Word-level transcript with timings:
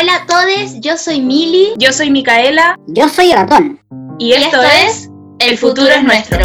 Hola 0.00 0.14
a 0.14 0.26
todos, 0.26 0.80
yo 0.80 0.96
soy 0.96 1.20
Mili. 1.20 1.74
Yo 1.76 1.92
soy 1.92 2.10
Micaela. 2.10 2.74
Yo 2.86 3.06
soy 3.06 3.32
Ratón. 3.34 3.78
Y 4.18 4.32
esto, 4.32 4.56
es 4.62 5.10
El 5.38 5.58
futuro 5.58 5.88
es 5.88 6.02
nuestro. 6.02 6.38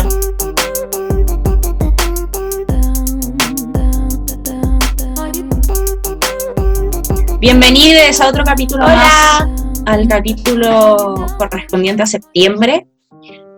Bienvenidos 7.40 8.20
a 8.20 8.28
otro 8.28 8.44
capítulo 8.44 8.84
más, 8.84 9.48
al 9.86 10.06
capítulo 10.10 11.16
correspondiente 11.38 12.04
a 12.04 12.08
septiembre, 12.08 12.88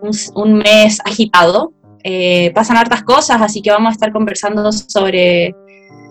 un, 0.02 0.10
un 0.36 0.58
mes 0.58 1.00
agitado. 1.04 1.72
Eh, 2.04 2.52
pasan 2.54 2.76
hartas 2.76 3.02
cosas, 3.02 3.42
así 3.42 3.62
que 3.62 3.72
vamos 3.72 3.88
a 3.88 3.92
estar 3.94 4.12
conversando 4.12 4.70
sobre, 4.70 5.56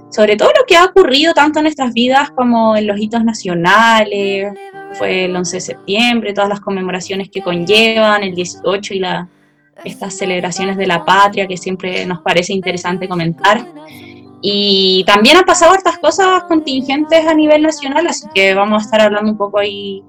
sobre 0.09 0.35
todo 0.35 0.49
lo 0.49 0.65
que 0.65 0.75
ha 0.75 0.85
ocurrido 0.85 1.33
tanto 1.33 1.59
en 1.59 1.63
nuestras 1.63 1.93
vidas 1.93 2.31
como 2.31 2.75
en 2.75 2.87
los 2.87 2.99
hitos 2.99 3.23
nacionales. 3.23 4.53
Fue 4.93 5.25
el 5.25 5.35
11 5.35 5.57
de 5.57 5.61
septiembre, 5.61 6.33
todas 6.33 6.49
las 6.49 6.61
conmemoraciones 6.61 7.29
que 7.29 7.41
conllevan, 7.41 8.23
el 8.23 8.33
18 8.33 8.93
y 8.93 8.99
la, 8.99 9.27
estas 9.83 10.17
celebraciones 10.17 10.77
de 10.77 10.87
la 10.87 11.03
patria 11.05 11.47
que 11.47 11.57
siempre 11.57 12.05
nos 12.05 12.21
parece 12.21 12.53
interesante 12.53 13.07
comentar. 13.07 13.65
Y 14.41 15.03
también 15.05 15.37
han 15.37 15.45
pasado 15.45 15.75
estas 15.75 15.97
cosas 15.97 16.43
contingentes 16.43 17.25
a 17.25 17.33
nivel 17.33 17.63
nacional, 17.63 18.07
así 18.07 18.27
que 18.33 18.53
vamos 18.53 18.81
a 18.81 18.85
estar 18.85 19.01
hablando 19.01 19.31
un 19.31 19.37
poco 19.37 19.59
ahí 19.59 20.03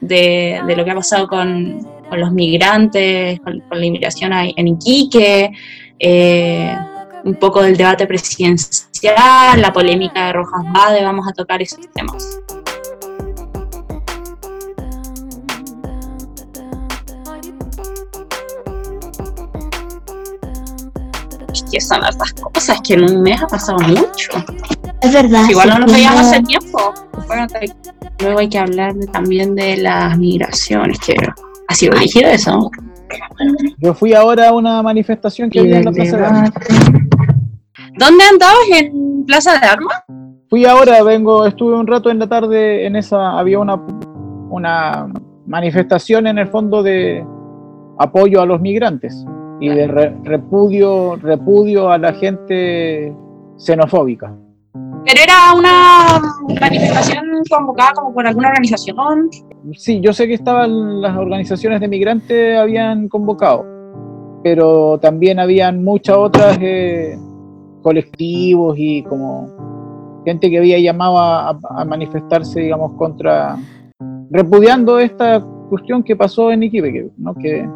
de, 0.00 0.60
de 0.66 0.76
lo 0.76 0.84
que 0.84 0.90
ha 0.90 0.94
pasado 0.94 1.28
con, 1.28 1.86
con 2.08 2.20
los 2.20 2.32
migrantes, 2.32 3.40
con, 3.40 3.62
la 3.70 3.86
inmigración 3.86 4.32
en 4.32 4.68
Iquique, 4.68 5.50
eh, 5.98 6.76
un 7.24 7.34
poco 7.34 7.62
del 7.62 7.76
debate 7.76 8.06
presidencial, 8.06 9.60
la 9.60 9.72
polémica 9.72 10.26
de 10.26 10.32
Rojas 10.34 10.64
Bade, 10.72 11.02
vamos 11.02 11.26
a 11.28 11.32
tocar 11.32 11.60
esos 11.62 11.80
temas. 11.92 12.38
que 21.70 21.80
son 21.80 22.04
estas 22.04 22.32
cosas 22.34 22.78
que 22.82 22.94
en 22.94 23.02
un 23.02 23.22
mes 23.22 23.42
ha 23.42 23.46
pasado 23.48 23.78
mucho. 23.80 24.30
Es 25.00 25.12
verdad. 25.12 25.44
Igual 25.48 25.70
no 25.70 25.78
nos 25.80 25.92
veíamos 25.92 26.20
hace 26.20 26.40
tiempo. 26.42 26.94
luego 28.20 28.38
hay 28.38 28.48
que 28.48 28.58
hablar 28.58 28.94
también 29.12 29.56
de 29.56 29.78
las 29.78 30.16
migraciones, 30.16 30.98
que 31.00 31.16
ha 31.68 31.74
sido 31.74 31.94
dirigido 31.94 32.30
eso. 32.30 32.70
Yo 33.78 33.94
fui 33.94 34.14
ahora 34.14 34.50
a 34.50 34.52
una 34.52 34.82
manifestación 34.82 35.50
que 35.50 35.60
había 35.60 35.78
en 35.78 35.84
la 35.84 35.92
Plaza 35.92 36.16
de. 36.16 37.03
¿Dónde 37.96 38.24
andabas? 38.24 38.56
¿En 38.72 39.24
Plaza 39.24 39.52
de 39.52 39.66
Armas? 39.66 40.02
Fui 40.50 40.64
ahora, 40.64 41.02
vengo, 41.04 41.46
estuve 41.46 41.76
un 41.76 41.86
rato 41.86 42.10
en 42.10 42.18
la 42.18 42.28
tarde 42.28 42.86
en 42.86 42.96
esa, 42.96 43.38
había 43.38 43.60
una, 43.60 43.76
una 44.50 45.06
manifestación 45.46 46.26
en 46.26 46.38
el 46.38 46.48
fondo 46.48 46.82
de 46.82 47.24
apoyo 47.98 48.40
a 48.40 48.46
los 48.46 48.60
migrantes 48.60 49.24
y 49.60 49.68
de 49.68 49.86
repudio, 50.24 51.16
repudio 51.16 51.90
a 51.90 51.98
la 51.98 52.12
gente 52.14 53.14
xenofóbica. 53.56 54.34
¿Pero 55.04 55.20
era 55.22 55.54
una 55.56 56.58
manifestación 56.60 57.24
convocada 57.48 57.92
como 57.92 58.12
por 58.12 58.26
alguna 58.26 58.48
organización? 58.48 59.30
Sí, 59.74 60.00
yo 60.00 60.12
sé 60.12 60.26
que 60.26 60.34
estaban 60.34 61.00
las 61.00 61.16
organizaciones 61.16 61.80
de 61.80 61.88
migrantes 61.88 62.58
habían 62.58 63.08
convocado, 63.08 63.64
pero 64.42 64.98
también 64.98 65.38
habían 65.38 65.84
muchas 65.84 66.16
otras 66.16 66.58
eh, 66.60 67.16
colectivos 67.84 68.74
y 68.78 69.02
como 69.04 70.22
gente 70.24 70.50
que 70.50 70.58
había 70.58 70.78
llamado 70.78 71.18
a, 71.18 71.84
manifestarse, 71.86 72.60
digamos, 72.60 72.92
contra, 72.96 73.56
repudiando 74.30 74.98
esta 74.98 75.44
cuestión 75.68 76.02
que 76.02 76.16
pasó 76.16 76.50
en 76.50 76.62
Iquique, 76.62 77.10
¿no? 77.18 77.34
que 77.34 77.68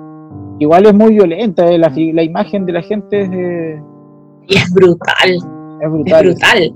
igual 0.58 0.86
es 0.86 0.94
muy 0.94 1.12
violenta, 1.12 1.66
eh, 1.70 1.78
la, 1.78 1.92
la, 1.94 2.22
imagen 2.22 2.64
de 2.64 2.72
la 2.72 2.82
gente 2.82 3.22
es... 3.22 3.30
Eh, 3.30 3.82
y 4.48 4.56
es 4.56 4.72
brutal. 4.72 5.30
Es 5.80 5.90
brutal. 5.90 6.26
Es 6.26 6.34
brutal. 6.34 6.74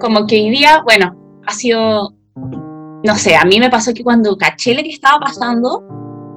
Como 0.00 0.26
que 0.26 0.42
hoy 0.42 0.50
día, 0.50 0.82
bueno, 0.82 1.40
ha 1.46 1.52
sido, 1.52 2.12
no 2.34 3.14
sé, 3.14 3.36
a 3.36 3.44
mí 3.44 3.60
me 3.60 3.70
pasó 3.70 3.94
que 3.94 4.02
cuando 4.02 4.36
caché 4.36 4.74
lo 4.74 4.82
que 4.82 4.90
estaba 4.90 5.20
pasando, 5.20 5.84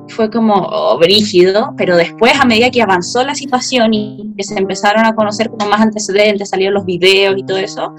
fue 0.09 0.29
como 0.29 0.53
oh, 0.53 0.97
brígido, 0.97 1.73
pero 1.78 1.97
después 1.97 2.34
a 2.40 2.45
medida 2.45 2.69
que 2.69 2.81
avanzó 2.81 3.23
la 3.23 3.35
situación 3.35 3.94
y 3.94 4.34
que 4.38 4.44
se 4.44 4.57
empezaron 4.57 5.06
a 5.06 5.16
conocer 5.16 5.50
como 5.50 5.69
más 5.69 5.81
antecedentes, 5.81 6.50
salieron 6.50 6.75
los 6.75 6.85
videos 6.85 7.35
y 7.38 7.44
todo 7.44 7.57
eso, 7.57 7.94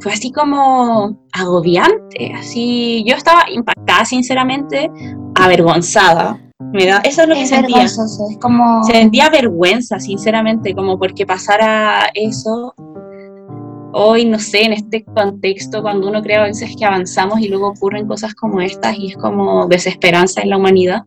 fue 0.00 0.12
así 0.12 0.32
como 0.32 1.16
agobiante, 1.32 2.32
así 2.34 3.04
yo 3.06 3.14
estaba 3.14 3.44
impactada 3.50 4.04
sinceramente, 4.04 4.90
avergonzada, 5.34 6.38
Mira, 6.72 7.00
eso 7.04 7.22
es 7.22 7.28
lo 7.28 7.34
que 7.34 7.46
sentía. 7.46 7.82
Es 7.82 7.98
como... 8.40 8.82
Sentía 8.84 9.28
vergüenza, 9.28 9.98
sinceramente, 9.98 10.74
como 10.74 10.98
porque 10.98 11.26
pasara 11.26 12.10
eso 12.14 12.74
hoy, 13.92 14.24
no 14.24 14.38
sé, 14.38 14.64
en 14.64 14.72
este 14.72 15.04
contexto, 15.04 15.82
cuando 15.82 16.08
uno 16.08 16.22
cree 16.22 16.36
a 16.36 16.44
veces 16.44 16.74
que 16.76 16.84
avanzamos 16.84 17.40
y 17.40 17.48
luego 17.48 17.68
ocurren 17.68 18.06
cosas 18.06 18.34
como 18.34 18.60
estas 18.60 18.98
y 18.98 19.08
es 19.08 19.16
como 19.16 19.66
desesperanza 19.66 20.42
en 20.42 20.50
la 20.50 20.56
humanidad. 20.56 21.02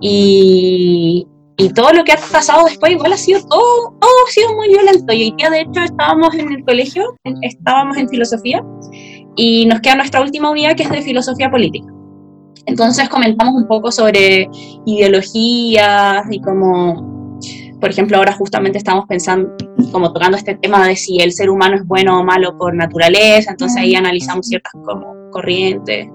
Y, 0.00 1.26
y 1.58 1.68
todo 1.70 1.92
lo 1.92 2.04
que 2.04 2.12
ha 2.12 2.18
pasado 2.30 2.66
después 2.66 2.92
igual 2.92 3.12
ha 3.12 3.16
sido 3.16 3.40
todo, 3.40 3.96
todo 3.98 4.10
ha 4.26 4.30
sido 4.30 4.54
muy 4.54 4.68
violento. 4.68 5.12
Y 5.12 5.24
hoy 5.24 5.34
día, 5.36 5.50
de 5.50 5.60
hecho, 5.62 5.80
estábamos 5.80 6.34
en 6.34 6.52
el 6.52 6.64
colegio, 6.64 7.16
estábamos 7.42 7.96
en 7.96 8.08
filosofía 8.08 8.62
y 9.36 9.66
nos 9.66 9.80
queda 9.80 9.96
nuestra 9.96 10.20
última 10.20 10.50
unidad 10.50 10.76
que 10.76 10.82
es 10.82 10.90
de 10.90 11.02
filosofía 11.02 11.50
política. 11.50 11.86
Entonces 12.66 13.08
comentamos 13.08 13.54
un 13.54 13.66
poco 13.68 13.90
sobre 13.92 14.48
ideologías 14.84 16.24
y 16.30 16.40
como, 16.40 17.15
por 17.80 17.90
ejemplo, 17.90 18.16
ahora 18.16 18.32
justamente 18.32 18.78
estamos 18.78 19.06
pensando, 19.06 19.50
como 19.92 20.12
tocando 20.12 20.36
este 20.36 20.54
tema 20.56 20.86
de 20.86 20.96
si 20.96 21.18
el 21.20 21.32
ser 21.32 21.50
humano 21.50 21.76
es 21.76 21.86
bueno 21.86 22.20
o 22.20 22.24
malo 22.24 22.56
por 22.56 22.74
naturaleza, 22.74 23.50
entonces 23.50 23.80
ahí 23.80 23.94
analizamos 23.94 24.46
ciertas 24.46 24.72
como 24.84 25.14
corrientes. 25.30 26.08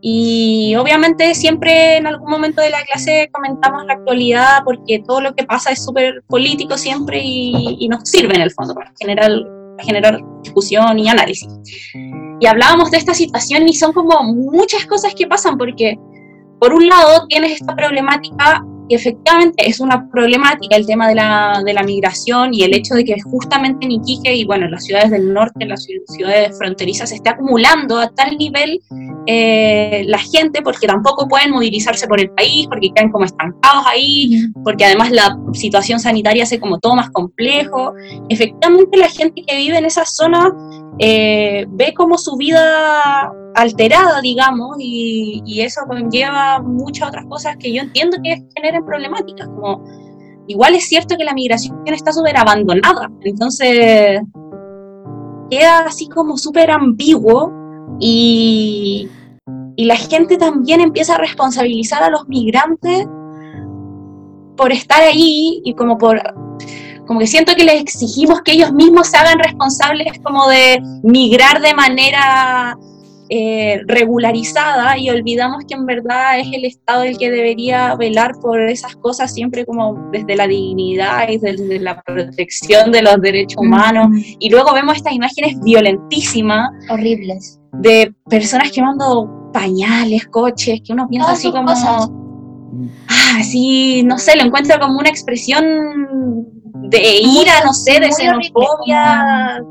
Y 0.00 0.74
obviamente 0.76 1.34
siempre 1.34 1.96
en 1.96 2.06
algún 2.06 2.30
momento 2.30 2.60
de 2.60 2.68
la 2.68 2.82
clase 2.82 3.30
comentamos 3.32 3.86
la 3.86 3.94
actualidad 3.94 4.62
porque 4.62 5.02
todo 5.06 5.22
lo 5.22 5.34
que 5.34 5.44
pasa 5.44 5.70
es 5.70 5.82
súper 5.82 6.22
político 6.28 6.76
siempre 6.76 7.22
y, 7.24 7.78
y, 7.80 7.88
nos 7.88 8.06
sirve 8.10 8.34
en 8.34 8.42
el 8.42 8.50
fondo 8.50 8.74
para 8.74 8.92
generar, 9.00 9.30
generar 9.78 10.20
discusión 10.42 10.98
y 10.98 11.08
análisis 11.08 11.48
y 12.40 12.46
hablábamos 12.46 12.90
de 12.90 12.98
esta 12.98 13.14
situación 13.14 13.66
y 13.66 13.72
son 13.72 13.92
como 13.92 14.22
muchas 14.24 14.84
cosas 14.84 15.14
que 15.14 15.26
pasan 15.26 15.56
porque 15.56 15.98
por 16.60 16.74
un 16.74 16.86
lado 16.86 17.26
tienes 17.28 17.52
esta 17.52 17.74
problemática 17.74 18.62
y 18.88 18.94
efectivamente 18.94 19.68
es 19.68 19.80
una 19.80 20.08
problemática 20.10 20.76
el 20.76 20.86
tema 20.86 21.08
de 21.08 21.14
la, 21.14 21.62
de 21.64 21.72
la 21.72 21.82
migración 21.82 22.52
y 22.52 22.62
el 22.62 22.74
hecho 22.74 22.94
de 22.94 23.04
que 23.04 23.16
justamente 23.22 23.86
en 23.86 23.92
Iquique 23.92 24.34
y 24.34 24.44
bueno, 24.44 24.66
en 24.66 24.72
las 24.72 24.84
ciudades 24.84 25.10
del 25.10 25.32
norte, 25.32 25.54
en 25.60 25.70
las 25.70 25.86
ciudades 26.06 26.56
fronterizas, 26.58 27.08
se 27.08 27.16
está 27.16 27.30
acumulando 27.30 27.98
a 27.98 28.08
tal 28.08 28.36
nivel 28.36 28.80
eh, 29.26 30.04
la 30.06 30.18
gente 30.18 30.60
porque 30.62 30.86
tampoco 30.86 31.26
pueden 31.26 31.50
movilizarse 31.50 32.06
por 32.06 32.20
el 32.20 32.30
país, 32.30 32.66
porque 32.68 32.90
quedan 32.94 33.10
como 33.10 33.24
estancados 33.24 33.84
ahí, 33.86 34.46
porque 34.62 34.84
además 34.84 35.10
la 35.10 35.36
situación 35.52 35.98
sanitaria 35.98 36.42
hace 36.42 36.60
como 36.60 36.78
todo 36.78 36.94
más 36.94 37.10
complejo. 37.10 37.94
Efectivamente 38.28 38.98
la 38.98 39.08
gente 39.08 39.42
que 39.46 39.56
vive 39.56 39.78
en 39.78 39.86
esa 39.86 40.04
zona 40.04 40.52
eh, 40.98 41.66
ve 41.68 41.92
como 41.94 42.18
su 42.18 42.36
vida 42.36 43.32
alterada, 43.54 44.20
digamos, 44.20 44.76
y, 44.78 45.60
eso 45.60 45.82
conlleva 45.86 46.60
muchas 46.60 47.08
otras 47.08 47.24
cosas 47.26 47.56
que 47.56 47.72
yo 47.72 47.82
entiendo 47.82 48.16
que 48.22 48.44
generan 48.56 48.84
problemáticas, 48.84 49.48
como 49.48 49.82
igual 50.46 50.74
es 50.74 50.88
cierto 50.88 51.16
que 51.16 51.24
la 51.24 51.32
migración 51.32 51.80
está 51.86 52.12
súper 52.12 52.36
abandonada, 52.36 53.10
entonces 53.22 54.20
queda 55.50 55.80
así 55.86 56.08
como 56.08 56.36
súper 56.36 56.70
ambiguo 56.70 57.52
y, 58.00 59.08
y 59.76 59.84
la 59.84 59.96
gente 59.96 60.36
también 60.36 60.80
empieza 60.80 61.14
a 61.14 61.18
responsabilizar 61.18 62.02
a 62.02 62.10
los 62.10 62.28
migrantes 62.28 63.06
por 64.56 64.72
estar 64.72 65.02
ahí 65.02 65.60
y 65.64 65.74
como 65.74 65.98
por 65.98 66.20
como 67.06 67.20
que 67.20 67.26
siento 67.26 67.54
que 67.54 67.64
les 67.64 67.80
exigimos 67.80 68.42
que 68.42 68.52
ellos 68.52 68.72
mismos 68.72 69.08
se 69.08 69.16
hagan 69.16 69.38
responsables 69.38 70.18
como 70.22 70.48
de 70.48 70.80
migrar 71.02 71.60
de 71.60 71.74
manera 71.74 72.76
eh, 73.30 73.80
regularizada 73.86 74.98
y 74.98 75.08
olvidamos 75.08 75.64
que 75.66 75.74
en 75.74 75.86
verdad 75.86 76.38
es 76.38 76.46
el 76.52 76.66
Estado 76.66 77.04
el 77.04 77.16
que 77.16 77.30
debería 77.30 77.94
velar 77.94 78.34
por 78.40 78.60
esas 78.60 78.96
cosas 78.96 79.32
siempre 79.32 79.64
como 79.64 80.10
desde 80.12 80.36
la 80.36 80.46
dignidad 80.46 81.28
y 81.30 81.38
desde 81.38 81.80
la 81.80 82.02
protección 82.02 82.92
de 82.92 83.00
los 83.00 83.20
derechos 83.22 83.56
humanos. 83.56 84.08
Y 84.38 84.50
luego 84.50 84.74
vemos 84.74 84.98
estas 84.98 85.14
imágenes 85.14 85.58
violentísimas. 85.62 86.70
Horribles. 86.90 87.58
De 87.72 88.14
personas 88.28 88.70
quemando 88.70 89.50
pañales, 89.54 90.26
coches, 90.26 90.82
que 90.84 90.92
uno 90.92 91.08
piensa 91.08 91.32
así 91.32 91.50
como... 91.50 91.70
Ah, 93.08 93.42
sí, 93.42 94.02
no 94.02 94.18
sé, 94.18 94.36
lo 94.36 94.42
encuentro 94.42 94.78
como 94.78 94.98
una 94.98 95.08
expresión 95.08 95.64
de 96.90 97.18
ira, 97.20 97.64
no 97.64 97.72
sé, 97.72 98.00
de 98.00 98.12
xenofobia 98.12 99.62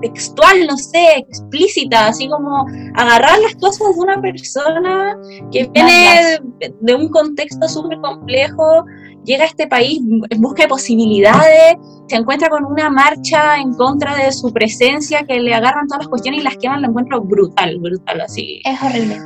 textual, 0.00 0.66
no 0.66 0.76
sé, 0.76 1.18
explícita, 1.18 2.08
así 2.08 2.28
como 2.28 2.66
agarrar 2.94 3.38
las 3.40 3.54
cosas 3.56 3.94
de 3.94 4.00
una 4.00 4.20
persona 4.20 5.16
que 5.52 5.68
viene 5.68 6.38
de 6.80 6.94
un 6.94 7.08
contexto 7.08 7.68
súper 7.68 8.00
complejo, 8.00 8.84
llega 9.24 9.44
a 9.44 9.46
este 9.46 9.66
país 9.66 10.00
en 10.30 10.40
busca 10.40 10.62
de 10.62 10.68
posibilidades, 10.68 11.76
se 12.08 12.16
encuentra 12.16 12.48
con 12.48 12.64
una 12.64 12.90
marcha 12.90 13.56
en 13.56 13.74
contra 13.74 14.16
de 14.16 14.32
su 14.32 14.52
presencia 14.52 15.24
que 15.24 15.38
le 15.38 15.54
agarran 15.54 15.86
todas 15.86 16.04
las 16.04 16.08
cuestiones 16.08 16.40
y 16.40 16.44
las 16.44 16.56
queman, 16.56 16.82
lo 16.82 16.88
encuentro 16.88 17.20
brutal, 17.20 17.78
brutal, 17.78 18.20
así. 18.22 18.62
Es 18.64 18.82
horrible. 18.82 19.18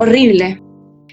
Horrible. 0.00 0.65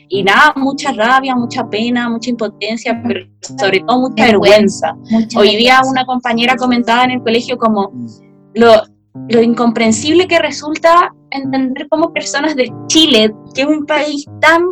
Y 0.10 0.24
nada, 0.24 0.54
mucha 0.56 0.92
rabia, 0.92 1.36
mucha 1.36 1.68
pena, 1.70 2.10
mucha 2.10 2.30
impotencia, 2.30 3.02
pero 3.06 3.26
sobre 3.42 3.80
todo 3.82 4.10
mucha 4.10 4.26
vergüenza. 4.26 4.96
Hoy 5.36 5.56
día 5.56 5.82
una 5.86 6.06
compañera 6.06 6.56
comentaba 6.56 7.04
en 7.06 7.12
el 7.12 7.22
colegio 7.22 7.58
como 7.58 7.92
lo, 8.54 8.84
lo 9.30 9.42
incomprensible 9.42 10.28
que 10.28 10.40
resulta 10.40 11.14
entender 11.32 11.88
como 11.90 12.14
personas 12.14 12.56
de 12.56 12.72
Chile, 12.88 13.34
que 13.54 13.62
es 13.62 13.68
un 13.68 13.86
país 13.86 14.26
tan 14.40 14.64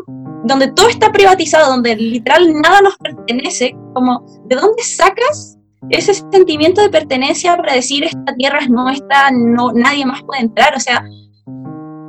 donde 0.43 0.71
todo 0.71 0.89
está 0.89 1.11
privatizado, 1.11 1.71
donde 1.71 1.95
literal 1.95 2.53
nada 2.61 2.81
nos 2.81 2.97
pertenece, 2.97 3.75
como 3.93 4.25
¿de 4.45 4.55
dónde 4.55 4.83
sacas 4.83 5.57
ese 5.89 6.13
sentimiento 6.13 6.81
de 6.81 6.89
pertenencia 6.89 7.55
para 7.57 7.73
decir 7.73 8.03
esta 8.03 8.33
tierra 8.35 8.59
es 8.59 8.69
nuestra, 8.69 9.31
no, 9.31 9.71
nadie 9.73 10.05
más 10.05 10.23
puede 10.23 10.41
entrar? 10.41 10.75
O 10.75 10.79
sea, 10.79 11.03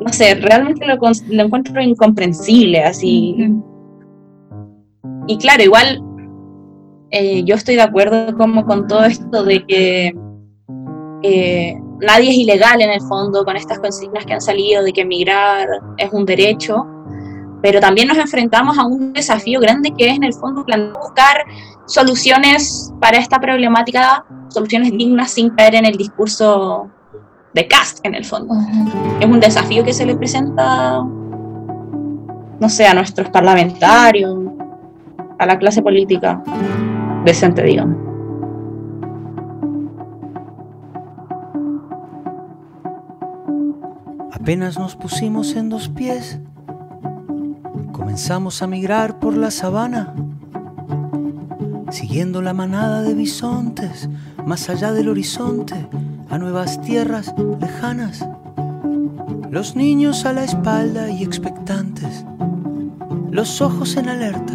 no 0.04 0.12
sé, 0.12 0.34
realmente 0.34 0.86
lo, 0.86 0.96
lo 0.96 1.42
encuentro 1.42 1.80
incomprensible 1.80 2.82
así. 2.82 3.52
Y 5.26 5.38
claro, 5.38 5.62
igual 5.62 6.02
eh, 7.10 7.44
yo 7.44 7.54
estoy 7.54 7.76
de 7.76 7.82
acuerdo 7.82 8.34
como 8.36 8.64
con 8.64 8.86
todo 8.86 9.04
esto 9.04 9.44
de 9.44 9.64
que 9.66 10.14
eh, 11.22 11.74
nadie 12.00 12.30
es 12.30 12.36
ilegal 12.36 12.80
en 12.80 12.90
el 12.90 13.00
fondo 13.02 13.44
con 13.44 13.56
estas 13.56 13.78
consignas 13.78 14.24
que 14.24 14.32
han 14.32 14.40
salido 14.40 14.82
de 14.82 14.92
que 14.92 15.02
emigrar 15.02 15.68
es 15.98 16.10
un 16.12 16.24
derecho, 16.24 16.86
pero 17.60 17.80
también 17.80 18.08
nos 18.08 18.16
enfrentamos 18.16 18.78
a 18.78 18.86
un 18.86 19.12
desafío 19.12 19.60
grande 19.60 19.92
que 19.96 20.08
es 20.08 20.16
en 20.16 20.24
el 20.24 20.32
fondo 20.32 20.64
buscar 20.64 21.44
soluciones 21.86 22.92
para 22.98 23.18
esta 23.18 23.38
problemática, 23.38 24.24
soluciones 24.48 24.92
dignas 24.92 25.32
sin 25.32 25.50
caer 25.50 25.74
en 25.74 25.86
el 25.86 25.96
discurso 25.96 26.90
de 27.54 27.68
cast 27.68 28.04
en 28.04 28.14
el 28.14 28.24
fondo. 28.24 28.54
Es 29.20 29.26
un 29.26 29.40
desafío 29.40 29.84
que 29.84 29.92
se 29.92 30.06
le 30.06 30.16
presenta, 30.16 31.02
no 32.60 32.68
sé, 32.68 32.86
a 32.86 32.94
nuestros 32.94 33.28
parlamentarios, 33.30 34.38
a 35.38 35.46
la 35.46 35.58
clase 35.58 35.82
política 35.82 36.42
decente, 37.24 37.62
digamos. 37.62 37.96
Apenas 44.32 44.76
nos 44.76 44.96
pusimos 44.96 45.54
en 45.54 45.68
dos 45.68 45.88
pies, 45.88 46.40
comenzamos 47.92 48.60
a 48.60 48.66
migrar 48.66 49.20
por 49.20 49.36
la 49.36 49.52
sabana, 49.52 50.14
siguiendo 51.90 52.42
la 52.42 52.52
manada 52.52 53.02
de 53.02 53.14
bisontes 53.14 54.08
más 54.44 54.68
allá 54.68 54.92
del 54.92 55.08
horizonte, 55.08 55.86
a 56.32 56.38
nuevas 56.38 56.80
tierras 56.80 57.32
lejanas. 57.60 58.26
Los 59.50 59.76
niños 59.76 60.24
a 60.24 60.32
la 60.32 60.42
espalda 60.42 61.10
y 61.10 61.22
expectantes, 61.22 62.24
los 63.30 63.60
ojos 63.60 63.96
en 63.96 64.08
alerta, 64.08 64.54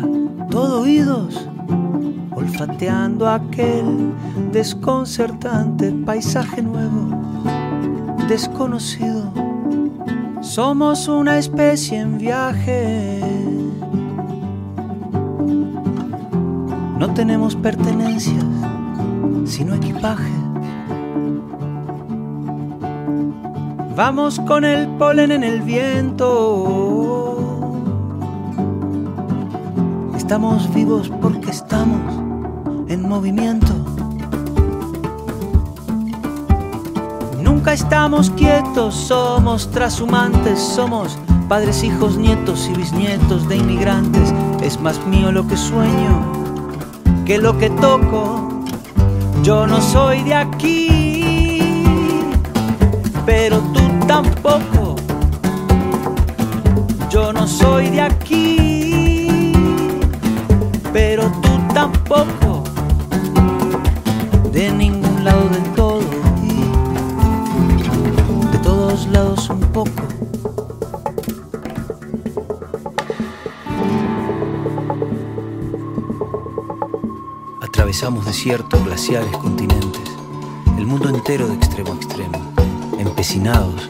todo 0.49 0.81
oídos, 0.81 1.47
olfateando 2.35 3.29
aquel 3.29 4.11
desconcertante 4.51 5.91
paisaje 5.91 6.61
nuevo, 6.61 7.45
desconocido 8.27 9.31
somos 10.41 11.07
una 11.07 11.37
especie 11.37 11.99
en 11.99 12.17
viaje. 12.17 13.19
No 16.97 17.13
tenemos 17.13 17.55
pertenencias, 17.55 18.43
sino 19.45 19.75
equipaje. 19.75 20.46
Vamos 23.97 24.39
con 24.47 24.63
el 24.63 24.87
polen 24.97 25.31
en 25.31 25.43
el 25.43 25.61
viento. 25.61 27.03
Estamos 30.15 30.73
vivos 30.73 31.11
porque 31.21 31.49
estamos 31.49 31.99
en 32.87 33.09
movimiento. 33.09 33.73
estamos 37.73 38.29
quietos, 38.31 38.95
somos 38.95 39.69
trashumantes, 39.71 40.57
somos 40.59 41.17
padres, 41.49 41.83
hijos, 41.83 42.17
nietos 42.17 42.69
y 42.69 42.77
bisnietos 42.77 43.47
de 43.49 43.57
inmigrantes. 43.57 44.33
Es 44.61 44.79
más 44.79 45.05
mío 45.05 45.31
lo 45.31 45.45
que 45.47 45.57
sueño 45.57 46.37
que 47.25 47.37
lo 47.37 47.57
que 47.57 47.69
toco. 47.69 48.63
Yo 49.43 49.67
no 49.67 49.81
soy 49.81 50.23
de 50.23 50.33
aquí, 50.33 51.83
pero 53.25 53.59
tú 53.73 53.76
tampoco. 54.07 54.95
Yo 57.09 57.33
no 57.33 57.47
soy 57.47 57.89
de 57.89 58.01
aquí, 58.01 59.53
pero 60.93 61.31
tú 61.41 61.49
tampoco. 61.73 62.63
De 64.51 64.71
ningún 64.71 65.23
lado 65.23 65.49
del 65.49 65.67
lados 69.05 69.49
un 69.49 69.59
poco. 69.59 69.91
Atravesamos 77.61 78.25
desiertos, 78.25 78.83
glaciares, 78.85 79.29
continentes, 79.37 80.01
el 80.77 80.85
mundo 80.85 81.09
entero 81.09 81.47
de 81.47 81.55
extremo 81.55 81.93
a 81.93 81.95
extremo, 81.95 82.53
empecinados, 82.97 83.89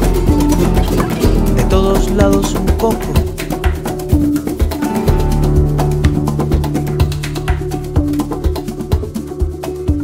de 2.11 2.17
todos 2.17 2.33
lados 2.33 2.53
un 2.53 2.65
poco. 2.77 2.99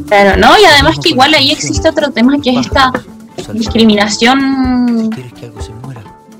Claro, 0.07 0.39
¿no? 0.39 0.57
Y 0.57 0.65
además 0.65 0.97
que 1.03 1.09
igual 1.09 1.33
ahí 1.33 1.51
existe 1.51 1.89
otro 1.89 2.11
tema 2.11 2.39
que 2.41 2.51
es 2.51 2.67
esta 2.67 2.91
discriminación 3.53 5.09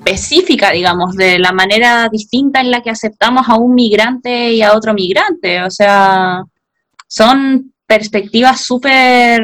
específica, 0.05 0.71
digamos, 0.71 1.15
de 1.15 1.37
la 1.37 1.51
manera 1.51 2.07
distinta 2.09 2.61
en 2.61 2.71
la 2.71 2.81
que 2.81 2.89
aceptamos 2.89 3.49
a 3.49 3.55
un 3.55 3.75
migrante 3.75 4.53
y 4.53 4.61
a 4.61 4.73
otro 4.73 4.93
migrante. 4.93 5.63
O 5.63 5.69
sea, 5.69 6.43
son 7.07 7.73
perspectivas 7.85 8.61
súper 8.61 9.41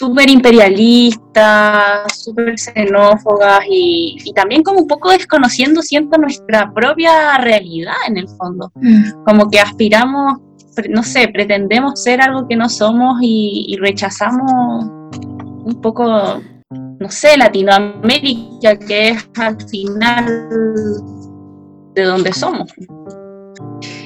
súper 0.00 0.30
imperialistas, 0.30 2.22
súper 2.24 2.58
xenófogas 2.58 3.60
y, 3.68 4.16
y 4.24 4.32
también 4.32 4.62
como 4.62 4.80
un 4.80 4.86
poco 4.86 5.10
desconociendo, 5.10 5.82
siento, 5.82 6.18
nuestra 6.18 6.72
propia 6.72 7.36
realidad 7.36 7.92
en 8.08 8.16
el 8.16 8.26
fondo. 8.26 8.72
Mm. 8.76 9.24
Como 9.26 9.50
que 9.50 9.60
aspiramos, 9.60 10.38
no 10.88 11.02
sé, 11.02 11.28
pretendemos 11.28 12.02
ser 12.02 12.22
algo 12.22 12.48
que 12.48 12.56
no 12.56 12.70
somos 12.70 13.18
y, 13.20 13.66
y 13.68 13.76
rechazamos 13.76 14.86
un 15.64 15.78
poco, 15.82 16.40
no 16.70 17.10
sé, 17.10 17.36
Latinoamérica, 17.36 18.78
que 18.78 19.10
es 19.10 19.28
al 19.36 19.60
final 19.68 20.54
de 21.94 22.04
donde 22.04 22.32
somos. 22.32 22.72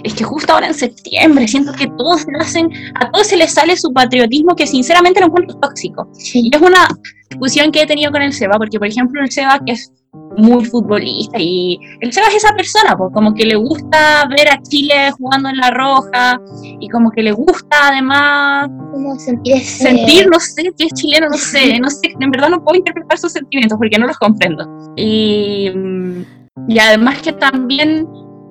Es 0.04 0.14
que 0.14 0.24
justo 0.24 0.52
ahora 0.52 0.68
en 0.68 0.74
septiembre 0.74 1.48
siento 1.48 1.72
que 1.72 1.86
todos 1.98 2.22
se 2.22 2.30
hacen, 2.38 2.70
a 2.94 3.10
todos 3.10 3.26
se 3.26 3.36
les 3.36 3.52
sale 3.52 3.76
su 3.76 3.92
patriotismo 3.92 4.54
que 4.54 4.66
sinceramente 4.66 5.20
lo 5.20 5.26
encuentro 5.26 5.58
tóxico. 5.58 6.08
Y 6.34 6.54
es 6.54 6.60
una 6.60 6.88
discusión 7.30 7.72
que 7.72 7.82
he 7.82 7.86
tenido 7.86 8.12
con 8.12 8.22
el 8.22 8.32
Seba, 8.32 8.56
porque 8.58 8.78
por 8.78 8.86
ejemplo 8.86 9.22
el 9.22 9.30
Seba 9.30 9.58
que 9.64 9.72
es 9.72 9.90
muy 10.36 10.64
futbolista 10.64 11.38
y 11.38 11.78
el 12.00 12.12
Seba 12.12 12.28
es 12.28 12.36
esa 12.36 12.54
persona, 12.54 12.96
pues, 12.96 13.10
como 13.12 13.34
que 13.34 13.44
le 13.44 13.56
gusta 13.56 14.26
ver 14.28 14.48
a 14.48 14.60
Chile 14.62 15.10
jugando 15.12 15.48
en 15.48 15.56
la 15.56 15.70
roja 15.70 16.40
y 16.80 16.88
como 16.88 17.10
que 17.10 17.22
le 17.22 17.32
gusta 17.32 17.88
además 17.88 18.68
Como 18.92 19.18
sentir 19.18 19.56
ese... 19.56 19.84
sentir, 19.84 20.28
no 20.28 20.38
sé, 20.38 20.72
que 20.76 20.86
es 20.86 20.92
chileno, 20.94 21.28
no 21.28 21.36
sé, 21.36 21.78
no 21.78 21.88
sé, 21.88 22.14
en 22.18 22.30
verdad 22.30 22.50
no 22.50 22.62
puedo 22.62 22.76
interpretar 22.76 23.18
sus 23.18 23.32
sentimientos 23.32 23.78
porque 23.78 23.98
no 23.98 24.06
los 24.06 24.18
comprendo. 24.18 24.66
Y, 24.96 25.70
mm, 25.70 26.24
y 26.68 26.78
además 26.78 27.20
que 27.22 27.32
también 27.32 28.06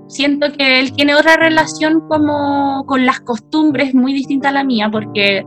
siento 0.07 0.51
que 0.51 0.79
él 0.79 0.93
tiene 0.93 1.15
otra 1.15 1.35
relación 1.37 2.01
como 2.07 2.83
con 2.85 3.05
las 3.05 3.19
costumbres 3.21 3.93
muy 3.95 4.13
distinta 4.13 4.49
a 4.49 4.51
la 4.51 4.63
mía, 4.63 4.89
porque 4.91 5.45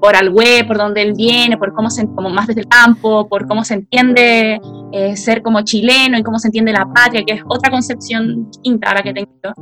por 0.00 0.14
al 0.14 0.28
web, 0.30 0.66
por 0.66 0.76
donde 0.78 1.02
él 1.02 1.14
viene, 1.16 1.56
por 1.56 1.72
cómo 1.74 1.90
se, 1.90 2.06
como 2.06 2.28
más 2.30 2.46
desde 2.46 2.60
el 2.62 2.68
campo, 2.68 3.26
por 3.28 3.46
cómo 3.46 3.64
se 3.64 3.74
entiende 3.74 4.60
eh, 4.92 5.16
ser 5.16 5.42
como 5.42 5.62
chileno 5.62 6.18
y 6.18 6.22
cómo 6.22 6.38
se 6.38 6.48
entiende 6.48 6.72
la 6.72 6.86
patria, 6.92 7.24
que 7.24 7.34
es 7.34 7.42
otra 7.48 7.70
concepción 7.70 8.48
distinta 8.50 8.90
a 8.90 8.94
la 8.94 9.02
que 9.02 9.14
tengo 9.14 9.30
yo. 9.42 9.52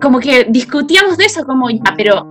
Como 0.00 0.18
que 0.18 0.44
discutíamos 0.48 1.16
de 1.18 1.26
eso, 1.26 1.44
como 1.44 1.68
ya, 1.70 1.94
pero 1.96 2.26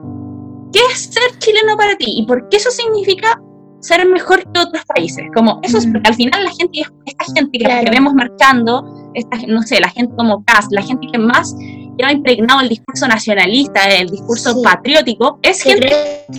¿qué 0.74 0.79
es 0.91 1.06
ser 1.13 1.38
chileno 1.38 1.77
para 1.77 1.96
ti? 1.96 2.06
¿Y 2.18 2.25
por 2.25 2.50
qué 2.50 2.58
eso 2.58 2.72
significa 2.72 3.39
ser 3.79 4.08
mejor 4.10 4.39
que 4.51 4.60
otros 4.60 4.84
países? 4.86 5.25
Como 5.36 5.60
eso 5.62 5.77
es, 5.77 5.86
Mm. 5.86 5.94
porque 5.94 6.10
al 6.10 6.15
final 6.15 6.44
la 6.44 6.51
gente, 6.51 6.82
esta 7.06 7.25
gente 7.36 7.58
que, 7.60 7.65
Claro. 7.65 7.86
que 7.86 7.91
vemos 7.91 8.13
marchando, 8.15 8.84
esta, 9.13 9.38
no 9.48 9.62
sé, 9.63 9.80
la 9.80 9.89
gente 9.89 10.13
como 10.16 10.44
Cas, 10.46 10.68
la 10.72 10.82
gente 10.82 11.08
que 11.12 11.18
más 11.18 11.56
lleva 11.98 12.12
impregnado 12.12 12.62
el 12.62 12.70
discurso 12.70 13.08
nacionalista, 13.08 13.88
el 13.89 14.08
discurso 14.10 14.54
Sí. 14.54 14.62
patriótico, 14.63 15.39
es 15.42 15.62
gente 15.62 15.89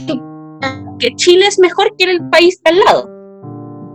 que- 0.07 0.21
que 0.99 1.15
Chile 1.17 1.47
es 1.47 1.59
mejor 1.59 1.95
que 1.97 2.05
el 2.11 2.29
país 2.31 2.63
de 2.63 2.71
al 2.71 2.79
lado. 2.81 3.11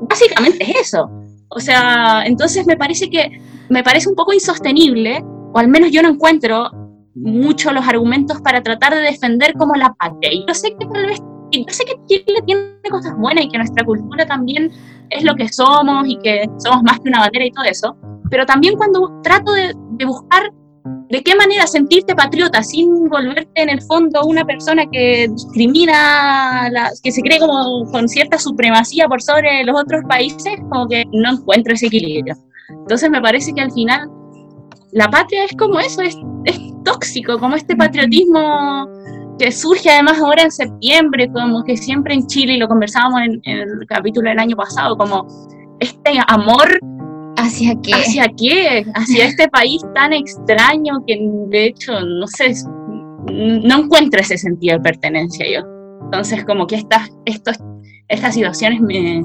Básicamente 0.10 0.64
es 0.64 0.88
eso. 0.88 1.10
O 1.50 1.60
sea, 1.60 2.24
entonces 2.26 2.66
me 2.68 2.76
parece 2.78 3.10
que 3.10 3.40
me 3.70 3.84
parece 3.84 4.10
un 4.10 4.16
poco 4.16 4.34
insostenible, 4.34 5.24
o 5.54 5.58
al 5.58 5.68
menos 5.68 5.92
yo 5.92 6.02
no 6.04 6.10
encuentro 6.10 6.70
mucho 7.16 7.72
los 7.72 7.88
argumentos 7.88 8.42
para 8.42 8.62
tratar 8.62 8.94
de 8.94 9.02
defender 9.02 9.54
como 9.54 9.74
la 9.76 9.94
patria. 9.94 10.32
Y 10.34 10.46
yo 10.48 10.54
sé 10.54 10.76
que 10.78 10.86
tal 10.86 11.06
vez, 11.06 11.20
y 11.52 11.60
yo 11.66 11.74
sé 11.74 11.86
que 11.86 11.96
Chile 12.08 12.42
tiene 12.46 12.62
cosas 12.92 13.16
buenas 13.18 13.46
y 13.46 13.50
que 13.50 13.58
nuestra 13.58 13.86
cultura 13.86 14.26
también 14.26 14.70
es 15.10 15.24
lo 15.24 15.34
que 15.36 15.48
somos 15.48 16.08
y 16.08 16.18
que 16.18 16.46
somos 16.58 16.84
más 16.84 17.00
que 17.00 17.10
una 17.10 17.22
bandera 17.22 17.46
y 17.46 17.52
todo 17.52 17.66
eso, 17.66 17.96
pero 18.30 18.46
también 18.46 18.76
cuando 18.76 19.12
trato 19.24 19.54
de, 19.54 19.74
de 19.92 20.06
buscar 20.06 20.52
de 21.10 21.22
qué 21.22 21.36
manera 21.36 21.66
sentirte 21.68 22.16
patriota 22.16 22.62
sin 22.64 23.08
volverte 23.10 23.62
en 23.62 23.70
el 23.70 23.82
fondo 23.84 24.24
una 24.26 24.44
persona 24.44 24.84
que 24.92 25.28
discrimina, 25.32 26.70
la- 26.72 26.92
que 27.04 27.12
se 27.12 27.22
cree 27.22 27.40
como 27.40 27.90
con 27.92 28.08
cierta 28.08 28.38
supremacía 28.38 29.08
por 29.08 29.22
sobre 29.22 29.64
los 29.64 29.80
otros 29.80 30.04
países, 30.08 30.56
como 30.70 30.88
que 30.88 31.06
no 31.12 31.32
encuentro 31.34 31.74
ese 31.74 31.88
equilibrio. 31.88 32.36
Entonces 32.70 33.10
me 33.10 33.22
parece 33.22 33.54
que 33.54 33.62
al 33.62 33.72
final 33.72 34.10
la 34.92 35.10
patria 35.10 35.46
es 35.46 35.56
como 35.58 35.80
eso, 35.80 36.02
es, 36.02 36.18
es 36.46 36.60
tóxico, 36.84 37.38
como 37.40 37.56
este 37.56 37.76
patriotismo 37.76 38.88
que 39.38 39.52
surge 39.52 39.90
además 39.90 40.20
ahora 40.20 40.44
en 40.44 40.52
septiembre, 40.52 41.30
como 41.32 41.64
que 41.64 41.76
siempre 41.78 42.14
en 42.14 42.26
Chile, 42.28 42.54
y 42.54 42.58
lo 42.58 42.68
conversábamos 42.68 43.22
en, 43.22 43.42
en 43.44 43.58
el 43.60 43.86
capítulo 43.88 44.30
del 44.30 44.40
año 44.40 44.56
pasado, 44.56 44.96
como 44.98 45.28
este 45.80 46.20
amor 46.28 46.80
¿Hacia 47.46 47.76
qué? 47.82 47.92
¿Hacia 47.94 48.26
qué? 48.38 48.86
Hacia 48.96 49.26
este 49.30 49.48
país 49.50 49.82
tan 49.94 50.14
extraño 50.14 51.04
que 51.06 51.18
de 51.50 51.66
hecho, 51.68 51.92
no 52.02 52.28
sé, 52.28 52.54
no 53.32 53.84
encuentro 53.84 54.20
ese 54.20 54.38
sentido 54.38 54.78
de 54.78 54.84
pertenencia 54.84 55.46
yo. 55.48 55.68
Entonces, 56.06 56.44
como 56.46 56.66
que 56.68 56.76
estas, 56.76 57.10
estos, 57.26 57.58
estas 58.08 58.34
situaciones 58.34 58.82
me, 58.82 59.24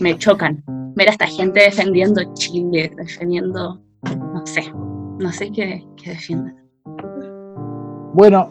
me 0.00 0.16
chocan. 0.16 0.62
Ver 0.96 1.08
a 1.08 1.12
esta 1.12 1.26
gente 1.26 1.60
defendiendo 1.60 2.20
Chile, 2.34 2.92
defendiendo, 2.96 3.80
no 4.04 4.42
sé, 4.44 4.72
no 5.18 5.32
sé 5.32 5.50
qué, 5.52 5.84
qué 5.96 6.10
defienden. 6.10 6.56
Bueno, 8.12 8.48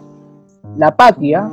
la 0.78 0.96
patria 0.96 1.50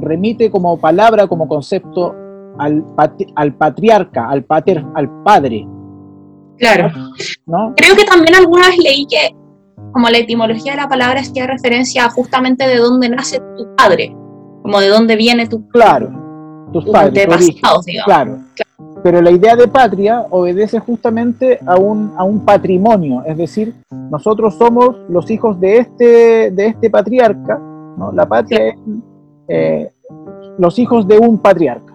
remite 0.00 0.50
como 0.50 0.76
palabra, 0.78 1.26
como 1.26 1.48
concepto 1.48 2.14
al, 2.58 2.84
patri- 2.96 3.32
al 3.34 3.54
patriarca, 3.54 4.28
al 4.28 4.44
pater, 4.44 4.84
al 4.94 5.22
padre, 5.22 5.66
Claro. 6.62 6.92
¿no? 7.46 7.74
Creo 7.76 7.96
que 7.96 8.04
también 8.04 8.36
alguna 8.36 8.68
vez 8.68 8.78
leí 8.78 9.04
que 9.06 9.34
como 9.92 10.08
la 10.08 10.18
etimología 10.18 10.72
de 10.72 10.76
la 10.76 10.88
palabra 10.88 11.20
hacía 11.20 11.44
referencia 11.44 12.04
a 12.04 12.10
justamente 12.10 12.68
de 12.68 12.76
dónde 12.76 13.08
nace 13.08 13.40
tu 13.56 13.74
padre, 13.76 14.14
como 14.62 14.80
de 14.80 14.86
dónde 14.86 15.16
viene 15.16 15.48
tu, 15.48 15.68
Claro, 15.70 16.08
tus 16.72 16.84
padres, 16.84 17.26
tu 17.26 17.32
antepasados, 17.32 17.84
digamos. 17.84 18.04
Claro. 18.04 18.38
Pero 19.02 19.20
la 19.20 19.32
idea 19.32 19.56
de 19.56 19.66
patria 19.66 20.24
obedece 20.30 20.78
justamente 20.78 21.58
a 21.66 21.76
un, 21.76 22.14
a 22.16 22.22
un 22.22 22.44
patrimonio, 22.44 23.24
es 23.26 23.36
decir, 23.36 23.74
nosotros 23.90 24.54
somos 24.56 24.94
los 25.08 25.28
hijos 25.32 25.58
de 25.58 25.78
este, 25.78 26.52
de 26.52 26.66
este 26.66 26.88
patriarca, 26.90 27.58
¿no? 27.58 28.12
La 28.12 28.24
patria 28.26 28.68
es 28.68 28.76
eh, 29.48 29.90
los 30.58 30.78
hijos 30.78 31.08
de 31.08 31.18
un 31.18 31.38
patriarca. 31.38 31.91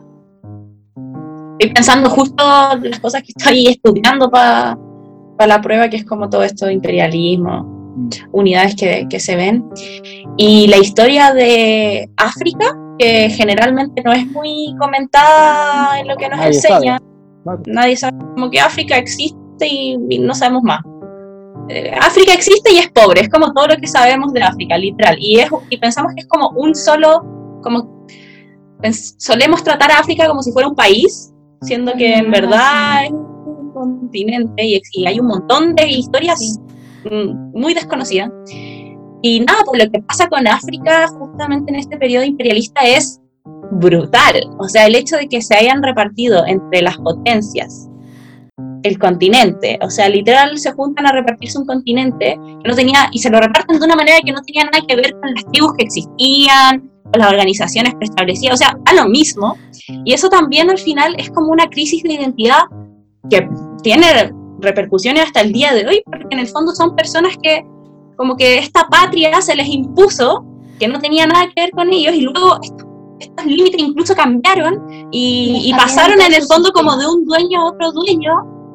Estoy 1.59 1.73
pensando 1.73 2.09
justo 2.09 2.43
las 2.81 2.99
cosas 2.99 3.23
que 3.23 3.33
estoy 3.35 3.67
estudiando 3.67 4.29
para 4.29 4.77
la 5.39 5.59
prueba, 5.59 5.89
que 5.89 5.97
es 5.97 6.05
como 6.05 6.29
todo 6.29 6.43
esto 6.43 6.67
de 6.67 6.73
imperialismo, 6.73 7.95
unidades 8.31 8.75
que, 8.75 9.07
que 9.09 9.19
se 9.19 9.35
ven. 9.35 9.67
Y 10.37 10.67
la 10.67 10.77
historia 10.77 11.33
de 11.33 12.09
África, 12.15 12.77
que 12.99 13.31
generalmente 13.31 14.03
no 14.03 14.13
es 14.13 14.27
muy 14.27 14.75
comentada 14.77 15.99
en 15.99 16.07
lo 16.07 16.15
que 16.15 16.29
nos 16.29 16.37
Nadie 16.37 16.53
enseña. 16.53 16.99
Claro. 17.43 17.61
Nadie 17.65 17.97
sabe 17.97 18.17
como 18.35 18.51
que 18.51 18.59
África 18.59 18.97
existe 18.97 19.67
y, 19.67 19.97
y 20.09 20.19
no 20.19 20.35
sabemos 20.35 20.61
más. 20.61 20.81
Eh, 21.69 21.91
África 21.99 22.33
existe 22.33 22.71
y 22.71 22.77
es 22.77 22.91
pobre, 22.91 23.21
es 23.21 23.29
como 23.29 23.51
todo 23.51 23.67
lo 23.67 23.77
que 23.77 23.87
sabemos 23.87 24.31
de 24.31 24.43
África, 24.43 24.77
literal. 24.77 25.17
Y, 25.19 25.39
es, 25.39 25.49
y 25.71 25.77
pensamos 25.77 26.13
que 26.13 26.21
es 26.21 26.27
como 26.27 26.49
un 26.51 26.75
solo, 26.75 27.25
como 27.63 28.05
solemos 29.17 29.63
tratar 29.63 29.91
a 29.91 29.99
África 29.99 30.27
como 30.27 30.43
si 30.43 30.51
fuera 30.51 30.69
un 30.69 30.75
país, 30.75 31.33
siendo 31.61 31.93
que 31.93 32.15
en 32.15 32.31
verdad 32.31 33.05
es 33.05 33.11
un 33.11 33.71
continente 33.73 34.63
y, 34.63 34.81
y 34.93 35.05
hay 35.05 35.19
un 35.19 35.27
montón 35.27 35.75
de 35.75 35.87
historias 35.87 36.59
mm, 37.09 37.59
muy 37.59 37.73
desconocidas. 37.73 38.31
Y 39.21 39.39
nada, 39.41 39.59
pues 39.65 39.83
lo 39.83 39.91
que 39.91 39.99
pasa 40.01 40.27
con 40.27 40.47
África 40.47 41.07
justamente 41.07 41.71
en 41.71 41.79
este 41.79 41.97
periodo 41.97 42.23
imperialista 42.23 42.81
es 42.81 43.19
brutal. 43.71 44.35
O 44.59 44.67
sea, 44.67 44.85
el 44.85 44.95
hecho 44.95 45.17
de 45.17 45.27
que 45.27 45.41
se 45.41 45.55
hayan 45.55 45.81
repartido 45.81 46.45
entre 46.45 46.81
las 46.81 46.97
potencias 46.97 47.89
el 48.83 48.97
continente, 48.99 49.77
o 49.81 49.89
sea, 49.89 50.09
literal 50.09 50.57
se 50.57 50.71
juntan 50.71 51.05
a 51.05 51.11
repartirse 51.11 51.57
un 51.57 51.65
continente 51.65 52.39
que 52.63 52.69
no 52.69 52.75
tenía, 52.75 53.09
y 53.11 53.19
se 53.19 53.29
lo 53.29 53.39
reparten 53.39 53.79
de 53.79 53.85
una 53.85 53.95
manera 53.95 54.17
que 54.25 54.31
no 54.31 54.41
tenía 54.41 54.63
nada 54.65 54.83
que 54.87 54.95
ver 54.95 55.13
con 55.19 55.33
las 55.33 55.45
tribus 55.51 55.73
que 55.77 55.85
existían, 55.85 56.89
las 57.13 57.29
organizaciones 57.29 57.95
preestablecidas, 57.95 58.55
o 58.55 58.57
sea, 58.57 58.77
a 58.85 58.93
lo 58.93 59.07
mismo. 59.09 59.57
Y 60.05 60.13
eso 60.13 60.29
también 60.29 60.69
al 60.69 60.77
final 60.77 61.15
es 61.17 61.29
como 61.31 61.51
una 61.51 61.67
crisis 61.69 62.03
de 62.03 62.13
identidad 62.13 62.63
que 63.29 63.47
tiene 63.83 64.33
repercusiones 64.59 65.23
hasta 65.23 65.41
el 65.41 65.53
día 65.53 65.73
de 65.73 65.87
hoy, 65.87 66.01
porque 66.05 66.27
en 66.31 66.39
el 66.39 66.47
fondo 66.47 66.71
son 66.73 66.95
personas 66.95 67.35
que 67.41 67.65
como 68.15 68.35
que 68.35 68.57
esta 68.57 68.87
patria 68.87 69.39
se 69.41 69.55
les 69.55 69.67
impuso, 69.67 70.43
que 70.79 70.87
no 70.87 70.99
tenía 70.99 71.27
nada 71.27 71.45
que 71.47 71.61
ver 71.61 71.71
con 71.71 71.91
ellos, 71.93 72.15
y 72.15 72.21
luego 72.21 72.59
est- 72.61 72.81
estos 73.19 73.45
límites 73.45 73.79
incluso 73.81 74.15
cambiaron 74.15 75.07
y, 75.11 75.61
y 75.65 75.71
pasaron 75.73 76.21
en 76.21 76.33
el 76.33 76.43
fondo 76.43 76.71
como 76.71 76.95
de 76.97 77.07
un 77.07 77.25
dueño 77.25 77.61
a 77.61 77.65
otro 77.65 77.91
dueño 77.91 78.31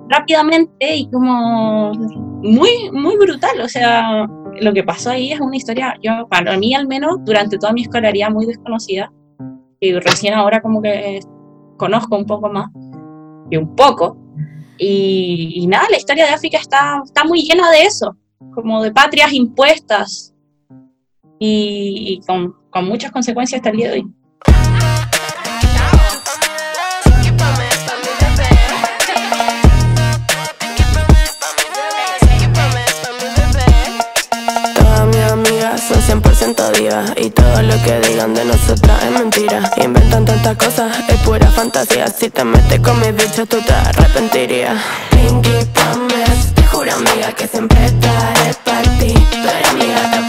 rápidamente 0.08 0.96
y 0.96 1.08
como 1.10 1.92
muy, 2.42 2.90
muy 2.92 3.16
brutal. 3.16 3.60
O 3.62 3.68
sea, 3.68 4.26
lo 4.62 4.72
que 4.72 4.84
pasó 4.84 5.10
ahí 5.10 5.32
es 5.32 5.40
una 5.40 5.56
historia, 5.56 5.96
yo, 6.02 6.26
para 6.28 6.56
mí 6.56 6.74
al 6.74 6.86
menos, 6.86 7.16
durante 7.24 7.58
toda 7.58 7.72
mi 7.72 7.82
escolaridad 7.82 8.30
muy 8.30 8.46
desconocida, 8.46 9.12
y 9.80 9.92
recién 9.94 10.34
ahora 10.34 10.60
como 10.60 10.80
que 10.80 11.20
conozco 11.76 12.16
un 12.16 12.26
poco 12.26 12.48
más, 12.48 12.70
y 13.50 13.56
un 13.56 13.74
poco, 13.74 14.16
y, 14.78 15.52
y 15.56 15.66
nada, 15.66 15.86
la 15.90 15.96
historia 15.96 16.26
de 16.26 16.32
África 16.32 16.58
está, 16.58 17.02
está 17.04 17.24
muy 17.24 17.42
llena 17.42 17.70
de 17.70 17.82
eso, 17.82 18.16
como 18.54 18.82
de 18.82 18.92
patrias 18.92 19.32
impuestas, 19.32 20.34
y, 21.38 22.14
y 22.14 22.26
con, 22.26 22.54
con 22.70 22.86
muchas 22.86 23.10
consecuencias 23.10 23.58
hasta 23.58 23.70
el 23.70 23.76
día 23.76 23.90
de 23.90 23.98
hoy. 23.98 24.06
100% 36.92 37.04
divas 37.04 37.12
Y 37.16 37.30
todo 37.30 37.62
lo 37.62 37.82
que 37.82 38.00
digan 38.08 38.34
de 38.34 38.44
nosotras 38.44 39.02
es 39.04 39.10
mentira. 39.10 39.70
Inventan 39.76 40.24
tantas 40.24 40.56
cosas, 40.56 40.96
es 41.08 41.18
pura 41.20 41.46
fantasía. 41.48 42.06
Si 42.08 42.30
te 42.30 42.44
metes 42.44 42.80
con 42.80 42.98
mis 43.00 43.14
bichos 43.14 43.48
tú 43.48 43.58
te 43.60 43.72
arrepentirías. 43.72 44.80
Pinky 45.10 45.50
promise, 45.72 46.52
te 46.54 46.62
juro 46.66 46.92
amiga 46.92 47.32
que 47.32 47.46
siempre 47.46 47.84
estaré 47.84 48.54
para 48.64 48.82
ti. 48.98 49.14
Tú 49.14 49.48
eres 49.48 49.68
amiga 49.70 50.21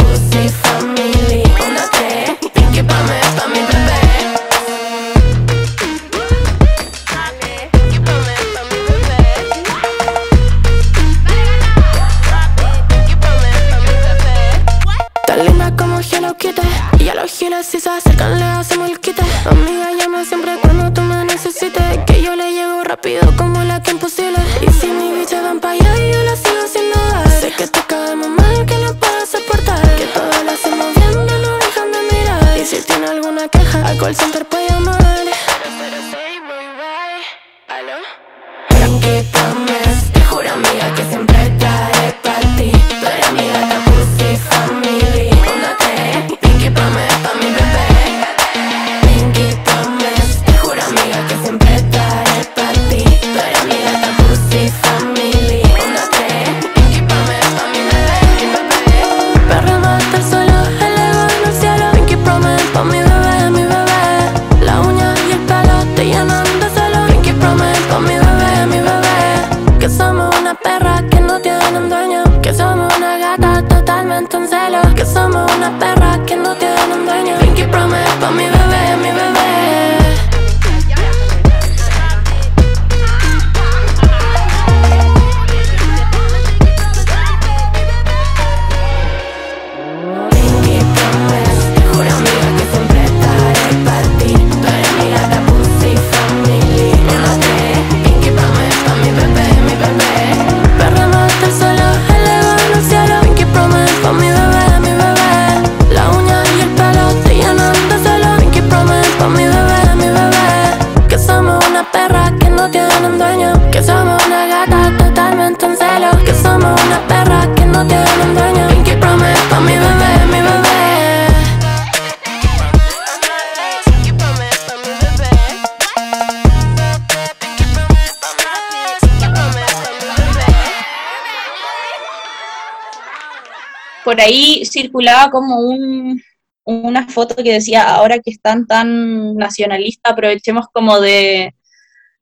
circulaba 134.93 135.31
como 135.31 135.59
un, 135.59 136.21
una 136.65 137.07
foto 137.07 137.35
que 137.35 137.53
decía, 137.53 137.95
ahora 137.95 138.19
que 138.19 138.31
están 138.31 138.65
tan 138.67 139.35
nacionalistas, 139.35 140.13
aprovechemos 140.13 140.67
como 140.71 140.99
de, 140.99 141.53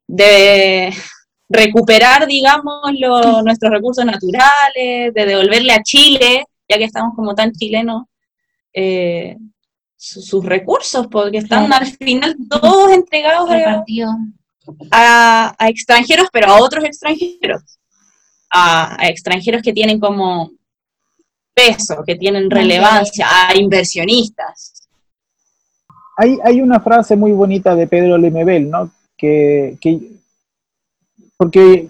de 0.06 0.92
recuperar, 1.48 2.26
digamos, 2.26 2.80
lo- 2.98 3.42
nuestros 3.44 3.70
recursos 3.72 4.04
naturales, 4.04 5.12
de 5.14 5.26
devolverle 5.26 5.72
a 5.72 5.82
Chile, 5.82 6.44
ya 6.68 6.78
que 6.78 6.84
estamos 6.84 7.14
como 7.14 7.34
tan 7.34 7.52
chilenos, 7.52 8.04
eh, 8.72 9.36
su- 9.96 10.22
sus 10.22 10.44
recursos, 10.44 11.06
porque 11.08 11.38
están 11.38 11.66
Claro. 11.66 11.84
al 11.84 11.92
final 11.92 12.36
todos 12.48 12.90
entregados 12.92 13.50
a, 13.50 13.84
a- 14.90 15.54
a 15.58 15.68
extranjeros, 15.68 16.28
pero 16.32 16.48
a 16.48 16.60
otros 16.60 16.84
extranjeros. 16.84 17.62
A, 18.54 19.02
a 19.02 19.08
extranjeros 19.08 19.62
que 19.62 19.72
tienen 19.72 19.98
como 19.98 20.50
peso, 21.54 22.02
que 22.06 22.16
tienen 22.16 22.50
relevancia, 22.50 23.26
a 23.48 23.56
inversionistas. 23.56 24.88
Hay, 26.16 26.38
hay 26.44 26.60
una 26.60 26.80
frase 26.80 27.16
muy 27.16 27.32
bonita 27.32 27.74
de 27.74 27.86
Pedro 27.86 28.18
Lemebel, 28.18 28.70
¿no? 28.70 28.90
Que, 29.16 29.76
que- 29.80 30.00
porque 31.36 31.88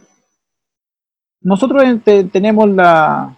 nosotros 1.40 1.82
te- 2.04 2.24
tenemos 2.24 2.68
la, 2.70 3.36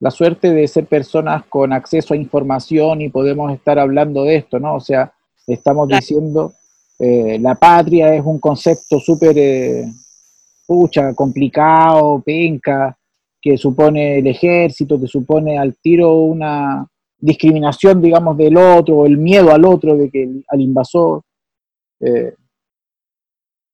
la 0.00 0.10
suerte 0.10 0.52
de 0.52 0.68
ser 0.68 0.86
personas 0.86 1.44
con 1.48 1.72
acceso 1.72 2.14
a 2.14 2.16
información 2.16 3.00
y 3.00 3.08
podemos 3.08 3.52
estar 3.52 3.78
hablando 3.78 4.24
de 4.24 4.36
esto, 4.36 4.58
¿no? 4.58 4.74
O 4.76 4.80
sea, 4.80 5.12
estamos 5.46 5.88
Claro. 5.88 6.00
diciendo, 6.00 6.52
eh, 6.98 7.38
la 7.40 7.54
patria 7.54 8.14
es 8.14 8.22
un 8.24 8.38
concepto 8.38 9.00
súper, 9.00 9.36
eh, 9.38 9.84
pucha, 10.66 11.14
complicado, 11.14 12.20
penca, 12.20 12.97
que 13.40 13.56
supone 13.56 14.18
el 14.18 14.26
ejército, 14.26 15.00
que 15.00 15.06
supone 15.06 15.58
al 15.58 15.76
tiro 15.76 16.14
una 16.14 16.86
discriminación, 17.18 18.00
digamos, 18.02 18.36
del 18.36 18.56
otro, 18.56 18.98
o 18.98 19.06
el 19.06 19.18
miedo 19.18 19.52
al 19.52 19.64
otro, 19.64 19.96
de 19.96 20.10
que 20.10 20.28
al 20.48 20.60
invasor. 20.60 21.22
eh, 22.00 22.34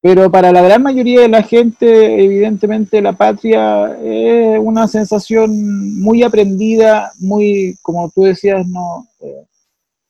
pero 0.04 0.30
para 0.30 0.52
la 0.52 0.60
gran 0.60 0.82
mayoría 0.82 1.22
de 1.22 1.30
la 1.30 1.42
gente, 1.42 2.22
evidentemente, 2.22 3.00
la 3.00 3.14
patria 3.14 3.98
es 4.02 4.58
una 4.60 4.86
sensación 4.86 5.98
muy 5.98 6.22
aprendida, 6.22 7.10
muy, 7.20 7.74
como 7.80 8.10
tú 8.10 8.24
decías, 8.24 8.68
no, 8.68 9.06
eh, 9.22 9.46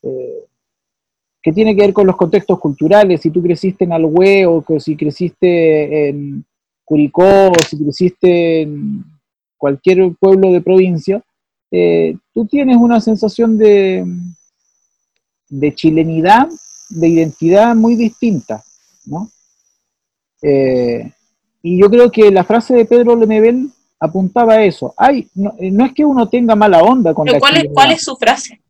eh, 0.03 0.45
que 1.41 1.53
tiene 1.53 1.73
que 1.73 1.83
ver 1.83 1.93
con 1.93 2.07
los 2.07 2.17
contextos 2.17 2.59
culturales. 2.59 3.21
Si 3.21 3.29
tú 3.29 3.41
creciste 3.41 3.85
en 3.85 3.93
Alhue 3.93 4.45
o 4.45 4.61
que 4.63 4.81
si 4.81 4.97
creciste 4.97 6.09
en 6.09 6.43
Curicó 6.83 7.47
o 7.47 7.55
si 7.65 7.81
creciste 7.81 8.63
en 8.63 9.14
cualquier 9.65 10.13
pueblo 10.19 10.51
de 10.51 10.61
provincia, 10.61 11.23
eh, 11.71 12.15
tú 12.35 12.45
tienes 12.45 12.77
una 12.77 13.01
sensación 13.01 13.57
de, 13.57 14.05
de 15.49 15.73
chilenidad, 15.73 16.47
de 16.89 17.07
identidad 17.07 17.75
muy 17.75 17.95
distinta, 17.95 18.63
¿no? 19.07 19.27
Eh, 20.43 21.11
y 21.63 21.81
yo 21.81 21.89
creo 21.89 22.11
que 22.11 22.29
la 22.29 22.43
frase 22.43 22.75
de 22.75 22.85
Pedro 22.85 23.15
Lemebel 23.15 23.71
apuntaba 23.99 24.53
a 24.53 24.63
eso. 24.63 24.93
Ay, 24.95 25.27
no, 25.33 25.55
eh, 25.57 25.71
no 25.71 25.83
es 25.83 25.93
que 25.93 26.05
uno 26.05 26.29
tenga 26.29 26.55
mala 26.55 26.83
onda 26.83 27.15
con 27.15 27.25
Pero 27.25 27.37
la 27.37 27.39
¿cuál, 27.39 27.57
es. 27.57 27.65
¿Cuál 27.73 27.91
es 27.91 28.03
su 28.03 28.15
frase? 28.17 28.61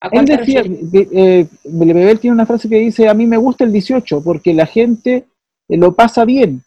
¿A 0.00 0.08
cuál 0.08 0.30
Él 0.30 0.36
decía, 0.36 0.62
eh, 0.62 1.48
Lemebel 1.64 2.20
tiene 2.20 2.34
una 2.34 2.46
frase 2.46 2.68
que 2.68 2.76
dice, 2.76 3.08
a 3.08 3.14
mí 3.14 3.26
me 3.26 3.38
gusta 3.38 3.64
el 3.64 3.72
18 3.72 4.22
porque 4.22 4.54
la 4.54 4.66
gente 4.66 5.26
lo 5.66 5.96
pasa 5.96 6.24
bien. 6.24 6.62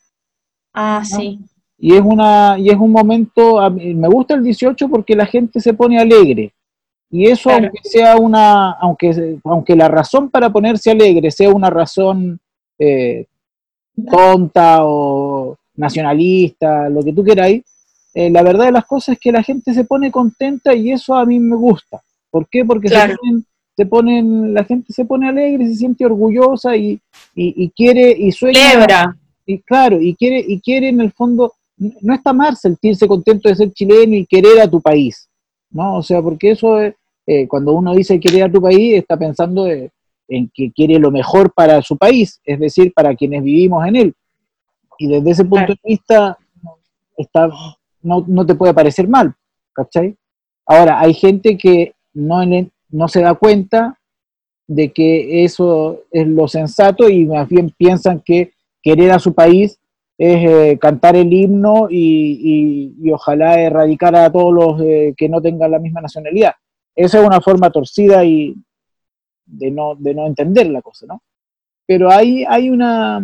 Ah, 0.74 1.04
sí. 1.06 1.40
Y 1.86 1.94
es, 1.96 2.02
una, 2.02 2.56
y 2.58 2.70
es 2.70 2.78
un 2.78 2.92
momento, 2.92 3.60
a 3.60 3.70
mí- 3.70 3.94
me 3.94 4.08
gusta 4.08 4.36
el 4.36 4.44
18 4.44 4.88
porque 4.88 5.16
la 5.16 5.26
gente 5.26 5.60
se 5.60 5.74
pone 5.74 6.00
alegre. 6.00 6.54
Y 7.12 7.26
eso, 7.28 7.50
Claro. 7.50 7.66
aunque 7.66 7.80
sea 7.84 8.16
una, 8.18 8.72
aunque, 8.72 9.38
aunque 9.44 9.76
la 9.76 9.88
razón 9.90 10.30
para 10.30 10.50
ponerse 10.50 10.92
alegre 10.92 11.30
sea 11.30 11.50
una 11.50 11.70
razón 11.70 12.40
eh, 12.80 13.26
tonta 14.10 14.80
o 14.86 15.58
nacionalista, 15.76 16.90
lo 16.90 17.04
que 17.04 17.14
tú 17.14 17.24
queráis, 17.24 17.64
eh, 18.14 18.30
la 18.30 18.44
verdad 18.44 18.66
de 18.66 18.72
las 18.72 18.86
cosas 18.86 19.14
es 19.14 19.20
que 19.20 19.32
la 19.32 19.44
gente 19.44 19.74
se 19.74 19.84
pone 19.86 20.12
contenta 20.12 20.74
y 20.74 20.92
eso 20.92 21.16
a 21.16 21.26
mí 21.26 21.38
me 21.40 21.56
gusta. 21.56 22.02
¿Por 22.32 22.48
qué? 22.50 22.64
Porque 22.66 22.88
se 22.90 22.96
ponen, 22.96 23.46
se 23.76 23.86
ponen, 23.86 24.54
la 24.54 24.64
gente 24.64 24.94
se 24.94 25.06
pone 25.06 25.28
alegre, 25.30 25.68
se 25.68 25.76
siente 25.76 26.06
orgullosa 26.06 26.76
y, 26.78 27.00
y, 27.36 27.64
y 27.64 27.70
quiere 27.72 28.12
y 28.18 28.32
sueña 28.32 29.16
y 29.46 29.60
claro, 29.60 30.02
y 30.02 30.16
quiere, 30.16 30.44
y 30.48 30.62
quiere 30.62 30.88
en 30.90 31.02
el 31.02 31.12
fondo, 31.12 31.52
no 32.02 32.14
está 32.14 32.34
mal 32.34 32.56
sentirse 32.56 33.08
contento 33.08 33.50
de 33.50 33.56
ser 33.56 33.72
chileno 33.74 34.16
y 34.16 34.26
querer 34.26 34.60
a 34.62 34.70
tu 34.70 34.82
país, 34.82 35.28
¿no? 35.72 35.98
O 35.98 36.04
sea, 36.04 36.22
porque 36.22 36.52
eso 36.52 36.80
es, 36.80 36.94
eh, 37.26 37.48
cuando 37.48 37.74
uno 37.74 37.94
dice 37.96 38.20
querer 38.20 38.44
a 38.44 38.52
tu 38.52 38.62
país, 38.62 38.96
está 38.96 39.18
pensando 39.18 39.64
de- 39.66 39.92
en 40.28 40.50
que 40.54 40.72
quiere 40.72 41.00
lo 41.00 41.12
mejor 41.12 41.52
para 41.54 41.82
su 41.82 41.98
país, 41.98 42.40
es 42.46 42.60
decir, 42.60 42.94
para 42.94 43.14
quienes 43.16 43.44
vivimos 43.44 43.86
en 43.88 43.96
él. 43.96 44.14
Y 44.98 45.08
desde 45.08 45.32
ese 45.32 45.44
punto 45.44 45.66
Claro. 45.66 45.80
de 45.84 45.90
vista, 45.90 46.38
está, 47.18 47.50
no, 48.02 48.24
no 48.28 48.46
te 48.46 48.56
puede 48.56 48.74
parecer 48.74 49.08
mal, 49.08 49.34
¿cachai? 49.74 50.16
Ahora, 50.66 51.00
hay 51.00 51.14
gente 51.14 51.58
que 51.58 51.94
no, 52.14 52.42
no 52.90 53.08
se 53.08 53.22
da 53.22 53.34
cuenta 53.34 54.00
de 54.66 54.92
que 54.94 55.44
eso 55.44 56.02
es 56.12 56.26
lo 56.26 56.48
sensato 56.48 57.10
y 57.10 57.26
más 57.26 57.50
bien 57.50 57.74
piensan 57.78 58.22
que 58.22 58.54
querer 58.82 59.12
a 59.12 59.20
su 59.20 59.34
país 59.34 59.78
es 60.18 60.50
eh, 60.50 60.78
cantar 60.80 61.16
el 61.16 61.32
himno 61.34 61.88
y, 61.90 62.94
y- 63.00 63.08
y 63.08 63.12
ojalá 63.12 63.60
erradicar 63.60 64.16
a 64.16 64.32
todos 64.32 64.54
los 64.54 64.82
eh, 64.82 65.14
que 65.18 65.28
no 65.28 65.42
tengan 65.42 65.72
la 65.72 65.80
misma 65.80 66.02
nacionalidad. 66.02 66.54
Esa 66.96 67.20
es 67.22 67.26
una 67.28 67.42
forma 67.42 67.72
torcida 67.72 68.24
y 68.24 68.54
de 69.46 69.72
no, 69.72 69.96
de 69.96 70.14
no 70.14 70.28
entender 70.28 70.68
la 70.70 70.82
cosa, 70.82 71.06
¿no? 71.08 71.22
Pero 71.86 72.12
hay, 72.12 72.46
hay, 72.48 72.70
una, 72.70 73.22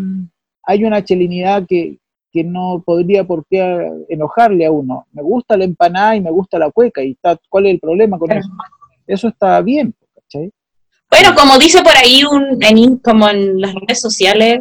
hay 0.64 0.84
una 0.84 1.04
chelinidad 1.04 1.66
que, 1.68 1.98
que 2.32 2.44
no 2.44 2.84
podría 2.86 3.24
por 3.24 3.46
qué 3.50 3.90
enojarle 4.10 4.66
a 4.66 4.72
uno. 4.72 5.06
Me 5.14 5.22
gusta 5.22 5.56
la 5.56 5.64
empanada 5.66 6.16
y 6.16 6.22
me 6.22 6.32
gusta 6.32 6.60
la 6.60 6.70
cueca, 6.72 7.04
y 7.04 7.12
está, 7.12 7.40
¿cuál 7.50 7.68
es 7.68 7.74
el 7.74 7.80
problema 7.80 8.18
con 8.18 8.32
eso? 8.32 8.50
Eso 9.08 9.28
está 9.30 9.62
bien, 9.62 9.94
¿cachai? 10.16 10.52
Bueno, 11.10 11.30
como 11.36 11.58
dice 11.58 11.82
por 11.82 11.94
ahí 11.96 12.24
un, 12.24 12.62
en, 12.64 12.98
como 12.98 13.30
en 13.30 13.62
las 13.62 13.74
redes 13.74 14.02
sociales, 14.02 14.60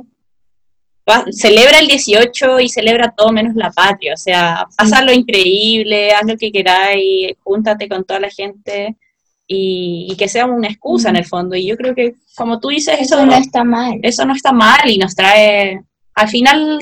va- 1.09 1.25
celebra 1.31 1.79
el 1.79 1.87
18 1.89 2.61
y 2.61 2.69
celebra 2.69 3.15
todo 3.17 3.33
menos 3.33 3.55
la 3.55 3.71
patria. 3.71 4.15
O 4.15 4.17
sea, 4.17 4.67
pasa 4.77 5.03
lo 5.03 5.13
increíble, 5.13 6.13
haz 6.13 6.25
lo 6.27 6.37
que 6.37 6.53
queráis, 6.53 7.35
júntate 7.43 7.89
con 7.89 8.05
toda 8.05 8.21
la 8.21 8.31
gente 8.31 8.97
y, 9.47 10.09
y 10.11 10.17
que 10.17 10.29
sea 10.29 10.47
una 10.47 10.69
excusa 10.69 11.09
en 11.11 11.17
el 11.17 11.25
fondo. 11.27 11.57
Y 11.57 11.67
yo 11.67 11.77
creo 11.77 11.95
que, 11.95 12.15
como 12.37 12.61
tú 12.61 12.69
dices, 12.69 12.95
eso, 13.01 13.17
Eso 13.17 13.27
no 13.27 13.33
no, 13.33 13.39
está 13.39 13.65
mal. 13.65 13.99
eso 14.03 14.25
no 14.27 14.35
está 14.35 14.53
mal 14.53 14.89
y 14.91 14.99
nos 14.99 15.15
trae, 15.15 15.81
al 16.15 16.29
final, 16.29 16.79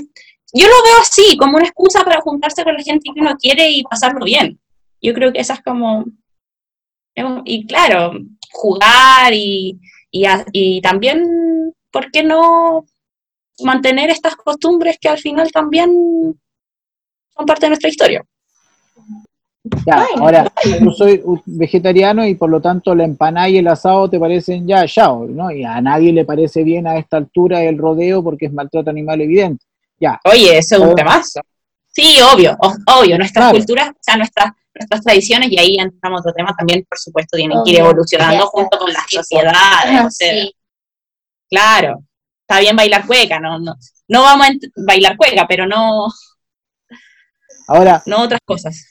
yo 0.52 0.66
lo 0.66 0.82
veo 0.82 1.00
así, 1.00 1.36
como 1.36 1.56
una 1.56 1.66
excusa 1.66 2.02
para 2.04 2.20
juntarse 2.20 2.64
con 2.64 2.74
la 2.74 2.82
gente 2.82 3.10
que 3.14 3.20
uno 3.20 3.36
quiere 3.36 3.70
y 3.70 3.82
pasarlo 3.82 4.24
bien. 4.24 4.58
Yo 5.02 5.12
creo 5.14 5.32
que 5.32 5.40
esa 5.40 5.54
es 5.54 5.62
como, 5.62 6.04
y 7.44 7.66
claro, 7.66 8.12
jugar 8.52 9.32
y, 9.32 9.78
y 10.10 10.80
también, 10.80 11.72
¿por 11.90 12.10
qué 12.10 12.22
no 12.22 12.84
mantener 13.62 14.10
estas 14.10 14.36
costumbres 14.36 14.98
que 15.00 15.08
al 15.08 15.18
final 15.18 15.50
también 15.50 15.90
son 17.36 17.46
parte 17.46 17.66
de 17.66 17.70
nuestra 17.70 17.90
historia? 17.90 18.24
Ya, 19.84 20.06
ahora, 20.18 20.52
yo 20.80 20.92
soy 20.92 21.22
vegetariano 21.44 22.24
y 22.24 22.36
por 22.36 22.48
lo 22.50 22.60
tanto 22.60 22.94
la 22.94 23.04
empanada 23.04 23.48
y 23.48 23.58
el 23.58 23.66
asado 23.66 24.08
te 24.08 24.20
parecen 24.20 24.66
ya 24.66 24.86
chao, 24.86 25.26
¿no? 25.26 25.50
Y 25.50 25.64
a 25.64 25.80
nadie 25.80 26.12
le 26.12 26.24
parece 26.24 26.62
bien 26.62 26.86
a 26.86 26.96
esta 26.98 27.16
altura 27.16 27.62
el 27.62 27.76
rodeo 27.76 28.22
porque 28.22 28.46
es 28.46 28.52
maltrato 28.52 28.90
animal 28.90 29.20
evidente. 29.20 29.64
Ya, 29.98 30.20
Oye, 30.24 30.58
eso 30.58 30.76
es 30.76 30.80
un 30.82 30.94
temazo. 30.94 31.40
Sí, 31.88 32.18
obvio, 32.20 32.56
obvio, 32.60 33.16
nuestras 33.16 33.44
Claro. 33.46 33.56
culturas, 33.56 33.88
o 33.88 33.98
sea, 34.00 34.16
nuestras, 34.18 34.52
nuestras 34.74 35.00
tradiciones, 35.00 35.50
y 35.50 35.58
ahí 35.58 35.76
entramos 35.78 36.18
a 36.18 36.20
otro 36.20 36.32
tema, 36.34 36.54
también, 36.56 36.84
por 36.86 36.98
supuesto, 36.98 37.38
tienen 37.38 37.58
que 37.64 37.70
ir 37.70 37.78
evolucionando 37.78 38.46
junto 38.48 38.78
con 38.78 38.92
las 38.92 39.04
sociedades. 39.08 40.04
O 40.04 40.10
sea, 40.10 40.30
sí. 40.30 40.54
Claro, 41.48 42.02
está 42.48 42.60
bien 42.60 42.76
bailar 42.76 43.04
cueca, 43.06 43.40
no, 43.40 43.58
no, 43.58 43.74
no 44.06 44.22
vamos 44.22 44.46
a 44.46 44.50
bailar 44.86 45.16
cueca, 45.16 45.46
pero 45.48 45.66
no, 45.66 46.06
ahora 47.66 48.02
no 48.06 48.22
otras 48.22 48.40
cosas. 48.44 48.86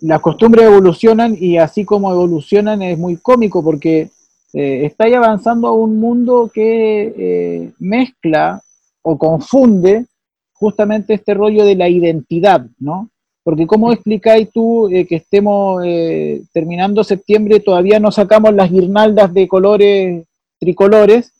las 0.00 0.20
costumbres 0.20 0.66
evolucionan 0.66 1.34
y 1.38 1.56
así 1.56 1.86
como 1.86 2.12
evolucionan 2.12 2.82
es 2.82 2.98
muy 2.98 3.16
cómico 3.16 3.64
porque 3.64 4.10
eh, 4.52 4.84
está 4.84 5.04
ahí 5.04 5.14
avanzando 5.14 5.68
a 5.68 5.72
un 5.72 5.98
mundo 5.98 6.50
que 6.52 7.14
eh, 7.16 7.72
mezcla 7.78 8.60
o 9.00 9.16
confunde 9.16 10.04
justamente 10.52 11.14
este 11.14 11.32
rollo 11.34 11.64
de 11.64 11.76
la 11.76 11.88
identidad, 11.88 12.66
¿no? 12.78 13.10
Porque 13.42 13.66
¿cómo 13.66 13.92
explicáis 13.92 14.50
tú 14.50 14.88
eh, 14.88 15.06
que 15.06 15.16
estemos 15.16 15.82
eh, 15.84 16.42
terminando 16.52 17.04
septiembre 17.04 17.60
todavía 17.60 17.98
no 18.00 18.12
sacamos 18.12 18.54
las 18.54 18.70
guirnaldas 18.70 19.32
de 19.32 19.48
colores 19.48 20.24
tricolores 20.58 21.33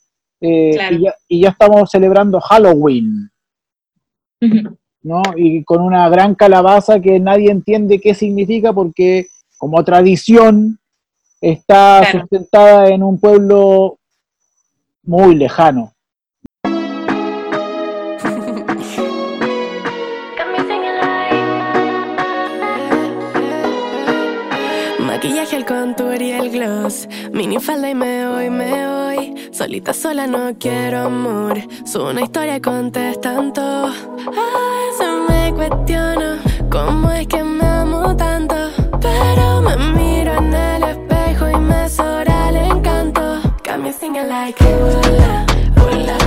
eh, 0.47 0.71
Claro. 0.75 0.97
y, 0.97 1.03
ya, 1.05 1.15
y 1.29 1.41
ya 1.43 1.49
estamos 1.51 1.91
celebrando 1.91 2.41
Halloween? 2.41 3.31
¿no? 5.03 5.23
Y 5.37 5.65
con 5.65 5.81
una 5.83 6.09
gran 6.09 6.35
calabaza 6.35 7.01
que 7.01 7.19
nadie 7.21 7.51
entiende 7.51 7.99
qué 8.01 8.15
significa 8.15 8.73
porque 8.73 9.27
como 9.59 9.83
tradición 9.85 10.79
está 11.41 12.01
Claro. 12.03 12.21
sustentada 12.21 12.89
en 12.89 13.03
un 13.03 13.19
pueblo 13.19 13.99
muy 15.03 15.35
lejano. 15.35 15.93
Maquillaje, 25.01 25.57
el 25.57 25.65
contour 25.67 26.21
y 26.21 26.31
el 26.33 26.51
gloss. 26.51 27.09
Mini 27.33 27.59
falda 27.61 27.91
y 27.91 27.95
me 27.95 28.27
voy, 28.29 28.51
me 28.51 28.71
voy. 28.87 29.44
Solita 29.55 29.93
sola 29.93 30.27
no 30.27 30.53
quiero 30.59 31.03
amor. 31.03 31.57
Subo 31.85 32.11
una 32.11 32.23
historia 32.23 32.61
contestando. 32.61 33.63
A 33.63 33.93
veces 34.75 35.15
me 35.29 35.55
cuestiono 35.55 36.39
cómo 36.69 37.13
es 37.13 37.29
que 37.29 37.45
me 37.45 37.65
amo 37.65 38.17
tanto. 38.17 38.57
Pero 39.01 39.61
me 39.61 39.77
miro 39.77 40.35
en 40.39 40.53
el 40.53 40.83
espejo 40.83 41.51
y 41.51 41.57
me 41.61 41.89
sobra 41.89 42.49
el 42.49 42.57
encanto. 42.57 43.41
Got 43.65 43.79
me 43.79 43.93
singing 43.93 44.29
like 44.29 44.61
ooh 44.65 46.05
la, 46.05 46.24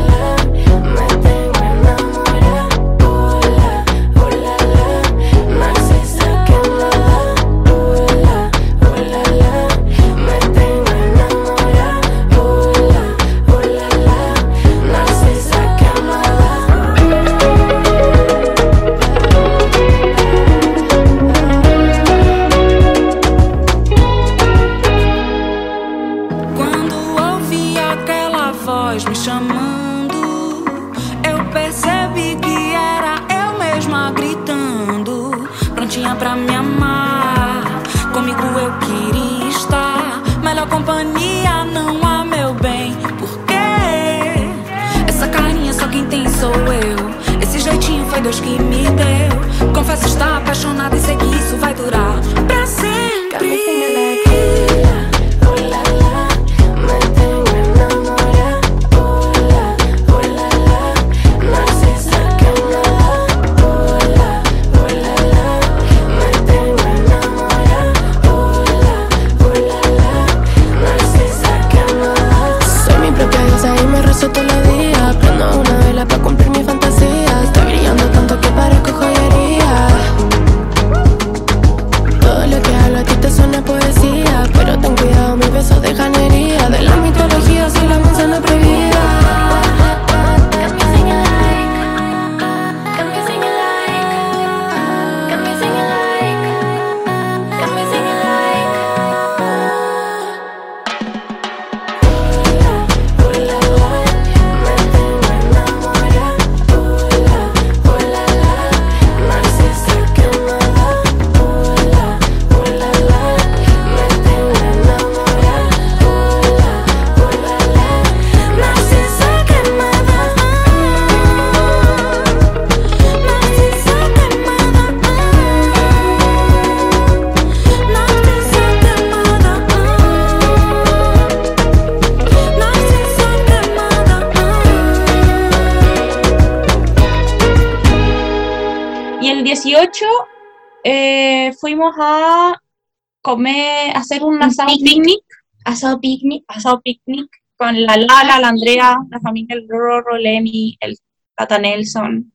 picnic. 144.67 145.19
Asado 145.65 145.99
picnic. 145.99 146.43
asado 146.47 146.81
picnic 146.81 147.27
con 147.57 147.81
la 147.85 147.97
Lala, 147.97 148.39
la 148.39 148.49
Andrea, 148.49 148.97
la 149.09 149.19
familia 149.19 149.55
el 149.55 149.67
Rorro, 149.67 150.15
Lenny, 150.17 150.77
el 150.79 150.97
Tata 151.35 151.57
Nelson. 151.59 152.31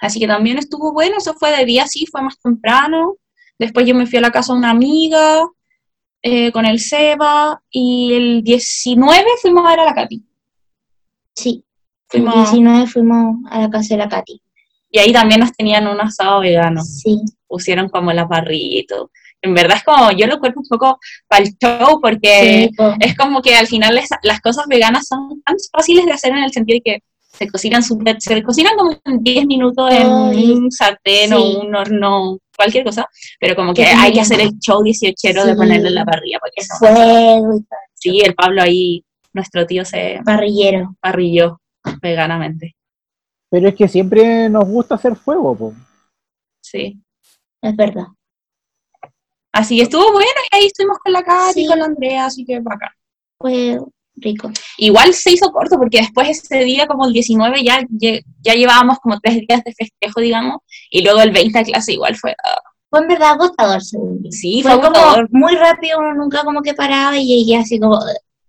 Así 0.00 0.20
que 0.20 0.26
también 0.26 0.58
estuvo 0.58 0.92
bueno, 0.92 1.16
eso 1.18 1.34
fue 1.34 1.56
de 1.56 1.64
día, 1.64 1.86
sí, 1.86 2.06
fue 2.06 2.22
más 2.22 2.38
temprano. 2.40 3.16
Después 3.58 3.86
yo 3.86 3.94
me 3.94 4.06
fui 4.06 4.18
a 4.18 4.22
la 4.22 4.30
casa 4.30 4.52
de 4.52 4.58
una 4.58 4.70
amiga 4.70 5.40
eh, 6.22 6.50
con 6.52 6.66
el 6.66 6.80
Seba 6.80 7.62
y 7.70 8.12
el 8.12 8.42
19 8.42 9.24
fuimos 9.40 9.64
a 9.66 9.70
ver 9.70 9.80
a 9.80 9.84
la 9.84 9.94
Katy. 9.94 10.24
Sí. 11.34 11.64
Fuimos- 12.08 12.34
El 12.34 12.42
19 12.42 12.86
fuimos 12.86 13.36
a 13.50 13.60
la 13.60 13.70
casa 13.70 13.94
de 13.94 13.98
la 13.98 14.08
Katy. 14.08 14.42
Y 14.90 14.98
ahí 14.98 15.12
también 15.12 15.40
nos 15.40 15.52
tenían 15.52 15.86
un 15.86 16.00
asado 16.00 16.40
vegano. 16.40 16.82
Sí. 16.82 17.20
Pusieron 17.46 17.88
como 17.88 18.12
la 18.12 18.26
parrilla 18.28 18.80
y 18.80 18.86
todo. 18.86 19.10
En 19.42 19.54
verdad 19.54 19.76
es 19.76 19.84
como, 19.84 20.10
yo 20.12 20.26
lo 20.26 20.38
cuerpo 20.40 20.60
un 20.60 20.68
poco 20.68 20.98
para 21.28 21.44
el 21.44 21.56
show 21.58 22.00
porque 22.00 22.70
Sí, 22.70 22.76
es 23.00 23.16
como 23.16 23.40
que 23.40 23.54
al 23.54 23.66
final 23.68 23.94
les- 23.94 24.08
las 24.22 24.40
cosas 24.40 24.66
veganas 24.68 25.06
son 25.06 25.40
tan 25.42 25.56
fáciles 25.72 26.06
de 26.06 26.12
hacer 26.12 26.32
en 26.32 26.38
el 26.44 26.52
sentido 26.52 26.76
de 26.76 26.82
que 26.92 27.02
se 27.32 27.48
cocinan 27.48 27.82
súper, 27.84 28.16
se 28.20 28.42
cocinan 28.42 28.76
como 28.76 28.98
en 29.04 29.22
10 29.22 29.46
minutos 29.46 29.92
en 29.92 30.06
Ay, 30.12 30.50
un 30.50 30.72
sartén 30.72 31.28
sí. 31.28 31.34
o 31.34 31.60
un 31.60 31.74
horno, 31.74 32.38
cualquier 32.56 32.82
cosa, 32.82 33.06
pero 33.38 33.54
como 33.54 33.72
que 33.74 33.84
hay 33.84 34.12
que 34.12 34.20
hacer 34.20 34.40
el 34.40 34.58
show 34.58 34.82
18 34.82 35.44
de 35.44 35.54
ponerle 35.54 35.88
en 35.88 35.94
la 35.94 36.04
parrilla, 36.04 36.38
porque 36.40 36.66
Fuego 36.78 37.60
todo. 37.60 37.78
sí, 37.94 38.20
el 38.24 38.34
Pablo 38.34 38.62
ahí, 38.62 39.04
nuestro 39.34 39.64
tío 39.66 39.84
se 39.84 40.20
Parrillero. 40.24 40.96
parrilló 41.00 41.60
veganamente, 42.02 42.74
Pero 43.50 43.68
es 43.68 43.74
que 43.76 43.86
siempre 43.86 44.48
nos 44.48 44.64
gusta 44.66 44.96
hacer 44.96 45.14
fuego, 45.14 45.56
po. 45.56 45.74
sí. 46.60 47.00
Es 47.62 47.76
verdad. 47.76 48.06
Así 49.58 49.76
que 49.76 49.82
estuvo 49.82 50.12
bueno 50.12 50.26
y 50.52 50.56
ahí 50.56 50.66
estuvimos 50.66 50.98
con 51.02 51.12
la 51.12 51.22
Katy, 51.22 51.62
Sí. 51.62 51.66
con 51.66 51.78
la 51.78 51.84
Andrea, 51.86 52.26
así 52.26 52.44
que 52.44 52.60
bacán. 52.60 52.90
Fue 53.38 53.78
rico. 54.16 54.50
Igual 54.78 55.14
se 55.14 55.32
hizo 55.32 55.50
corto 55.52 55.76
porque 55.78 55.98
después 55.98 56.28
ese 56.30 56.58
día, 56.64 56.86
como 56.86 57.06
el 57.06 57.12
19, 57.12 57.62
ya, 57.62 57.84
ya 57.90 58.54
llevábamos 58.54 58.98
como 58.98 59.18
tres 59.20 59.36
días 59.46 59.62
de 59.64 59.72
festejo, 59.74 60.20
digamos, 60.20 60.58
y 60.90 61.02
luego 61.02 61.20
el 61.20 61.30
20 61.30 61.58
de 61.58 61.64
clase 61.64 61.92
igual 61.92 62.16
fue, 62.16 62.32
ah, 62.32 62.60
Fue 62.90 63.00
en 63.00 63.08
verdad 63.08 63.32
agotador, 63.32 63.82
según 63.82 64.22
yo. 64.24 64.30
sí, 64.30 64.62
Fue 64.62 64.72
fue 64.72 64.80
como 64.80 64.96
agotador. 64.96 65.28
muy 65.30 65.54
rápido, 65.56 65.98
uno 65.98 66.14
nunca 66.14 66.42
como 66.44 66.62
que 66.62 66.74
paraba 66.74 67.16
y 67.18 67.26
llegué 67.26 67.56
así 67.58 67.78
como... 67.80 67.98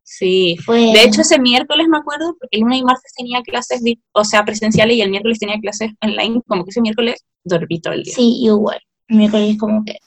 Sí. 0.04 0.58
Fue... 0.66 0.80
De 0.92 1.04
hecho, 1.04 1.22
ese 1.22 1.40
miércoles 1.40 1.88
me 1.88 1.98
acuerdo, 1.98 2.36
porque 2.40 2.58
el 2.58 2.62
lunes 2.62 2.80
y 2.80 2.84
martes 2.84 3.14
tenía 3.16 3.42
clases, 3.44 3.82
o 4.14 4.24
sea, 4.24 4.44
presenciales 4.44 4.98
y 4.98 5.02
el 5.02 5.12
miércoles 5.12 5.38
tenía 5.40 5.60
clases 5.60 5.92
online, 6.02 6.42
como 6.48 6.64
que 6.64 6.72
ese 6.72 6.82
miércoles 6.82 7.24
dormí 7.44 7.80
todo 7.80 7.94
el 7.94 8.04
día. 8.04 8.14
Sí, 8.16 8.38
igual. 8.42 8.80
Mi 9.08 9.30
colegio 9.30 9.54
es 9.54 9.60
como 9.60 9.84
que... 9.86 9.98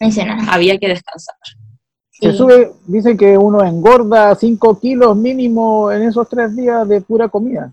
Nada. 0.00 0.52
Había 0.52 0.78
que 0.78 0.88
descansar. 0.88 1.34
Se 2.10 2.32
Sí. 2.32 2.36
sube, 2.38 2.72
dicen 2.86 3.16
que 3.16 3.38
uno 3.38 3.64
engorda 3.64 4.34
5 4.34 4.78
kilos 4.80 5.16
mínimo 5.16 5.90
en 5.92 6.02
esos 6.02 6.28
tres 6.28 6.54
días 6.56 6.86
de 6.88 7.00
pura 7.00 7.28
comida. 7.28 7.72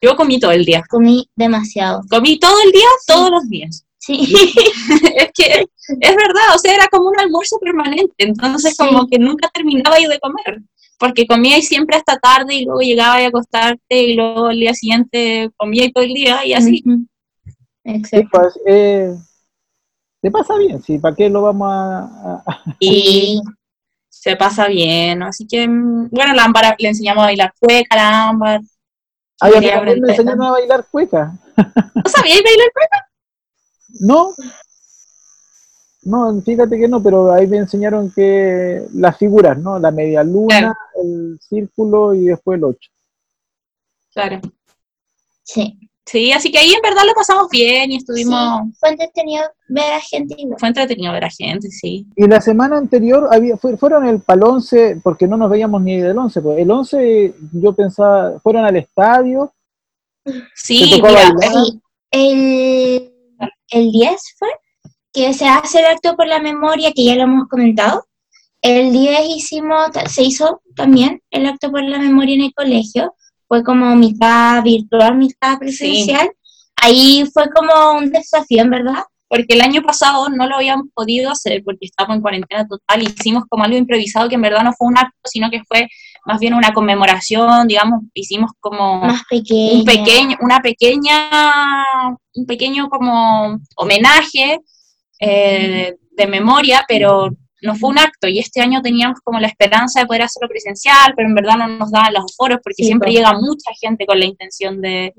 Yo 0.00 0.16
comí 0.16 0.38
todo 0.38 0.52
el 0.52 0.64
día. 0.64 0.82
Comí 0.88 1.28
demasiado. 1.36 2.00
Comí 2.10 2.38
todo 2.38 2.56
el 2.64 2.72
día, 2.72 2.86
todos 3.06 3.30
los 3.30 3.48
días. 3.48 3.84
Sí. 3.98 4.20
es 5.16 5.30
que 5.34 5.66
es 5.88 6.16
verdad, 6.16 6.54
o 6.54 6.58
sea, 6.58 6.74
era 6.74 6.86
como 6.88 7.08
un 7.08 7.18
almuerzo 7.18 7.58
permanente, 7.60 8.14
entonces 8.18 8.76
Sí. 8.76 8.76
como 8.78 9.06
que 9.08 9.18
nunca 9.18 9.48
terminaba 9.52 9.98
yo 10.00 10.08
de 10.08 10.18
comer, 10.20 10.62
porque 10.98 11.26
comía 11.26 11.58
y 11.58 11.62
siempre 11.62 11.96
hasta 11.96 12.18
tarde 12.18 12.54
y 12.54 12.64
luego 12.64 12.80
llegaba 12.80 13.16
a 13.16 13.26
acostarte 13.26 14.02
y 14.02 14.14
luego 14.14 14.50
el 14.50 14.60
día 14.60 14.74
siguiente 14.74 15.50
comía 15.56 15.84
y 15.84 15.92
todo 15.92 16.04
el 16.04 16.14
día 16.14 16.44
y 16.46 16.52
así. 16.52 16.82
Ujú. 16.86 17.04
Sí, 17.44 17.52
Exacto. 17.84 18.28
pues, 18.32 18.60
eh, 18.66 19.14
te 20.20 20.30
pasa 20.30 20.56
bien, 20.58 20.82
sí, 20.82 20.98
¿para 20.98 21.14
qué 21.14 21.28
lo 21.28 21.42
vamos 21.42 21.68
a...? 21.70 22.42
a- 22.46 22.62
Y 22.80 23.40
se 24.08 24.34
pasa 24.36 24.66
bien, 24.68 25.22
así 25.22 25.46
que, 25.46 25.66
mm, 25.68 26.08
bueno, 26.10 26.34
la 26.34 26.44
Ámbar 26.44 26.74
le 26.78 26.88
enseñamos 26.88 27.22
a 27.22 27.26
bailar 27.26 27.52
cueca 27.58 27.94
la 27.96 28.28
Ámbar. 28.28 28.60
Ay, 29.40 29.52
a 29.52 29.54
mí 29.54 29.60
Quería 29.60 29.76
también 29.76 30.00
me 30.00 30.04
aprender. 30.06 30.10
enseñaron 30.10 30.42
a 30.42 30.50
bailar 30.50 30.86
cueca. 30.90 31.32
¿No 31.56 32.10
sabíais 32.10 32.42
bailar 32.42 32.68
cueca? 32.74 33.04
No, 34.00 34.34
no, 36.02 36.40
fíjate 36.42 36.78
que 36.78 36.88
no, 36.88 37.02
pero 37.02 37.32
ahí 37.32 37.46
me 37.46 37.56
enseñaron 37.58 38.10
que 38.10 38.82
las 38.94 39.16
figuras, 39.16 39.58
¿no? 39.58 39.78
La 39.78 39.90
media 39.90 40.22
luna, 40.22 40.58
Claro. 40.58 40.74
el 41.02 41.38
círculo 41.40 42.14
y 42.14 42.26
después 42.26 42.58
el 42.58 42.64
ocho. 42.64 42.90
Claro. 44.12 44.40
Sí. 45.42 45.78
Sí, 46.10 46.32
así 46.32 46.50
que 46.50 46.58
ahí 46.58 46.72
en 46.72 46.80
verdad 46.82 47.02
lo 47.06 47.12
pasamos 47.12 47.48
bien 47.50 47.90
y 47.92 47.96
estuvimos, 47.96 48.60
Sí, 48.64 48.76
Fue 48.80 48.88
entretenido 48.90 49.44
ver 49.68 49.92
a 49.92 50.00
gente 50.00 50.34
igual. 50.38 50.56
fue 50.58 50.68
entretenido 50.68 51.12
ver 51.12 51.24
a 51.24 51.30
gente, 51.30 51.68
sí. 51.70 52.06
Y 52.16 52.26
la 52.26 52.40
semana 52.40 52.78
anterior 52.78 53.28
había, 53.30 53.56
fue- 53.58 53.76
fueron 53.76 54.06
el 54.06 54.20
pal 54.20 54.42
11, 54.42 55.00
porque 55.02 55.26
no 55.26 55.36
nos 55.36 55.50
veíamos 55.50 55.82
ni 55.82 55.98
del 56.00 56.16
11, 56.16 56.40
pues 56.40 56.58
el 56.60 56.70
11 56.70 57.34
yo 57.52 57.72
pensaba, 57.74 58.40
fueron 58.40 58.64
al 58.64 58.76
estadio, 58.76 59.52
Sí, 60.54 60.90
¿Te 60.90 60.96
tocó 60.96 61.08
mira, 61.08 61.30
bailar? 61.32 61.52
Sí, 61.64 61.80
el, 62.10 63.12
el 63.70 63.90
10 63.92 64.20
fue 64.38 64.48
que 65.12 65.32
se 65.32 65.46
hace 65.46 65.78
el 65.80 65.86
acto 65.86 66.16
por 66.16 66.26
la 66.26 66.38
memoria, 66.40 66.92
que 66.94 67.04
ya 67.04 67.14
lo 67.16 67.22
hemos 67.22 67.48
comentado. 67.48 68.04
El 68.60 68.92
10 68.92 69.20
hicimos, 69.36 69.88
se 70.06 70.22
hizo 70.24 70.60
también 70.76 71.22
el 71.30 71.46
acto 71.46 71.70
por 71.70 71.82
la 71.82 71.98
memoria 71.98 72.34
en 72.34 72.42
el 72.42 72.54
colegio. 72.54 73.14
Fue 73.48 73.64
como 73.64 73.96
mitad 73.96 74.62
virtual, 74.62 75.16
mitad 75.16 75.58
presencial. 75.58 76.30
Ahí 76.76 77.24
fue 77.32 77.44
como 77.50 77.98
un 77.98 78.10
desafío, 78.12 78.62
en 78.62 78.70
verdad. 78.70 79.02
porque 79.28 79.54
el 79.54 79.60
año 79.60 79.82
pasado 79.82 80.28
no 80.30 80.46
lo 80.46 80.56
habíamos 80.56 80.86
podido 80.94 81.30
hacer 81.30 81.62
porque 81.62 81.86
estábamos 81.86 82.16
en 82.16 82.22
cuarentena 82.22 82.66
total, 82.66 83.02
hicimos 83.02 83.44
como 83.48 83.64
algo 83.64 83.76
improvisado 83.76 84.28
que 84.28 84.36
en 84.36 84.42
verdad 84.42 84.64
no 84.64 84.72
fue 84.72 84.88
un 84.88 84.96
acto, 84.98 85.18
sino 85.24 85.50
que 85.50 85.62
fue 85.68 85.86
más 86.24 86.40
bien 86.40 86.54
una 86.54 86.72
conmemoración, 86.72 87.68
digamos, 87.68 88.04
hicimos 88.14 88.52
como 88.60 89.00
Más 89.02 89.22
pequeño. 89.28 89.80
un 89.80 89.84
pequeño, 89.84 90.36
una 90.40 90.60
pequeña, 90.60 91.28
un 92.34 92.46
pequeño 92.46 92.88
como 92.88 93.58
homenaje 93.76 94.60
eh, 95.20 95.96
de 96.10 96.26
memoria, 96.26 96.84
pero 96.88 97.28
no 97.62 97.74
fue 97.74 97.90
un 97.90 97.98
acto 97.98 98.28
y 98.28 98.38
este 98.38 98.60
año 98.60 98.80
teníamos 98.82 99.20
como 99.20 99.40
la 99.40 99.48
esperanza 99.48 100.00
de 100.00 100.06
poder 100.06 100.22
hacerlo 100.22 100.48
presencial, 100.48 101.12
pero 101.16 101.28
en 101.28 101.34
verdad 101.34 101.56
no 101.56 101.66
nos 101.68 101.90
daban 101.90 102.14
los 102.14 102.34
foros 102.36 102.58
porque 102.62 102.76
Sí, 102.82 102.84
siempre 102.84 103.10
llega 103.10 103.32
mucha 103.32 103.70
gente 103.80 104.06
con 104.06 104.18
la 104.18 104.26
intención 104.26 104.80
de, 104.80 105.12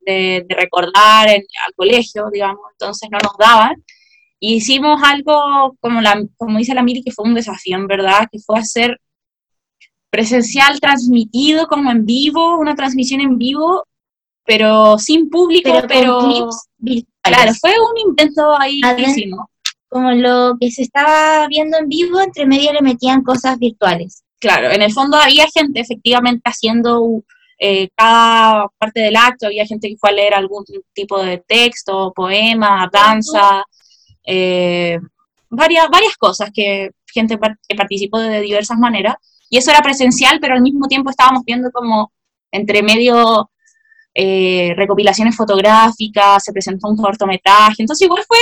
de, 0.00 0.44
de 0.48 0.54
recordar 0.56 1.28
en- 1.28 1.44
al 1.66 1.74
colegio, 1.76 2.28
digamos, 2.32 2.60
entonces 2.72 3.08
no 3.10 3.18
nos 3.22 3.36
daban. 3.38 3.82
Y 4.40 4.54
hicimos 4.56 5.00
algo, 5.04 5.76
como, 5.80 6.00
la, 6.00 6.20
como 6.36 6.58
dice 6.58 6.74
la 6.74 6.82
Miri, 6.82 7.02
que 7.04 7.12
fue 7.12 7.24
un 7.28 7.34
desafío, 7.34 7.76
en 7.76 7.86
verdad, 7.86 8.26
que 8.30 8.40
fue 8.40 8.58
hacer 8.58 8.98
presencial 10.10 10.78
transmitido 10.80 11.66
como 11.66 11.90
en 11.90 12.04
vivo, 12.04 12.58
una 12.58 12.74
transmisión 12.74 13.20
en 13.20 13.38
vivo, 13.38 13.86
pero 14.44 14.98
sin 14.98 15.30
público, 15.30 15.70
Pero, 15.72 15.86
pero, 15.88 16.18
con 16.18 16.30
clips 16.32 16.68
virtuales. 16.76 17.06
claro, 17.22 17.52
fue 17.60 17.70
un 17.80 18.10
intento 18.10 18.58
ahí 18.58 18.80
que 18.96 19.02
hicimos. 19.02 19.46
Como 19.92 20.10
lo 20.12 20.56
que 20.58 20.70
se 20.70 20.82
estaba 20.82 21.46
viendo 21.48 21.76
en 21.76 21.88
vivo, 21.88 22.20
entre 22.20 22.46
medio 22.46 22.72
le 22.72 22.80
metían 22.80 23.22
cosas 23.22 23.58
virtuales. 23.58 24.24
Claro, 24.40 24.70
en 24.70 24.80
el 24.80 24.92
fondo 24.92 25.18
había 25.18 25.46
gente 25.52 25.80
efectivamente 25.80 26.42
haciendo 26.44 27.22
eh, 27.58 27.90
cada 27.94 28.68
parte 28.78 29.00
del 29.00 29.16
acto, 29.16 29.46
había 29.46 29.66
gente 29.66 29.88
que 29.88 29.96
fue 29.96 30.10
a 30.10 30.14
leer 30.14 30.34
algún 30.34 30.64
tipo 30.94 31.22
de 31.22 31.38
texto, 31.46 32.12
poema, 32.12 32.88
danza, 32.92 33.64
eh, 34.24 34.98
varias, 35.50 35.88
varias 35.90 36.16
cosas 36.16 36.50
que 36.52 36.90
gente 37.12 37.38
que 37.68 37.76
participó 37.76 38.18
de 38.18 38.40
diversas 38.40 38.78
maneras. 38.78 39.16
Y 39.50 39.58
eso 39.58 39.70
era 39.70 39.82
presencial, 39.82 40.40
pero 40.40 40.54
al 40.54 40.62
mismo 40.62 40.88
tiempo 40.88 41.10
estábamos 41.10 41.44
viendo 41.44 41.70
como 41.70 42.10
entre 42.50 42.82
medio 42.82 43.50
eh, 44.14 44.72
recopilaciones 44.76 45.36
fotográficas, 45.36 46.42
se 46.42 46.52
presentó 46.52 46.88
un 46.88 46.96
cortometraje, 46.96 47.82
entonces 47.82 48.06
igual 48.06 48.24
fue, 48.26 48.38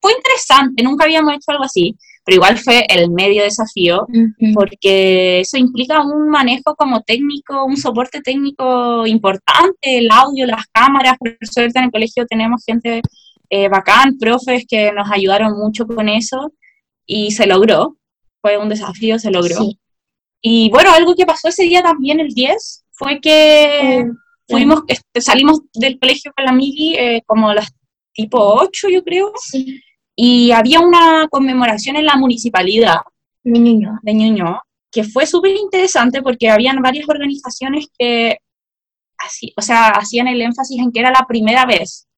fue 0.00 0.12
interesante, 0.12 0.82
nunca 0.82 1.04
habíamos 1.04 1.34
hecho 1.34 1.50
algo 1.50 1.64
así, 1.64 1.96
pero 2.24 2.36
igual 2.36 2.58
fue 2.58 2.84
el 2.88 3.10
medio 3.10 3.42
desafío 3.42 4.06
porque 4.54 5.40
eso 5.40 5.56
implica 5.56 6.02
un 6.02 6.28
manejo 6.28 6.74
como 6.76 7.02
técnico, 7.02 7.64
un 7.64 7.76
soporte 7.76 8.20
técnico 8.20 9.06
importante, 9.06 9.98
el 9.98 10.10
audio, 10.10 10.46
las 10.46 10.66
cámaras, 10.72 11.16
por 11.18 11.36
suerte 11.42 11.78
en 11.78 11.86
el 11.86 11.90
colegio 11.90 12.26
tenemos 12.26 12.62
gente 12.64 13.00
eh, 13.50 13.68
bacán, 13.68 14.18
profes 14.18 14.66
que 14.68 14.92
nos 14.92 15.10
ayudaron 15.10 15.58
mucho 15.58 15.86
con 15.86 16.08
eso 16.08 16.52
y 17.06 17.30
se 17.30 17.46
logró, 17.46 17.96
fue 18.42 18.58
un 18.58 18.68
desafío, 18.68 19.18
se 19.18 19.30
logró. 19.30 19.56
Sí. 19.56 19.78
Y 20.40 20.70
bueno, 20.70 20.92
algo 20.92 21.14
que 21.14 21.26
pasó 21.26 21.48
ese 21.48 21.64
día 21.64 21.82
también, 21.82 22.20
el 22.20 22.28
10, 22.28 22.84
fue 22.92 23.20
que 23.20 24.04
Mm, 24.04 24.16
fuimos, 24.48 24.82
este, 24.88 25.20
salimos 25.20 25.60
del 25.74 25.98
colegio 25.98 26.32
con 26.34 26.44
la 26.44 26.52
Mili 26.52 26.94
eh, 26.96 27.22
como 27.26 27.50
a 27.50 27.54
las 27.54 27.70
tipo 28.12 28.38
8, 28.38 28.88
yo 28.88 29.04
creo, 29.04 29.32
Sí. 29.40 29.80
Y 30.20 30.50
había 30.50 30.80
una 30.80 31.28
conmemoración 31.30 31.94
en 31.94 32.04
la 32.04 32.16
municipalidad 32.16 32.96
de 33.44 34.14
Ñuñoa, 34.14 34.64
que 34.90 35.04
fue 35.04 35.26
súper 35.26 35.54
interesante 35.54 36.22
porque 36.22 36.50
habían 36.50 36.82
varias 36.82 37.08
organizaciones 37.08 37.86
que 37.96 38.38
así, 39.16 39.52
o 39.56 39.62
sea, 39.62 39.90
hacían 39.90 40.26
el 40.26 40.42
énfasis 40.42 40.80
en 40.80 40.90
que 40.90 40.98
era 40.98 41.12
la 41.12 41.24
primera 41.28 41.64
vez 41.66 42.08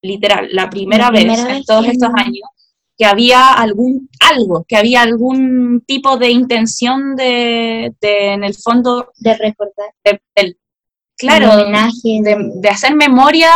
literal, 0.00 0.48
la 0.52 0.70
primera, 0.70 1.04
La 1.04 1.10
primera 1.10 1.44
vez, 1.44 1.56
en 1.56 1.64
todos 1.64 1.86
estos 1.86 2.08
años 2.14 2.48
que 2.96 3.04
había 3.04 3.52
algún 3.52 4.08
algo, 4.20 4.64
que 4.66 4.76
había 4.76 5.02
algún 5.02 5.82
tipo 5.86 6.16
de 6.16 6.30
intención 6.30 7.14
de, 7.14 7.94
de, 8.00 8.32
en 8.32 8.44
el 8.44 8.54
fondo, 8.54 9.12
de 9.18 9.36
recordar. 9.36 9.90
de, 10.02 10.56
claro, 11.18 11.52
homenaje. 11.52 12.20
de 12.22 12.68
hacer 12.70 12.94
memoria 12.94 13.50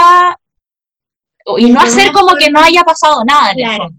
y 1.58 1.70
no 1.70 1.80
hacer 1.80 2.12
como 2.12 2.34
que 2.36 2.50
no 2.50 2.60
haya 2.60 2.82
pasado 2.82 3.22
nada 3.24 3.50
en 3.52 3.56
Claro. 3.56 3.90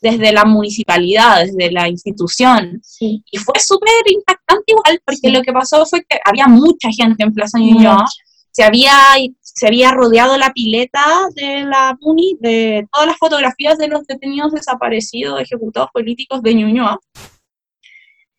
desde 0.00 0.32
la 0.32 0.44
municipalidad, 0.44 1.44
desde 1.44 1.70
la 1.72 1.88
institución. 1.88 2.80
Sí, 2.82 3.22
Y 3.30 3.38
fue 3.38 3.58
súper 3.60 3.90
impactante 4.08 4.64
igual, 4.68 5.00
porque 5.04 5.20
Sí. 5.22 5.30
lo 5.30 5.42
que 5.42 5.52
pasó 5.52 5.84
fue 5.86 6.04
que 6.08 6.18
había 6.24 6.46
mucha 6.48 6.88
gente 6.90 7.24
en 7.24 7.32
Plaza 7.34 7.58
Ñuñoa, 7.58 8.04
se 8.52 8.64
había, 8.64 8.92
se 9.40 9.66
había 9.66 9.90
rodeado 9.92 10.36
la 10.38 10.50
pileta 10.52 11.04
de 11.34 11.64
la 11.64 11.96
MUNI 12.00 12.36
de 12.40 12.86
todas 12.90 13.06
las 13.08 13.16
fotografías 13.18 13.76
de 13.78 13.88
los 13.88 14.06
detenidos 14.06 14.52
desaparecidos, 14.52 15.40
ejecutados 15.40 15.90
políticos 15.92 16.42
de 16.42 16.54
Ñuñoa. 16.54 16.98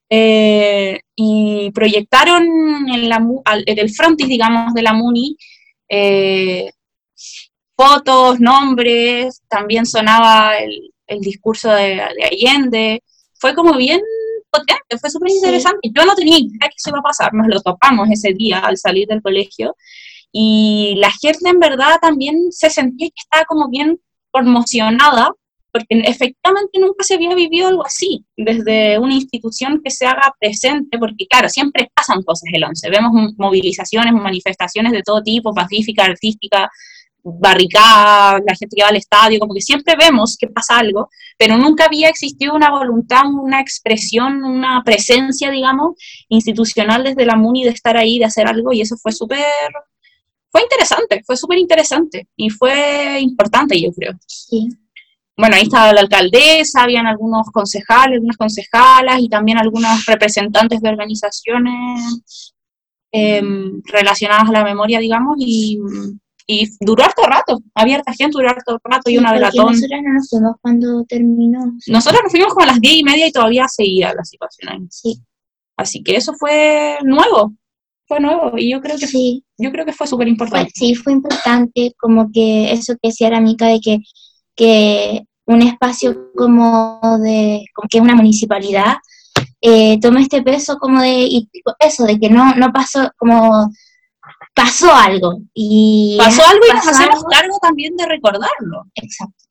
Eh, 0.09 1.01
y 1.15 1.69
proyectaron 1.71 2.43
en, 2.89 3.09
la, 3.09 3.17
en 3.65 3.79
el 3.79 3.89
frontis, 3.93 4.27
digamos, 4.27 4.73
de 4.73 4.81
la 4.81 4.93
MUNI 4.93 5.35
eh, 5.89 6.71
fotos, 7.77 8.39
nombres, 8.39 9.41
también 9.47 9.85
sonaba 9.85 10.57
el, 10.57 10.91
el 11.05 11.21
discurso 11.21 11.69
de, 11.71 12.01
de 12.17 12.23
Allende. 12.25 13.03
Fue 13.39 13.53
como 13.53 13.77
bien 13.77 14.01
potente, 14.49 14.97
fue 14.99 15.09
súper 15.09 15.31
interesante. 15.31 15.89
Yo 15.95 16.05
no 16.05 16.15
tenía 16.15 16.37
idea 16.39 16.67
que 16.69 16.75
eso 16.75 16.89
iba 16.89 16.99
a 16.99 17.03
pasar, 17.03 17.33
nos 17.33 17.47
lo 17.47 17.61
topamos 17.61 18.09
ese 18.11 18.33
día 18.33 18.59
al 18.59 18.77
salir 18.77 19.07
del 19.07 19.21
colegio. 19.21 19.75
Y 20.31 20.95
la 20.97 21.11
gente 21.11 21.49
en 21.49 21.59
verdad 21.59 21.97
también 22.01 22.51
se 22.51 22.69
sentía 22.69 23.07
que 23.07 23.21
estaba 23.23 23.45
como 23.45 23.69
bien 23.69 23.99
conmocionada, 24.31 25.31
porque 25.71 25.85
efectivamente 25.89 26.79
nunca 26.79 27.03
se 27.03 27.15
había 27.15 27.35
vivido 27.35 27.67
algo 27.67 27.85
así, 27.85 28.25
desde 28.35 28.97
una 28.99 29.13
institución 29.13 29.81
que 29.83 29.91
se 29.91 30.05
haga 30.05 30.33
presente, 30.39 30.97
porque 30.97 31.27
claro, 31.27 31.49
siempre 31.49 31.91
pasan 31.93 32.23
cosas 32.23 32.49
el 32.51 32.63
11, 32.63 32.89
vemos 32.89 33.11
movilizaciones, 33.37 34.13
manifestaciones 34.13 34.91
de 34.91 35.03
todo 35.03 35.21
tipo, 35.21 35.53
pacífica, 35.53 36.05
artística, 36.05 36.69
barricada, 37.39 38.39
la 38.45 38.55
gente 38.55 38.75
que 38.75 38.83
va 38.83 38.89
al 38.89 38.95
estadio, 38.95 39.39
como 39.39 39.53
que 39.53 39.61
siempre 39.61 39.95
vemos 39.97 40.37
que 40.37 40.47
pasa 40.47 40.77
algo, 40.77 41.09
pero 41.37 41.57
nunca 41.57 41.85
había 41.85 42.09
existido 42.09 42.53
una 42.53 42.69
voluntad, 42.69 43.23
una 43.25 43.59
expresión, 43.59 44.43
una 44.43 44.81
presencia, 44.83 45.51
digamos, 45.51 45.95
institucional 46.29 47.03
desde 47.03 47.25
la 47.25 47.35
MUNI 47.35 47.65
de 47.65 47.69
estar 47.71 47.97
ahí, 47.97 48.19
de 48.19 48.25
hacer 48.25 48.47
algo, 48.47 48.71
y 48.73 48.81
eso 48.81 48.95
fue 48.97 49.11
súper, 49.11 49.45
fue 50.49 50.61
interesante, 50.61 51.21
fue 51.25 51.37
súper 51.37 51.57
interesante, 51.59 52.27
y 52.35 52.49
fue 52.49 53.19
importante, 53.19 53.79
yo 53.79 53.91
creo. 53.91 54.13
sí. 54.25 54.69
Bueno, 55.39 55.55
ahí 55.55 55.63
estaba 55.63 55.93
la 55.93 56.01
alcaldesa, 56.01 56.81
habían 56.81 57.05
algunos 57.05 57.45
concejales, 57.51 58.15
algunas 58.15 58.37
concejalas, 58.37 59.19
y 59.19 59.29
también 59.29 59.59
algunos 59.59 60.03
representantes 60.07 60.81
de 60.81 60.89
organizaciones 60.89 62.55
em, 63.11 63.79
relacionadas 63.85 64.49
a 64.49 64.51
la 64.51 64.63
memoria, 64.63 64.97
digamos, 64.97 65.35
y, 65.37 65.79
y 66.49 66.69
duró 66.79 67.03
harto 67.03 67.23
rato, 67.23 67.59
había 67.75 67.97
harta 67.97 68.13
gente, 68.13 68.31
duró 68.31 68.49
harto 68.49 68.79
rato, 68.83 69.09
y 69.11 69.17
una 69.17 69.33
velatón. 69.33 69.73
Nosotras 69.73 70.01
no 70.01 70.13
nos 70.13 70.29
fuimos 70.29 70.55
cuando 70.61 71.03
terminó. 71.03 71.73
Nosotros 71.87 72.21
nos 72.23 72.31
fuimos 72.31 72.53
como 72.53 72.63
a 72.63 72.67
las 72.67 72.79
diez 72.79 72.95
y 72.95 73.03
media 73.03 73.27
y 73.27 73.31
todavía 73.33 73.67
seguía 73.67 74.13
la 74.13 74.23
situación 74.23 74.71
ahí. 74.71 74.87
Sí, 74.89 75.21
Así 75.77 76.01
que 76.01 76.15
eso 76.15 76.33
fue 76.33 76.97
nuevo, 77.03 77.53
fue 78.07 78.19
nuevo, 78.19 78.57
y 78.57 78.71
yo 78.71 78.81
creo 78.81 78.97
que, 78.97 79.05
sí. 79.05 79.43
yo 79.57 79.71
creo 79.71 79.85
que 79.85 79.93
fue 79.93 80.07
súper 80.07 80.27
importante. 80.27 80.71
sí, 80.73 80.95
fue 80.95 81.13
importante, 81.13 81.93
como 81.99 82.31
que 82.31 82.71
eso 82.71 82.93
que 82.93 83.09
decía 83.09 83.29
la 83.29 83.39
Mica 83.39 83.67
de 83.67 83.79
que, 83.79 83.99
que 84.55 85.23
un 85.45 85.61
espacio 85.61 86.31
como 86.35 86.99
de, 87.21 87.63
como 87.75 87.87
que 87.89 87.99
es 87.99 88.03
una 88.03 88.15
municipalidad, 88.15 88.95
eh, 89.61 89.99
toma 89.99 90.21
este 90.21 90.41
peso 90.41 90.77
como 90.79 90.99
de, 90.99 91.25
y 91.25 91.49
eso, 91.79 92.05
de 92.05 92.19
que 92.19 92.29
no, 92.29 92.55
no 92.55 92.71
pasó, 92.73 93.11
como 93.17 93.69
pasó 94.57 94.93
algo. 94.93 95.39
Y 95.53 96.17
Pasó 96.17 96.41
algo 96.45 96.65
y 96.69 96.73
nos 96.75 96.85
hacemos 96.87 97.15
algo. 97.19 97.29
cargo 97.29 97.57
también 97.61 97.95
de 97.95 98.05
recordarlo. 98.07 98.83
Exacto. 98.95 99.45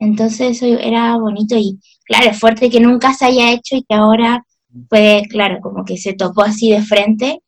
Entonces 0.00 0.56
eso 0.60 0.66
era 0.66 1.16
bonito 1.16 1.54
y 1.56 1.78
claro, 2.04 2.30
es 2.30 2.40
fuerte 2.40 2.68
que 2.70 2.80
nunca 2.80 3.14
se 3.14 3.26
haya 3.26 3.52
hecho 3.52 3.76
y 3.76 3.84
que 3.84 3.94
ahora, 3.94 4.44
pues 4.88 5.28
claro, 5.28 5.60
como 5.62 5.84
que 5.84 5.96
se 5.96 6.14
tocó 6.14 6.42
así 6.42 6.70
de 6.72 6.82
frente, 6.82 7.38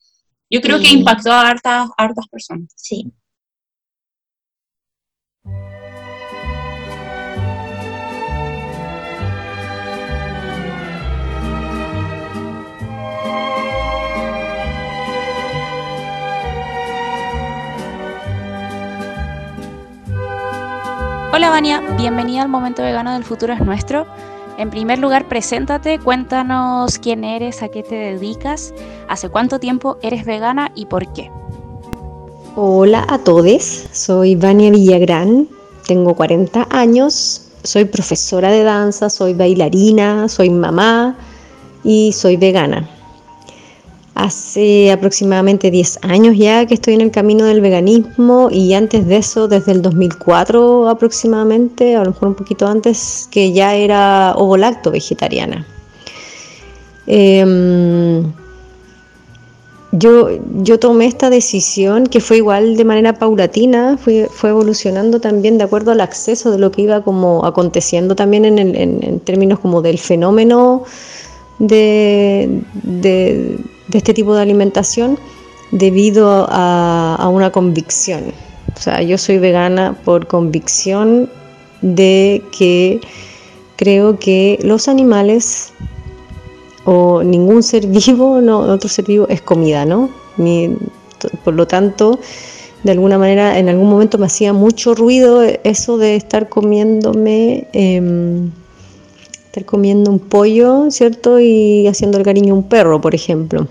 Yo 0.48 0.60
creo 0.60 0.78
que 0.78 0.90
impactó 0.92 1.32
a 1.32 1.48
hartas, 1.48 1.88
a 1.96 2.02
hartas 2.04 2.28
personas. 2.28 2.68
sí. 2.76 3.10
Hola 21.34 21.50
Vania, 21.50 21.82
bienvenida 21.98 22.42
al 22.42 22.48
Momento 22.48 22.80
Vegano 22.80 23.12
del 23.12 23.24
Futuro 23.24 23.52
es 23.52 23.60
Nuestro. 23.60 24.06
En 24.56 24.70
primer 24.70 25.00
lugar, 25.00 25.26
preséntate, 25.26 25.98
cuéntanos 25.98 27.00
quién 27.00 27.24
eres, 27.24 27.60
a 27.60 27.70
qué 27.70 27.82
te 27.82 27.96
dedicas, 27.96 28.72
hace 29.08 29.28
cuánto 29.28 29.58
tiempo 29.58 29.98
eres 30.00 30.24
vegana 30.24 30.70
y 30.76 30.86
por 30.86 31.12
qué. 31.12 31.32
Hola 32.54 33.04
a 33.08 33.18
todos, 33.18 33.64
soy 33.90 34.36
Vania 34.36 34.70
Villagrán, 34.70 35.48
tengo 35.88 36.14
40 36.14 36.68
años, 36.70 37.42
soy 37.64 37.84
profesora 37.86 38.52
de 38.52 38.62
danza, 38.62 39.10
soy 39.10 39.34
bailarina, 39.34 40.28
soy 40.28 40.50
mamá 40.50 41.16
y 41.82 42.12
soy 42.12 42.36
vegana. 42.36 42.88
Hace 44.14 44.92
aproximadamente 44.92 45.72
10 45.72 45.98
años 46.02 46.36
ya 46.36 46.66
que 46.66 46.74
estoy 46.74 46.94
en 46.94 47.00
el 47.00 47.10
camino 47.10 47.46
del 47.46 47.60
veganismo 47.60 48.48
y 48.48 48.72
antes 48.74 49.06
de 49.08 49.16
eso, 49.16 49.48
desde 49.48 49.72
el 49.72 49.82
2004 49.82 50.88
aproximadamente, 50.88 51.96
a 51.96 52.04
lo 52.04 52.12
mejor 52.12 52.28
un 52.28 52.34
poquito 52.36 52.68
antes, 52.68 53.28
que 53.32 53.52
ya 53.52 53.74
era 53.74 54.34
ovolacto 54.36 54.92
vegetariana. 54.92 55.66
Em, 57.08 58.32
yo, 59.90 60.28
yo 60.62 60.78
tomé 60.78 61.06
esta 61.06 61.28
decisión 61.28 62.06
que 62.06 62.20
fue 62.20 62.36
igual 62.36 62.76
de 62.76 62.84
manera 62.84 63.14
paulatina, 63.14 63.96
fue, 63.96 64.28
fue 64.32 64.50
evolucionando 64.50 65.20
también 65.20 65.58
de 65.58 65.64
acuerdo 65.64 65.90
al 65.90 66.00
acceso 66.00 66.52
de 66.52 66.58
lo 66.58 66.70
que 66.70 66.82
iba 66.82 67.02
como 67.02 67.44
aconteciendo 67.44 68.14
también 68.14 68.44
en, 68.44 68.58
en 68.58 69.20
términos 69.20 69.58
como 69.58 69.82
del 69.82 69.98
fenómeno 69.98 70.84
de, 71.58 72.62
de- 72.82 73.58
de 73.88 73.98
este 73.98 74.14
tipo 74.14 74.34
de 74.34 74.42
alimentación 74.42 75.18
debido 75.70 76.46
a, 76.48 77.28
una 77.32 77.50
convicción. 77.50 78.32
O 78.76 78.80
sea, 78.80 79.02
yo 79.02 79.18
soy 79.18 79.38
vegana 79.38 79.96
por 80.04 80.26
convicción 80.26 81.28
de 81.82 82.42
que 82.56 83.00
creo 83.76 84.18
que 84.18 84.58
los 84.62 84.88
animales 84.88 85.72
o 86.84 87.22
ningún 87.22 87.62
ser 87.62 87.86
vivo, 88.06 88.40
no, 88.40 88.60
otro 88.60 88.88
ser 88.88 89.04
vivo 89.06 89.26
es 89.28 89.40
comida, 89.40 89.84
¿no? 89.84 90.10
Por 91.44 91.54
lo 91.54 91.66
tanto, 91.66 92.18
de 92.84 92.92
alguna 92.92 93.18
manera, 93.18 93.58
en 93.58 93.68
algún 93.68 93.88
momento 93.88 94.18
me 94.18 94.26
hacía 94.26 94.52
mucho 94.52 94.94
ruido 94.94 95.42
eso 95.42 95.96
de 95.96 96.16
estar 96.16 96.48
comiéndome, 96.48 97.66
em, 97.72 98.50
estar 99.54 99.64
comiendo 99.64 100.10
un 100.10 100.18
pollo, 100.18 100.90
¿cierto? 100.90 101.38
Y 101.38 101.86
haciendo 101.86 102.18
el 102.18 102.24
cariño 102.24 102.54
a 102.54 102.56
un 102.56 102.64
perro, 102.64 103.00
por 103.00 103.14
ejemplo. 103.14 103.68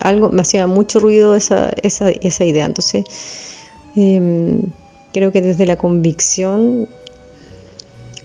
Algo 0.00 0.28
me 0.30 0.42
hacía 0.42 0.66
mucho 0.66 1.00
ruido 1.00 1.34
esa, 1.34 1.70
esa, 1.82 2.44
idea. 2.44 2.66
Entonces, 2.66 3.04
em, 3.96 4.60
creo 5.12 5.32
que 5.32 5.40
desde 5.40 5.64
la 5.64 5.76
convicción 5.76 6.88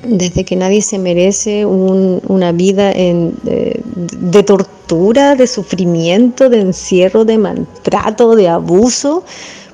desde 0.01 0.45
que 0.45 0.55
nadie 0.55 0.81
se 0.81 0.97
merece 0.97 1.65
un- 1.65 2.21
una 2.29 2.53
vida 2.53 2.93
de, 2.93 4.43
tortura, 4.43 5.35
de 5.35 5.45
sufrimiento, 5.45 6.49
de 6.49 6.61
encierro, 6.61 7.25
de 7.25 7.37
maltrato, 7.37 8.33
de 8.37 8.47
abuso, 8.47 9.23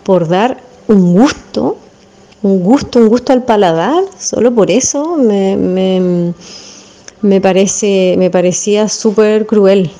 por 0.04 0.28
dar 0.28 0.58
un 0.88 1.14
gusto, 1.14 1.78
un 2.42 2.64
gusto, 2.64 2.98
un 2.98 3.08
gusto 3.08 3.34
al 3.34 3.44
paladar, 3.44 4.04
solo 4.18 4.52
por 4.52 4.72
eso 4.72 5.16
me- 5.16 6.34
me 7.26 7.42
parece, 7.42 8.16
me 8.18 8.30
parecía 8.30 8.88
súper 8.88 9.46
cruel, 9.46 9.92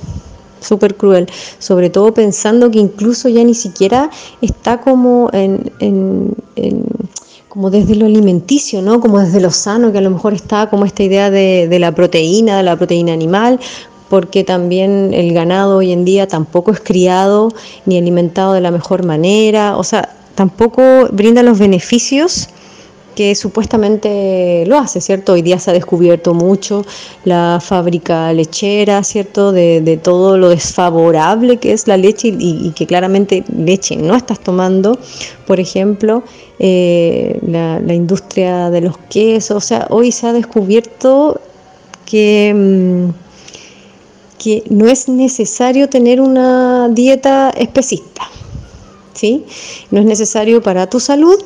súper 0.62 0.96
cruel, 0.96 1.28
sobre 1.60 1.90
todo 1.90 2.14
pensando 2.14 2.72
que 2.72 2.80
incluso 2.80 3.30
ya 3.30 3.44
ni 3.44 3.54
siquiera 3.54 4.10
está 4.42 4.80
como 4.82 5.30
en, 5.34 5.72
en- 5.80 6.34
en- 6.56 6.84
como 7.50 7.70
desde 7.70 7.96
lo 7.96 8.06
alimenticio, 8.06 8.82
¿no? 8.82 9.00
Como 9.00 9.20
desde 9.20 9.40
lo 9.40 9.50
sano, 9.50 9.92
que 9.92 10.00
a 10.00 10.02
lo 10.02 10.10
mejor 10.10 10.34
está 10.34 10.70
como 10.70 10.84
esta 10.86 11.04
idea 11.04 11.30
de, 11.32 11.68
de 11.70 11.80
la 11.80 11.94
proteína, 11.94 12.58
de 12.58 12.64
la 12.64 12.76
proteína 12.76 13.14
animal, 13.14 13.60
porque 14.10 14.44
también 14.44 15.14
el 15.14 15.34
ganado 15.34 15.78
hoy 15.78 15.92
en 15.94 16.04
día 16.04 16.28
tampoco 16.28 16.72
es 16.72 16.80
criado 16.82 17.52
ni 17.86 17.98
alimentado 17.98 18.54
de 18.54 18.62
la 18.62 18.72
mejor 18.72 19.06
manera, 19.06 19.78
o 19.78 19.84
sea, 19.84 20.10
tampoco 20.36 20.82
brinda 21.14 21.44
los 21.44 21.58
beneficios 21.58 22.50
que 23.16 23.34
supuestamente 23.36 24.66
lo 24.68 24.78
hace, 24.78 25.02
¿cierto? 25.02 25.34
Hoy 25.34 25.42
día 25.42 25.58
se 25.58 25.72
ha 25.72 25.74
descubierto 25.74 26.34
mucho 26.34 26.86
la 27.24 27.60
fábrica 27.62 28.32
lechera, 28.34 29.04
¿cierto? 29.04 29.52
De, 29.52 30.00
todo 30.04 30.38
lo 30.38 30.50
desfavorable 30.50 31.58
que 31.58 31.72
es 31.72 31.88
la 31.88 31.98
leche 31.98 32.36
y, 32.38 32.72
que 32.72 32.86
claramente 32.86 33.44
leche 33.58 33.96
no 33.96 34.16
estás 34.16 34.40
tomando, 34.40 35.00
por 35.48 35.60
ejemplo, 35.60 36.24
eh, 36.60 37.40
la, 37.48 37.80
la, 37.80 37.94
industria 37.94 38.70
de 38.70 38.82
los 38.82 38.98
quesos, 39.10 39.58
o 39.58 39.68
sea, 39.68 39.88
hoy 39.90 40.12
se 40.12 40.28
ha 40.28 40.34
descubierto 40.34 41.40
que... 42.06 42.54
Mmm, 42.54 43.26
que 44.46 44.64
no 44.70 44.88
es 44.88 45.08
necesario 45.08 45.90
tener 45.90 46.22
una 46.22 46.88
dieta 46.90 47.50
especista, 47.50 48.30
¿sí? 49.14 49.44
No 49.90 50.00
es 50.00 50.06
necesario 50.06 50.62
para 50.62 50.88
tu 50.88 51.00
salud 51.00 51.42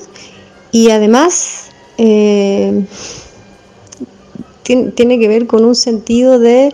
y 0.72 0.89
además 0.89 1.59
eh, 2.02 2.86
tiene, 4.64 4.91
tiene, 4.91 5.20
que 5.20 5.28
ver 5.28 5.47
con 5.47 5.66
un 5.66 5.76
sentido 5.76 6.39
de, 6.39 6.74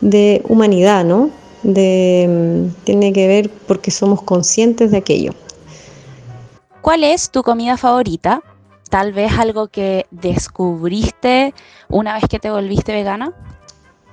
de 0.00 0.42
humanidad, 0.48 1.04
¿no? 1.04 1.30
De, 1.62 2.68
tiene 2.82 3.12
que 3.12 3.28
ver 3.28 3.48
porque 3.68 3.92
somos 3.92 4.22
conscientes 4.22 4.90
de 4.90 4.96
aquello. 4.96 5.32
¿Cuál 6.80 7.04
es 7.04 7.30
tu 7.30 7.44
comida 7.44 7.76
favorita? 7.76 8.42
Tal 8.90 9.12
vez 9.12 9.32
algo 9.38 9.68
que 9.68 10.06
descubriste 10.10 11.54
una 11.88 12.14
vez 12.14 12.24
que 12.28 12.40
te 12.40 12.50
volviste 12.50 12.92
vegana. 12.92 13.32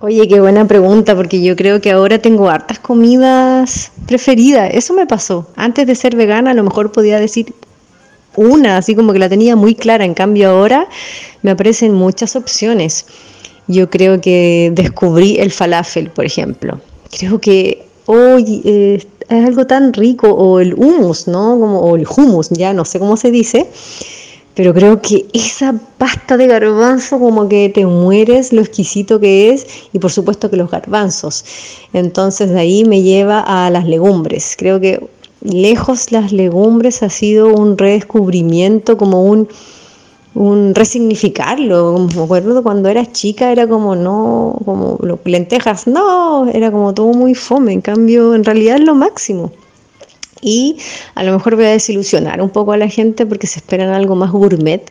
Oye, 0.02 0.28
qué 0.28 0.40
buena 0.40 0.68
pregunta, 0.68 1.16
porque 1.16 1.42
yo 1.42 1.56
creo 1.56 1.82
que 1.82 1.92
ahora 1.92 2.20
tengo 2.20 2.50
hartas 2.50 2.78
comidas 2.78 3.92
preferidas. 4.06 4.70
Eso 4.74 4.94
me 4.94 5.08
pasó. 5.08 5.48
Antes 5.56 5.88
de 5.88 5.96
ser 5.96 6.16
vegana, 6.16 6.52
a 6.52 6.54
lo 6.54 6.64
mejor 6.64 6.92
podía 6.92 7.20
decir 7.20 7.56
una, 8.36 8.78
así 8.78 8.96
como 8.96 9.14
que 9.14 9.20
la 9.20 9.30
tenía 9.30 9.56
muy 9.56 9.76
clara. 9.76 10.06
En 10.06 10.14
cambio, 10.14 10.50
ahora 10.50 10.88
me 11.42 11.52
aparecen 11.52 11.94
muchas 11.94 12.36
opciones. 12.36 13.06
Yo 13.68 13.90
creo 13.90 14.20
que 14.20 14.72
descubrí 14.74 15.38
el 15.40 15.52
falafel, 15.52 16.10
por 16.10 16.26
ejemplo. 16.26 16.80
Creo 17.18 17.40
que 17.40 17.86
hoy 18.06 18.62
es 18.66 19.08
algo 19.30 19.66
tan 19.66 19.94
rico, 19.94 20.30
o 20.30 20.60
el 20.60 20.74
hummus, 20.74 21.28
¿no? 21.28 21.58
Como, 21.60 21.80
o 21.80 21.96
el 21.96 22.06
hummus, 22.06 22.50
ya 22.50 22.74
no 22.74 22.86
sé 22.86 23.00
cómo 23.00 23.18
se 23.18 23.32
dice 23.32 23.68
pero 24.56 24.74
creo 24.74 25.02
que 25.02 25.26
esa 25.34 25.74
pasta 25.98 26.38
de 26.38 26.48
garbanzo 26.48 27.20
como 27.20 27.50
que 27.50 27.70
te 27.70 27.86
mueres 27.86 28.54
lo 28.54 28.62
exquisito 28.62 29.20
que 29.20 29.50
es 29.50 29.66
y 29.94 30.00
por 30.00 30.12
supuesto 30.12 30.50
que 30.50 30.58
los 30.58 30.70
garbanzos. 30.70 31.44
Entonces 31.94 32.52
de 32.52 32.60
ahí 32.60 32.86
me 32.86 33.02
lleva 33.02 33.40
a 33.40 33.70
las 33.72 33.86
legumbres. 33.86 34.56
Creo 34.58 34.80
que 34.80 35.08
lejos 35.44 36.12
las 36.12 36.32
legumbres 36.32 37.04
ha 37.04 37.10
sido 37.10 37.48
un 37.48 37.78
redescubrimiento, 37.78 38.98
como 38.98 39.24
un, 39.24 39.48
resignificarlo. 40.74 42.08
Me 42.16 42.24
acuerdo 42.24 42.64
cuando 42.64 42.90
era 42.90 43.12
chica 43.12 43.52
era 43.52 43.68
como 43.68 43.96
no, 43.96 44.56
como 44.66 44.98
lentejas, 45.26 45.86
no, 45.88 46.50
era 46.50 46.72
como 46.72 46.94
todo 46.94 47.14
muy 47.14 47.36
fome. 47.36 47.74
En 47.74 47.82
cambio, 47.82 48.34
en 48.34 48.44
realidad 48.44 48.78
es 48.78 48.84
lo 48.84 48.96
máximo 48.96 49.52
y 50.44 50.78
a 51.16 51.24
lo 51.24 51.32
mejor 51.32 51.56
voy 51.56 51.66
a 51.66 51.70
desilusionar 51.70 52.42
un 52.42 52.50
poco 52.50 52.74
a 52.74 52.78
la 52.78 52.90
gente 52.90 53.26
porque 53.26 53.48
se 53.48 53.60
esperan 53.60 53.90
algo 53.90 54.16
más 54.16 54.32
gourmet, 54.32 54.84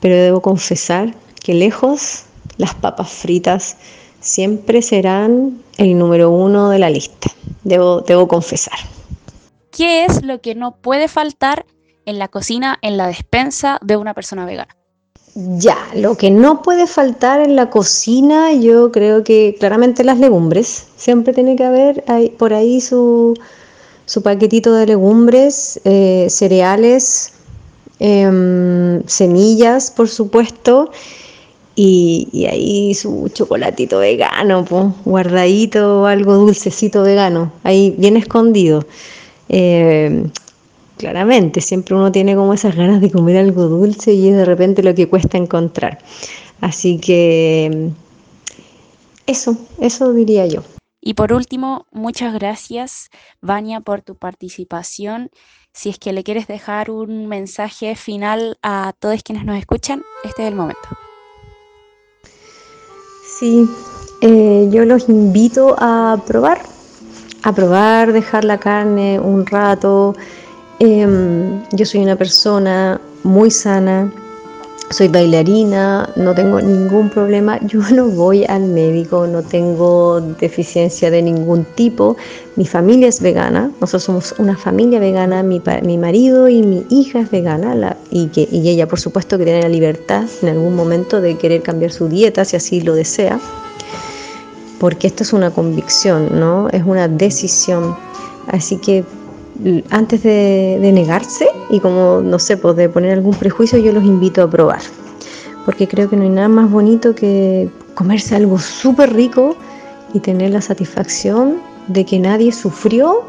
pero 0.00 0.14
debo 0.14 0.40
confesar 0.40 1.14
que 1.42 1.52
lejos 1.52 2.22
las 2.56 2.74
papas 2.74 3.10
fritas 3.10 3.76
siempre 4.20 4.80
serán 4.80 5.58
el 5.76 5.98
número 5.98 6.30
uno 6.30 6.70
de 6.70 6.78
la 6.78 6.88
lista, 6.88 7.30
debo, 7.64 8.00
debo 8.02 8.28
confesar. 8.28 8.78
¿Qué 9.76 10.04
es 10.04 10.22
lo 10.24 10.40
que 10.40 10.54
no 10.54 10.76
puede 10.76 11.08
faltar 11.08 11.66
en 12.06 12.18
la 12.20 12.28
cocina, 12.28 12.78
en 12.80 12.96
la 12.96 13.08
despensa 13.08 13.78
de 13.82 13.96
una 13.96 14.14
persona 14.14 14.46
vegana? 14.46 14.76
Ya, 15.34 15.76
lo 15.96 16.16
que 16.16 16.30
no 16.30 16.62
puede 16.62 16.86
faltar 16.86 17.40
en 17.40 17.56
la 17.56 17.70
cocina, 17.70 18.52
yo 18.52 18.92
creo 18.92 19.24
que 19.24 19.56
claramente 19.58 20.04
las 20.04 20.20
legumbres. 20.20 20.86
Siempre 20.96 21.34
tiene 21.34 21.56
que 21.56 21.64
haber 21.64 22.04
por 22.38 22.54
ahí 22.54 22.80
su, 22.80 23.36
su 24.06 24.22
paquetito 24.22 24.72
de 24.74 24.86
legumbres, 24.86 25.80
eh, 25.84 26.28
cereales, 26.30 27.32
eh, 27.98 29.02
semillas, 29.06 29.90
por 29.90 30.08
supuesto, 30.08 30.92
y, 31.74 32.46
ahí 32.48 32.94
su 32.94 33.28
chocolatito 33.32 33.98
vegano, 33.98 34.64
guardadito, 35.04 36.06
algo 36.06 36.34
dulcecito 36.34 37.02
vegano, 37.02 37.52
ahí 37.64 37.92
bien 37.98 38.16
escondido. 38.16 38.86
Eh, 39.48 40.26
claramente, 40.96 41.60
siempre 41.60 41.94
uno 41.94 42.12
tiene 42.12 42.34
como 42.34 42.54
esas 42.54 42.76
ganas 42.76 43.00
de 43.00 43.10
comer 43.10 43.36
algo 43.36 43.64
dulce 43.68 44.12
y 44.12 44.28
es 44.28 44.36
de 44.36 44.44
repente 44.44 44.82
lo 44.82 44.94
que 44.94 45.08
cuesta 45.08 45.38
encontrar. 45.38 45.98
Así 46.60 46.98
que 46.98 47.90
eso, 49.26 49.56
eso 49.80 50.12
diría 50.12 50.46
yo. 50.46 50.62
Y 51.06 51.14
por 51.14 51.34
último, 51.34 51.86
muchas 51.92 52.32
gracias, 52.32 53.10
Vania, 53.42 53.80
por 53.80 54.00
tu 54.00 54.16
participación. 54.16 55.30
Si 55.74 55.90
es 55.90 55.98
que 55.98 56.14
le 56.14 56.24
quieres 56.24 56.46
dejar 56.46 56.90
un 56.90 57.26
mensaje 57.26 57.94
final 57.94 58.56
a 58.62 58.94
todos 58.98 59.22
quienes 59.22 59.44
nos 59.44 59.58
escuchan, 59.58 60.02
este 60.24 60.42
es 60.42 60.48
el 60.48 60.54
momento. 60.54 60.80
Sí, 63.38 63.68
eh, 64.22 64.68
yo 64.70 64.86
los 64.86 65.08
invito 65.10 65.76
a 65.78 66.22
probar, 66.26 66.62
a 67.44 67.52
probar, 67.52 68.12
dejar 68.12 68.44
la 68.44 68.58
carne 68.58 69.20
un 69.20 69.44
rato. 69.46 70.14
Eh, 70.80 71.06
yo 71.72 71.84
soy 71.84 72.00
una 72.02 72.16
persona 72.16 73.00
muy 73.22 73.50
sana, 73.50 74.10
soy 74.90 75.08
bailarina, 75.08 76.08
no 76.16 76.34
tengo 76.34 76.60
ningún 76.60 77.10
problema, 77.10 77.58
yo 77.66 77.80
no 77.92 78.06
voy 78.06 78.44
al 78.44 78.62
médico, 78.62 79.26
no 79.26 79.42
tengo 79.42 80.20
deficiencia 80.40 81.10
de 81.10 81.20
ningún 81.22 81.64
tipo, 81.74 82.16
mi 82.56 82.66
familia 82.66 83.08
es 83.08 83.20
vegana, 83.20 83.70
nosotros 83.80 84.04
somos 84.04 84.34
una 84.38 84.56
familia 84.56 84.98
vegana, 84.98 85.42
mi, 85.42 85.60
mi 85.82 85.98
marido 85.98 86.48
y 86.48 86.62
mi 86.62 86.86
hija 86.88 87.20
es 87.20 87.30
vegana 87.30 87.74
la, 87.74 87.96
y, 88.10 88.26
que, 88.28 88.48
y 88.50 88.68
ella 88.68 88.88
por 88.88 89.00
supuesto 89.00 89.36
que 89.38 89.44
tiene 89.44 89.62
la 89.62 89.68
libertad 89.68 90.24
en 90.42 90.48
algún 90.48 90.74
momento 90.76 91.20
de 91.20 91.36
querer 91.36 91.62
cambiar 91.62 91.92
su 91.92 92.08
dieta 92.08 92.44
si 92.44 92.56
así 92.56 92.80
lo 92.80 92.94
desea, 92.94 93.38
porque 94.78 95.06
esto 95.06 95.22
es 95.22 95.32
una 95.32 95.50
convicción, 95.50 96.38
¿no? 96.38 96.68
es 96.70 96.82
una 96.84 97.08
decisión, 97.08 97.96
así 98.48 98.76
que 98.76 99.04
antes 99.90 100.22
de, 100.22 100.78
de, 100.80 100.92
negarse 100.92 101.46
y 101.70 101.78
como, 101.80 102.20
no 102.22 102.38
sé, 102.38 102.56
pues 102.56 102.76
de 102.76 102.88
poner 102.88 103.12
algún 103.12 103.34
prejuicio, 103.34 103.78
yo 103.78 103.92
los 103.92 104.04
invito 104.04 104.42
a 104.42 104.50
probar. 104.50 104.80
Porque 105.64 105.86
creo 105.86 106.10
que 106.10 106.16
no 106.16 106.24
hay 106.24 106.28
nada 106.28 106.48
más 106.48 106.70
bonito 106.70 107.14
que 107.14 107.70
comerse 107.94 108.34
algo 108.34 108.58
súper 108.58 109.12
rico 109.14 109.56
y 110.12 110.20
tener 110.20 110.50
la 110.50 110.60
satisfacción 110.60 111.56
de 111.88 112.04
que 112.04 112.18
nadie 112.18 112.52
sufrió 112.52 113.22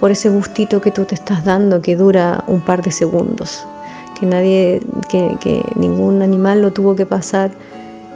por 0.00 0.10
ese 0.10 0.30
gustito 0.30 0.80
que 0.80 0.90
tú 0.90 1.04
te 1.04 1.14
estás 1.14 1.44
dando 1.44 1.80
que 1.80 1.96
dura 1.96 2.42
un 2.48 2.60
par 2.60 2.82
de 2.82 2.90
segundos. 2.90 3.64
Que 4.18 4.26
nadie, 4.26 4.80
que, 5.08 5.36
que 5.40 5.64
ningún 5.76 6.22
animal 6.22 6.60
lo 6.62 6.72
tuvo 6.72 6.94
que 6.96 7.06
pasar 7.06 7.52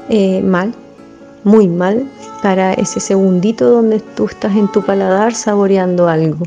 eh, 0.09 0.43
mal, 0.43 0.75
muy 1.45 1.69
mal, 1.69 2.09
para 2.43 2.75
ese 2.75 3.01
segundito 3.01 3.71
donde 3.71 4.01
tú 4.01 4.27
estás 4.27 4.57
en 4.57 4.71
tu 4.73 4.83
paladar 4.83 5.35
saboreando 5.35 6.09
algo 6.09 6.47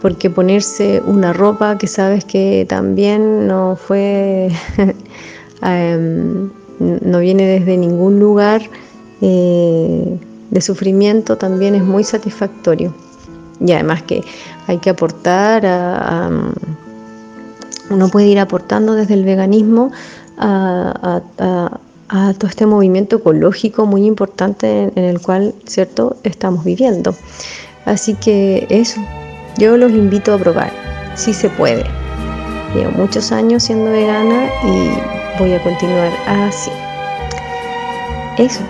porque 0.00 0.30
ponerse 0.30 1.02
una 1.04 1.32
ropa 1.32 1.76
que 1.78 1.86
sabes 1.86 2.24
que 2.24 2.66
también 2.68 3.46
no 3.46 3.76
fue, 3.76 4.50
um, 5.62 6.50
no 7.10 7.18
viene 7.18 7.44
desde 7.46 7.76
ningún 7.76 8.18
lugar 8.18 8.62
eh, 9.20 10.18
de 10.50 10.60
sufrimiento, 10.60 11.36
también 11.36 11.74
es 11.74 11.82
muy 11.82 12.04
satisfactorio. 12.04 12.94
Y 13.60 13.72
además 13.72 14.02
que 14.02 14.24
hay 14.66 14.78
que 14.78 14.90
aportar, 14.90 15.66
a, 15.66 16.30
uno 17.90 18.08
puede 18.08 18.28
ir 18.28 18.38
aportando 18.38 18.94
desde 18.94 19.14
el 19.14 19.24
veganismo 19.24 19.90
a, 20.38 21.20
todo 22.10 22.48
este 22.48 22.66
movimiento 22.66 23.16
ecológico 23.16 23.86
muy 23.86 24.04
importante 24.04 24.90
en 24.94 25.04
el 25.04 25.20
cual, 25.20 25.54
¿cierto?, 25.66 26.16
estamos 26.24 26.64
viviendo. 26.64 27.14
Así 27.84 28.14
que 28.14 28.66
eso, 28.68 29.00
yo 29.58 29.76
los 29.76 29.92
invito 29.92 30.34
a 30.34 30.38
probar, 30.38 30.72
si 31.14 31.32
se 31.32 31.48
puede. 31.50 31.84
Llevo 32.74 32.90
muchos 32.92 33.32
años 33.32 33.62
siendo 33.62 33.90
vegana 33.90 34.48
y 34.64 35.38
voy 35.38 35.54
a 35.54 35.62
continuar 35.62 36.12
así. 36.26 36.70
Eso. 38.38 38.60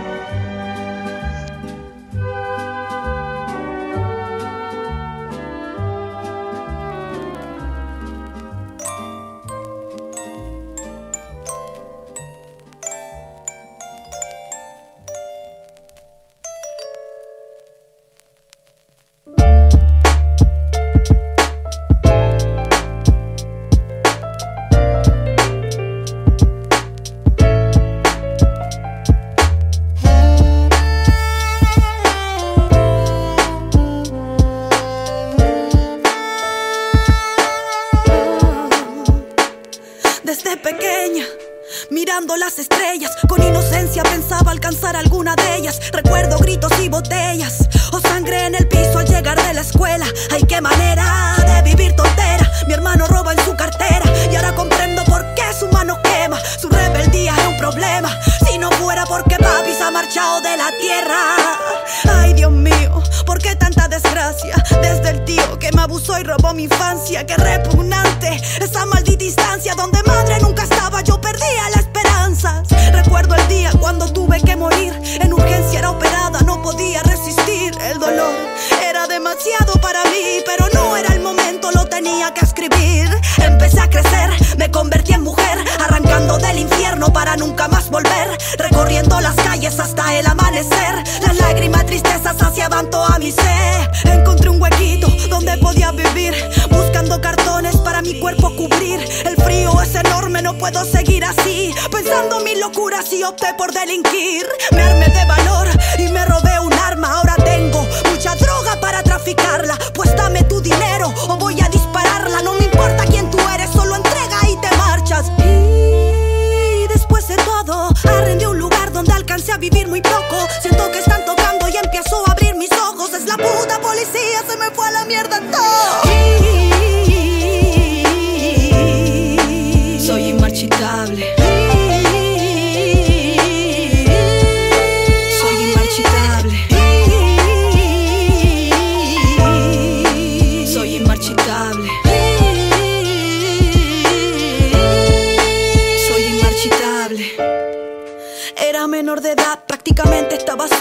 Locuras 102.80 103.12
y 103.12 103.22
opté 103.24 103.52
por 103.58 103.72
delinquir. 103.72 104.46
Me 104.72 104.82
armé 104.82 105.06
de 105.06 105.24
valor 105.26 105.68
y 105.98 106.08
me 106.08 106.24
robé 106.24 106.58
un 106.60 106.72
arma. 106.72 107.12
Ahora 107.12 107.34
tengo 107.44 107.86
mucha 108.10 108.34
droga 108.36 108.80
para 108.80 109.02
traficarla. 109.02 109.76
Pues 109.94 110.16
dame 110.16 110.44
tu 110.44 110.60
dinero 110.62 111.12
o 111.28 111.36
voy 111.36 111.60
a 111.60 111.68
dispararla. 111.68 112.42
No 112.42 112.54
me 112.54 112.64
importa 112.64 113.04
quién 113.04 113.30
tú 113.30 113.38
eres, 113.54 113.70
solo 113.70 113.96
entrega 113.96 114.38
y 114.48 114.56
te 114.56 114.76
marchas. 114.76 115.26
Y 115.38 116.88
después 116.88 117.28
de 117.28 117.36
todo, 117.36 117.90
arrendé 118.08 118.46
un 118.46 118.58
lugar 118.58 118.92
donde 118.92 119.12
alcancé 119.12 119.52
a 119.52 119.58
vivir 119.58 119.86
muy 119.86 120.00
poco. 120.00 120.48
Siento 120.62 120.90
que 120.90 121.02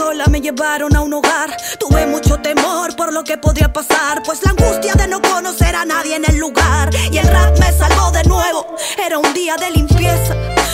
sola, 0.10 0.26
me 0.28 0.42
llevaron 0.42 0.96
a 0.96 1.02
un 1.02 1.14
hogar. 1.14 1.56
Tuve 1.80 2.08
mucho 2.08 2.38
temor 2.38 2.96
por 2.96 3.14
lo 3.14 3.24
que 3.24 3.38
podría 3.38 3.72
pasar, 3.72 4.24
pues 4.24 4.40
la 4.44 4.52
angustia 4.52 4.94
de 4.94 5.08
no 5.08 5.22
conocer 5.22 5.76
a 5.76 5.86
nadie 5.86 6.16
en 6.16 6.26
el 6.26 6.38
lugar. 6.38 6.90
Y 7.12 7.18
el 7.18 7.28
rap 7.28 7.58
me 7.60 7.72
salvó 7.72 8.12
de 8.12 8.24
nuevo, 8.24 8.76
era 9.06 9.18
un 9.20 9.34
día 9.34 9.56
de 9.58 9.70
limpieza. 9.72 10.34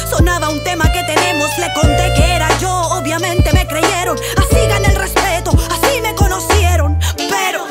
Sonaba 0.10 0.50
un 0.50 0.64
tema 0.64 0.90
que 0.92 1.04
tenemos, 1.04 1.50
le 1.58 1.74
conté 1.74 2.14
que 2.16 2.36
era 2.36 2.48
yo, 2.60 2.72
obviamente 2.98 3.52
me 3.54 3.68
creyeron. 3.68 4.18
Así 4.38 4.60
gané 4.70 4.88
el 4.88 4.96
respeto, 4.96 5.52
así 5.76 6.02
me 6.02 6.16
conocieron. 6.16 6.98
Pero 7.18 7.66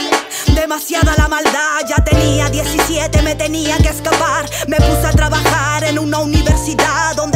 demasiada 0.55 1.15
la 1.17 1.29
maldad, 1.29 1.81
ya 1.89 1.97
tenía 2.05 2.51
17, 2.51 3.23
me 3.23 3.35
tenía 3.37 3.77
que 3.79 3.89
escapar. 3.89 4.51
Me 4.67 4.77
puse 4.77 5.07
a 5.07 5.13
trabajar 5.13 5.85
en 5.85 5.99
una 5.99 6.19
universidad 6.19 7.17
donde 7.17 7.34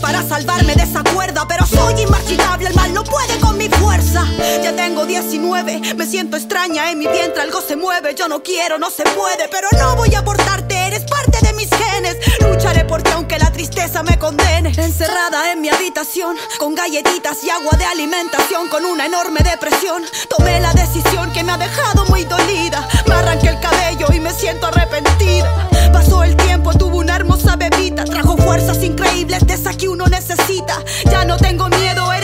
para 0.00 0.22
salvarme 0.22 0.74
de 0.74 0.82
esa 0.82 1.04
cuerda, 1.04 1.46
pero 1.46 1.66
soy 1.66 2.00
inmarchitable, 2.00 2.68
el 2.68 2.74
mal 2.74 2.92
no 2.94 3.04
puede 3.04 3.38
con 3.38 3.58
mi 3.58 3.68
fuerza. 3.68 4.24
Ya 4.62 4.74
tengo 4.74 5.04
19, 5.04 5.94
me 5.94 6.06
siento 6.06 6.36
extraña 6.38 6.90
en 6.90 6.98
mi 6.98 7.06
vientre, 7.06 7.42
algo 7.42 7.60
se 7.60 7.76
mueve. 7.76 8.14
Yo 8.14 8.26
no 8.26 8.42
quiero, 8.42 8.78
no 8.78 8.90
se 8.90 9.02
puede, 9.04 9.46
pero 9.50 9.68
no 9.78 9.94
voy 9.96 10.14
a 10.14 10.20
abortarte, 10.20 10.74
eres 10.74 11.04
parte 11.04 11.38
de 11.46 11.52
mis 11.52 11.68
genes. 11.68 12.16
Lucharé 12.40 12.84
por 12.86 13.02
ti 13.02 13.10
aunque 13.12 13.38
la 13.38 13.52
tristeza 13.52 14.02
me 14.02 14.18
condene. 14.18 14.72
Encerrada 14.74 15.52
en 15.52 15.60
mi 15.60 15.68
habitación, 15.68 16.36
con 16.58 16.74
galletitas 16.74 17.44
y 17.44 17.50
agua 17.50 17.76
de 17.76 17.84
alimentación, 17.84 18.68
con 18.68 18.86
una 18.86 19.04
enorme 19.04 19.40
depresión. 19.40 20.02
Tomé 20.30 20.60
la 20.60 20.72
decisión 20.72 21.30
que 21.32 21.44
me 21.44 21.52
ha 21.52 21.58
dejado 21.58 22.06
muy 22.06 22.24
dolida. 22.24 22.88
Me 23.06 23.14
arranqué 23.14 23.48
el 23.48 23.60
cabello 23.60 24.08
y 24.14 24.20
me 24.20 24.32
siento 24.32 24.66
arrepentida. 24.66 25.73
Pasó 25.92 26.24
el 26.24 26.36
tiempo, 26.36 26.72
tuve 26.72 26.96
una 26.96 27.16
hermosa 27.16 27.56
bebita. 27.56 28.04
Trajo 28.04 28.36
fuerzas 28.36 28.82
increíbles 28.82 29.46
de 29.46 29.54
esa 29.54 29.74
que 29.74 29.88
uno 29.88 30.06
necesita. 30.06 30.74
Ya 31.10 31.24
no 31.24 31.36
tengo 31.36 31.68
miedo, 31.68 32.12
eres 32.12 32.23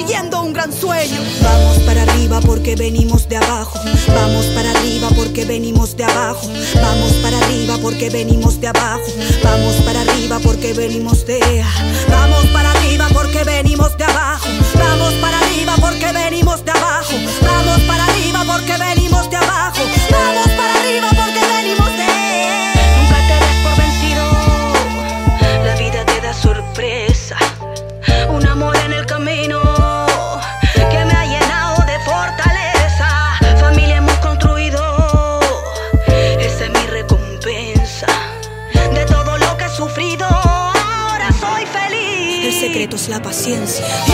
persiguiendo 0.00 0.42
un 0.42 0.52
gran 0.52 0.72
sueño. 0.72 1.20
Vamos 1.42 1.78
para 1.80 2.02
arriba 2.02 2.40
porque 2.40 2.74
venimos 2.74 3.28
de 3.28 3.36
abajo. 3.36 3.78
Vamos 4.08 4.46
para 4.46 4.70
arriba 4.70 5.08
porque 5.14 5.44
venimos 5.44 5.96
de 5.96 6.04
abajo. 6.04 6.48
Vamos 6.74 7.12
para 7.22 7.38
arriba 7.38 7.76
porque 7.82 8.08
venimos 8.08 8.60
de 8.60 8.68
abajo. 8.68 9.02
Vamos 9.42 9.76
para 9.84 10.00
arriba 10.00 10.38
porque 10.42 10.72
venimos 10.72 11.26
de. 11.26 11.40
Vamos 12.08 12.46
para 12.46 12.70
arriba 12.70 13.08
porque 13.12 13.44
venimos 13.44 13.96
de 13.98 14.04
abajo. 14.04 14.48
Vamos 14.74 15.12
para 15.14 15.38
arriba 15.38 15.74
porque 15.80 16.12
venimos 16.12 16.64
de 16.64 16.70
abajo. 16.70 17.14
Vamos 17.42 17.80
para 17.82 18.04
arriba 18.06 18.44
porque 18.46 18.72
venimos 18.72 18.89
paciencia. 43.30 44.09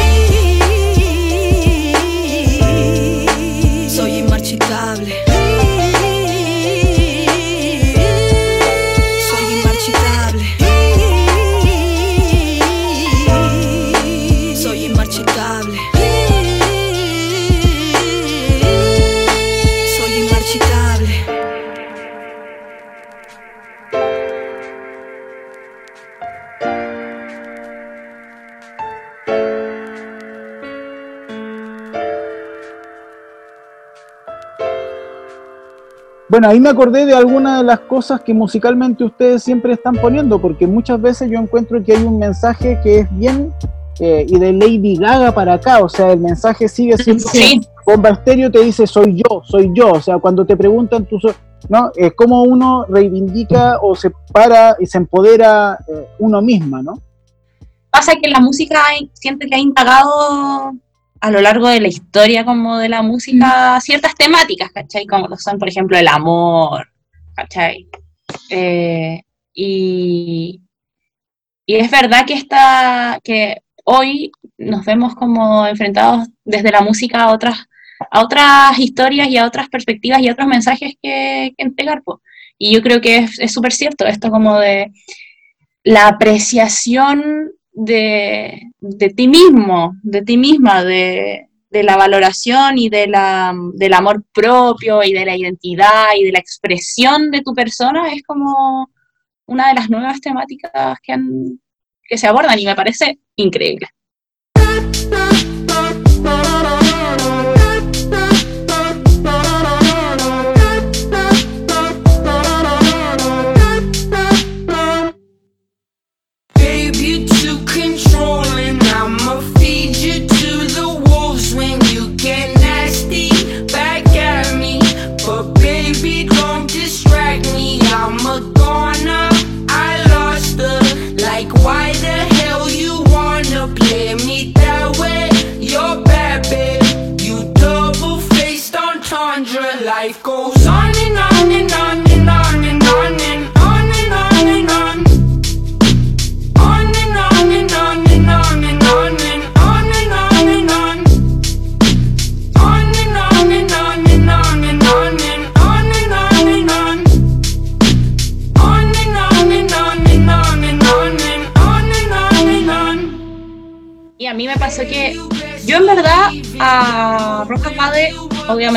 Bueno, 36.36 36.50
ahí 36.50 36.60
me 36.60 36.68
acordé 36.68 37.06
de 37.06 37.14
algunas 37.14 37.60
de 37.60 37.64
las 37.64 37.80
cosas 37.80 38.20
que 38.20 38.34
musicalmente 38.34 39.02
ustedes 39.02 39.42
siempre 39.42 39.72
están 39.72 39.94
poniendo, 39.94 40.38
porque 40.38 40.66
muchas 40.66 41.00
veces 41.00 41.30
yo 41.30 41.38
encuentro 41.38 41.82
que 41.82 41.94
hay 41.96 42.02
un 42.02 42.18
mensaje 42.18 42.78
que 42.82 42.98
es 42.98 43.18
bien 43.18 43.54
eh, 44.00 44.26
y 44.28 44.38
de 44.38 44.52
Lady 44.52 44.98
Gaga 44.98 45.32
para 45.32 45.54
acá, 45.54 45.82
o 45.82 45.88
sea, 45.88 46.12
el 46.12 46.20
mensaje 46.20 46.68
sigue 46.68 46.98
siendo 46.98 47.26
Sí. 47.26 47.58
Bomba 47.86 48.10
Estéreo 48.10 48.50
te 48.50 48.62
dice 48.62 48.86
soy 48.86 49.16
yo, 49.16 49.40
soy 49.44 49.70
yo, 49.72 49.92
o 49.92 50.02
sea, 50.02 50.18
cuando 50.18 50.44
te 50.44 50.58
preguntan 50.58 51.06
tú, 51.06 51.18
so- 51.18 51.34
¿no? 51.70 51.90
Es 51.96 52.12
como 52.12 52.42
uno 52.42 52.84
reivindica 52.86 53.78
o 53.80 53.96
se 53.96 54.10
para 54.30 54.76
y 54.78 54.84
se 54.84 54.98
empodera 54.98 55.78
eh, 55.88 56.06
uno 56.18 56.42
misma, 56.42 56.82
¿no? 56.82 57.00
Pasa 57.88 58.12
que 58.22 58.28
la 58.28 58.40
música 58.40 58.78
siento 59.14 59.46
que 59.48 59.54
ha 59.54 59.58
indagado 59.58 60.72
a 61.20 61.30
lo 61.30 61.40
largo 61.40 61.68
de 61.68 61.80
la 61.80 61.88
historia 61.88 62.44
como 62.44 62.78
de 62.78 62.88
la 62.88 63.02
música 63.02 63.78
ciertas 63.80 64.14
temáticas, 64.14 64.70
¿cachai? 64.72 65.06
Como 65.06 65.28
lo 65.28 65.36
son, 65.36 65.58
por 65.58 65.68
ejemplo, 65.68 65.96
el 65.96 66.08
amor, 66.08 66.88
¿cachai? 67.34 67.88
Eh, 68.50 69.22
y, 69.54 70.60
y 71.64 71.74
es 71.74 71.90
verdad 71.90 72.26
que, 72.26 72.34
está, 72.34 73.18
que 73.24 73.62
hoy 73.84 74.30
nos 74.58 74.84
vemos 74.84 75.14
como 75.14 75.66
enfrentados 75.66 76.28
desde 76.44 76.70
la 76.70 76.80
música 76.80 77.22
a 77.22 77.32
otras, 77.32 77.66
a 78.10 78.22
otras 78.22 78.78
historias 78.78 79.28
y 79.28 79.36
a 79.38 79.46
otras 79.46 79.68
perspectivas 79.68 80.20
y 80.20 80.28
a 80.28 80.32
otros 80.32 80.48
mensajes 80.48 80.94
que, 81.02 81.52
que 81.56 81.64
entregar. 81.64 82.02
po. 82.02 82.20
Y 82.58 82.74
yo 82.74 82.82
creo 82.82 83.00
que 83.00 83.28
es 83.38 83.52
súper 83.52 83.72
cierto 83.72 84.06
esto 84.06 84.30
como 84.30 84.58
de 84.58 84.92
la 85.84 86.08
apreciación 86.08 87.52
de, 87.76 88.72
de 88.80 89.10
ti 89.10 89.28
mismo, 89.28 89.92
de 90.02 90.22
ti 90.22 90.36
misma, 90.36 90.82
de, 90.82 91.46
de 91.70 91.82
la 91.82 91.96
valoración 91.96 92.78
y 92.78 92.88
de 92.88 93.06
la, 93.06 93.54
del 93.74 93.92
amor 93.92 94.24
propio 94.32 95.02
y 95.04 95.12
de 95.12 95.26
la 95.26 95.36
identidad 95.36 96.08
y 96.16 96.24
de 96.24 96.32
la 96.32 96.38
expresión 96.38 97.30
de 97.30 97.42
tu 97.42 97.54
persona 97.54 98.12
es 98.12 98.22
como 98.22 98.88
una 99.46 99.68
de 99.68 99.74
las 99.74 99.90
nuevas 99.90 100.20
temáticas 100.20 100.98
que, 101.02 101.12
han, 101.12 101.60
que 102.02 102.16
se 102.16 102.26
abordan 102.26 102.58
y 102.58 102.64
me 102.64 102.74
parece 102.74 103.18
increíble. 103.36 103.88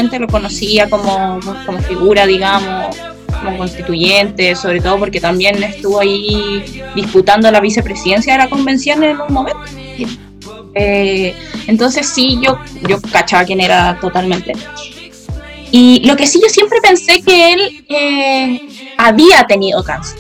Obviamente 0.09 0.19
lo 0.19 0.27
conocía 0.27 0.89
como, 0.89 1.39
como 1.65 1.79
figura, 1.79 2.25
digamos, 2.25 2.95
como 3.43 3.57
constituyente, 3.57 4.55
sobre 4.55 4.81
todo 4.81 4.97
porque 4.99 5.19
también 5.19 5.61
estuvo 5.63 5.99
ahí 5.99 6.83
disputando 6.95 7.51
la 7.51 7.59
vicepresidencia 7.59 8.33
de 8.33 8.39
la 8.39 8.49
convención 8.49 9.03
en 9.03 9.21
un 9.21 9.33
momento. 9.33 9.59
Eh, 10.73 11.35
entonces 11.67 12.07
sí, 12.07 12.39
yo, 12.41 12.57
yo 12.87 12.99
cachaba 13.01 13.45
quién 13.45 13.61
era 13.61 13.99
totalmente. 13.99 14.53
Y 15.71 16.01
lo 16.07 16.15
que 16.15 16.25
sí, 16.25 16.39
yo 16.41 16.49
siempre 16.49 16.79
pensé 16.81 17.21
que 17.21 17.53
él 17.53 17.85
eh, 17.89 18.61
había 18.97 19.43
tenido 19.43 19.83
cáncer. 19.83 20.19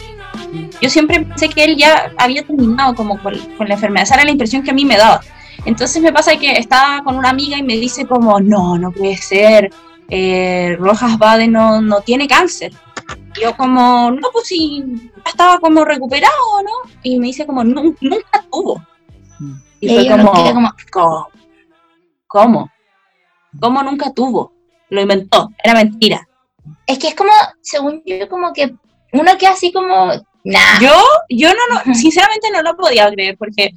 Yo 0.81 0.89
siempre 0.89 1.21
pensé 1.21 1.49
que 1.49 1.63
él 1.63 1.77
ya 1.77 2.11
había 2.17 2.43
terminado 2.43 2.93
como 2.95 3.21
con, 3.21 3.35
con 3.57 3.67
la 3.67 3.73
enfermedad. 3.73 4.03
Esa 4.03 4.15
era 4.15 4.25
la 4.25 4.31
impresión 4.31 4.63
que 4.63 4.71
a 4.71 4.73
mí 4.73 4.85
me 4.85 4.97
daba. 4.97 5.21
Entonces 5.65 6.01
me 6.01 6.11
pasa 6.13 6.35
que 6.37 6.51
estaba 6.53 7.03
con 7.03 7.15
una 7.17 7.29
amiga 7.29 7.57
y 7.57 7.63
me 7.63 7.75
dice 7.75 8.05
como, 8.07 8.39
no, 8.39 8.77
no 8.77 8.91
puede 8.91 9.17
ser, 9.17 9.71
eh, 10.09 10.75
Rojas 10.79 11.17
Bade 11.17 11.47
no, 11.47 11.81
no 11.81 12.01
tiene 12.01 12.27
cáncer. 12.27 12.71
Y 13.35 13.41
yo 13.41 13.55
como, 13.55 14.11
no, 14.11 14.29
pues 14.31 14.47
sí, 14.47 14.83
ya 15.25 15.29
estaba 15.31 15.59
como 15.59 15.83
recuperado, 15.85 16.33
¿no? 16.63 16.91
Y 17.03 17.19
me 17.19 17.27
dice 17.27 17.45
como, 17.45 17.63
"Nu- 17.63 17.95
nunca 18.01 18.43
tuvo. 18.51 18.81
Y 19.79 19.87
Y 19.91 19.95
fue 19.95 20.07
como, 20.17 20.31
como- 20.53 20.71
¿cómo? 20.91 21.27
¿Cómo? 22.27 22.71
¿Cómo 23.59 23.83
nunca 23.83 24.11
tuvo? 24.13 24.53
Lo 24.89 25.01
inventó, 25.01 25.49
era 25.63 25.73
mentira. 25.75 26.27
Es 26.85 26.97
que 26.99 27.07
es 27.09 27.15
como, 27.15 27.31
según 27.61 28.01
yo, 28.05 28.27
como 28.29 28.51
que 28.53 28.75
uno 29.13 29.37
queda 29.37 29.51
así 29.51 29.71
como, 29.71 30.07
nah. 30.43 30.79
Yo, 30.81 30.91
yo 31.29 31.49
no, 31.49 31.83
no, 31.85 31.93
sinceramente 31.95 32.49
no 32.51 32.61
lo 32.61 32.75
podía 32.75 33.09
creer 33.11 33.37
porque 33.37 33.71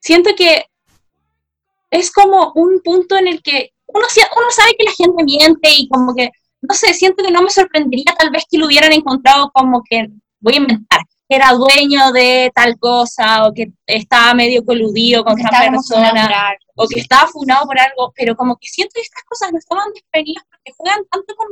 siento 0.00 0.30
que 0.36 0.64
es 1.90 2.10
como 2.10 2.52
un 2.54 2.80
punto 2.82 3.16
en 3.16 3.28
el 3.28 3.42
que 3.42 3.72
uno, 3.86 4.06
uno 4.36 4.50
sabe 4.50 4.74
que 4.78 4.84
la 4.84 4.92
gente 4.92 5.24
miente 5.24 5.68
y 5.76 5.88
como 5.88 6.14
que, 6.14 6.30
no 6.60 6.74
sé, 6.74 6.92
siento 6.94 7.22
que 7.24 7.30
no 7.30 7.42
me 7.42 7.50
sorprendería 7.50 8.14
tal 8.18 8.30
vez 8.30 8.44
que 8.50 8.58
lo 8.58 8.66
hubieran 8.66 8.92
encontrado 8.92 9.50
como 9.52 9.82
que, 9.88 10.08
voy 10.40 10.54
a 10.54 10.58
inventar, 10.58 11.00
que 11.28 11.36
era 11.36 11.52
dueño 11.52 12.12
de 12.12 12.52
tal 12.54 12.78
cosa 12.78 13.46
o 13.46 13.52
que 13.52 13.72
estaba 13.86 14.34
medio 14.34 14.64
coludido 14.64 15.24
con 15.24 15.38
esa 15.38 15.70
persona 15.70 16.56
o 16.76 16.86
que 16.86 17.00
estaba 17.00 17.28
funado 17.28 17.66
por 17.66 17.78
algo, 17.78 18.12
pero 18.14 18.36
como 18.36 18.56
que 18.56 18.68
siento 18.68 18.92
que 18.94 19.00
estas 19.00 19.24
cosas 19.24 19.52
no 19.52 19.58
estaban 19.58 19.92
desprevenidas 19.92 20.44
porque 20.48 20.72
juegan 20.76 21.00
tanto 21.10 21.34
con 21.34 21.48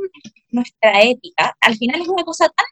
nuestra 0.51 1.01
ética. 1.01 1.55
Al 1.59 1.75
final 1.75 2.01
es 2.01 2.07
una 2.07 2.23
cosa 2.23 2.47
tan 2.49 2.65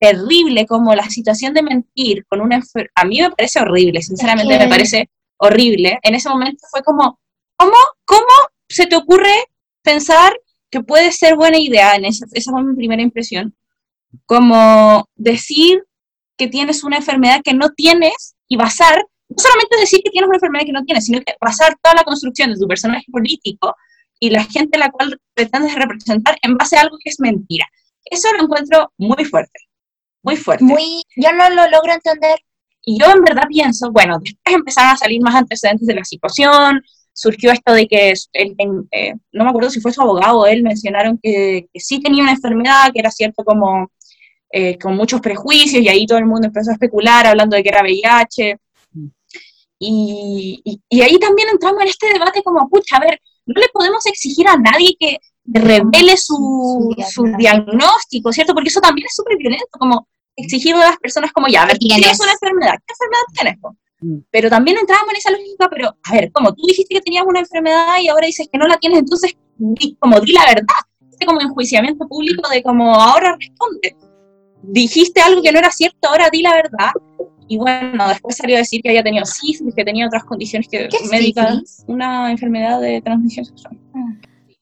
terrible 0.00 0.66
como 0.66 0.94
la 0.94 1.08
situación 1.08 1.54
de 1.54 1.62
mentir 1.62 2.26
con 2.26 2.40
una 2.40 2.60
A 2.94 3.04
mí 3.04 3.20
me 3.20 3.30
parece 3.30 3.60
horrible, 3.60 4.02
sinceramente 4.02 4.58
me 4.58 4.68
parece 4.68 5.08
horrible. 5.44 5.98
En 6.02 6.14
ese 6.14 6.28
momento 6.28 6.66
fue 6.70 6.82
como, 6.82 7.18
¿cómo, 7.56 7.76
cómo 8.04 8.32
se 8.68 8.86
te 8.86 8.96
ocurre 8.96 9.34
pensar 9.82 10.38
que 10.70 10.80
puede 10.80 11.12
ser 11.12 11.36
buena 11.36 11.58
idea? 11.58 11.94
En 11.94 12.04
esa, 12.04 12.26
esa 12.32 12.50
fue 12.50 12.62
mi 12.62 12.74
primera 12.74 13.02
impresión. 13.02 13.54
Como 14.26 15.08
decir 15.14 15.82
que 16.36 16.48
tienes 16.48 16.84
una 16.84 16.96
enfermedad 16.96 17.40
que 17.44 17.54
no 17.54 17.70
tienes 17.70 18.34
y 18.48 18.56
basar, 18.56 19.04
no 19.28 19.36
solamente 19.36 19.76
decir 19.78 20.00
que 20.04 20.10
tienes 20.10 20.28
una 20.28 20.36
enfermedad 20.36 20.66
que 20.66 20.72
no 20.72 20.84
tienes, 20.84 21.06
sino 21.06 21.20
que 21.20 21.34
basar 21.40 21.76
toda 21.82 21.94
la 21.94 22.04
construcción 22.04 22.52
de 22.52 22.58
tu 22.58 22.66
personaje 22.66 23.06
político 23.10 23.74
y 24.20 24.30
la 24.30 24.44
gente 24.44 24.76
a 24.76 24.80
la 24.80 24.90
cual 24.90 25.20
pretendes 25.34 25.74
representar 25.74 26.36
en 26.42 26.56
base 26.56 26.76
a 26.76 26.82
algo 26.82 26.96
que 27.02 27.10
es 27.10 27.20
mentira. 27.20 27.66
Eso 28.04 28.32
lo 28.32 28.44
encuentro 28.44 28.92
muy 28.98 29.24
fuerte, 29.24 29.58
muy 30.22 30.36
fuerte. 30.36 30.64
Muy, 30.64 31.02
yo 31.16 31.32
no 31.32 31.48
lo 31.50 31.68
logro 31.68 31.92
entender. 31.92 32.38
Y 32.84 32.98
yo 33.00 33.06
en 33.10 33.22
verdad 33.22 33.44
pienso, 33.48 33.90
bueno, 33.92 34.18
después 34.20 34.54
empezaron 34.56 34.90
a 34.92 34.96
salir 34.96 35.20
más 35.22 35.34
antecedentes 35.34 35.86
de 35.86 35.94
la 35.94 36.04
situación, 36.04 36.82
surgió 37.12 37.50
esto 37.52 37.72
de 37.72 37.86
que, 37.86 38.10
él- 38.32 38.54
en- 38.58 38.88
eh, 38.92 39.14
no 39.32 39.44
me 39.44 39.50
acuerdo 39.50 39.70
si 39.70 39.80
fue 39.80 39.92
su 39.92 40.02
abogado 40.02 40.40
o 40.40 40.46
él, 40.46 40.62
mencionaron 40.62 41.18
que, 41.22 41.66
que 41.72 41.80
sí 41.80 42.00
tenía 42.00 42.22
una 42.22 42.32
enfermedad, 42.32 42.90
que 42.92 43.00
era 43.00 43.10
cierto 43.10 43.44
como 43.44 43.90
eh, 44.56 44.78
con 44.78 44.94
muchos 44.96 45.20
prejuicios, 45.20 45.82
y 45.82 45.88
ahí 45.88 46.06
todo 46.06 46.18
el 46.18 46.26
mundo 46.26 46.46
empezó 46.46 46.70
a 46.70 46.74
especular 46.74 47.26
hablando 47.26 47.56
de 47.56 47.62
que 47.62 47.68
era 47.70 47.82
VIH. 47.82 48.56
Y, 49.78 50.60
y- 50.64 50.80
y 50.88 51.00
ahí 51.02 51.18
también 51.18 51.48
entramos 51.50 51.82
en 51.82 51.88
este 51.88 52.12
debate 52.12 52.42
como, 52.42 52.68
pucha, 52.68 52.96
a 52.96 53.00
ver, 53.00 53.20
no 53.46 53.60
le 53.60 53.68
podemos 53.72 54.06
exigir 54.06 54.46
a 54.48 54.56
nadie 54.56 54.96
que 54.98 55.18
revele 55.46 56.16
su, 56.16 56.94
Su 57.10 57.26
su 57.26 57.36
diagnóstico, 57.36 58.32
¿cierto? 58.32 58.54
Porque 58.54 58.68
eso 58.68 58.80
también 58.80 59.06
es 59.06 59.14
súper 59.14 59.36
violento, 59.36 59.66
como 59.78 60.08
exigirle 60.36 60.82
a 60.82 60.90
las 60.90 60.98
personas 60.98 61.32
como, 61.32 61.48
ya, 61.48 61.62
a 61.62 61.66
ver, 61.66 61.78
¿Tienes? 61.78 62.20
una 62.20 62.32
enfermedad, 62.32 62.74
¿qué 62.86 62.92
enfermedad 62.92 63.24
tienes? 63.34 63.60
po? 63.60 63.76
Mm. 64.00 64.18
Pero 64.30 64.50
también 64.50 64.78
entramos 64.78 65.08
en 65.10 65.16
esa 65.16 65.30
lógica, 65.30 65.68
pero, 65.70 65.96
a 66.02 66.12
ver, 66.12 66.32
como 66.32 66.52
tú 66.54 66.62
dijiste 66.66 66.94
que 66.94 67.00
tenías 67.00 67.24
una 67.26 67.40
enfermedad 67.40 67.98
y 68.00 68.08
ahora 68.08 68.26
dices 68.26 68.48
que 68.50 68.58
no 68.58 68.66
la 68.66 68.76
tienes, 68.78 69.00
entonces, 69.00 69.36
como 69.98 70.20
di 70.20 70.32
la 70.32 70.46
verdad, 70.46 70.76
este 71.10 71.26
como 71.26 71.40
enjuiciamiento 71.40 72.06
público 72.06 72.48
de 72.48 72.62
como, 72.62 72.94
ahora 72.94 73.36
responde. 73.38 73.96
Dijiste 74.62 75.20
algo 75.20 75.42
que 75.42 75.52
no 75.52 75.58
era 75.58 75.70
cierto, 75.70 76.08
ahora 76.08 76.28
di 76.30 76.42
la 76.42 76.54
verdad. 76.54 76.90
Y 77.46 77.58
bueno, 77.58 78.08
después 78.08 78.36
salió 78.36 78.56
a 78.56 78.60
decir 78.60 78.80
que 78.82 78.88
había 78.88 79.02
tenido 79.02 79.24
sífilis, 79.26 79.74
que 79.74 79.84
tenía 79.84 80.06
otras 80.06 80.24
condiciones 80.24 80.66
que, 80.66 80.88
¿Qué 80.88 80.96
es 80.96 81.10
médicas, 81.10 81.84
una 81.86 82.30
enfermedad 82.30 82.80
de 82.80 83.02
transmisión 83.02 83.44
sexual. 83.44 83.78
Ah. 83.94 84.14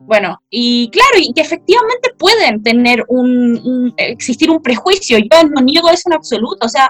Bueno, 0.07 0.40
y 0.50 0.88
claro, 0.90 1.16
y 1.18 1.32
que 1.32 1.40
efectivamente 1.42 2.11
pueden 2.18 2.62
tener 2.62 3.05
un, 3.09 3.57
un- 3.64 3.94
existir 3.96 4.50
un 4.50 4.61
prejuicio. 4.61 5.18
Yo 5.18 5.48
no 5.48 5.61
niego 5.62 5.88
eso 5.90 6.03
en 6.07 6.14
absoluto. 6.14 6.66
O 6.66 6.68
sea, 6.68 6.88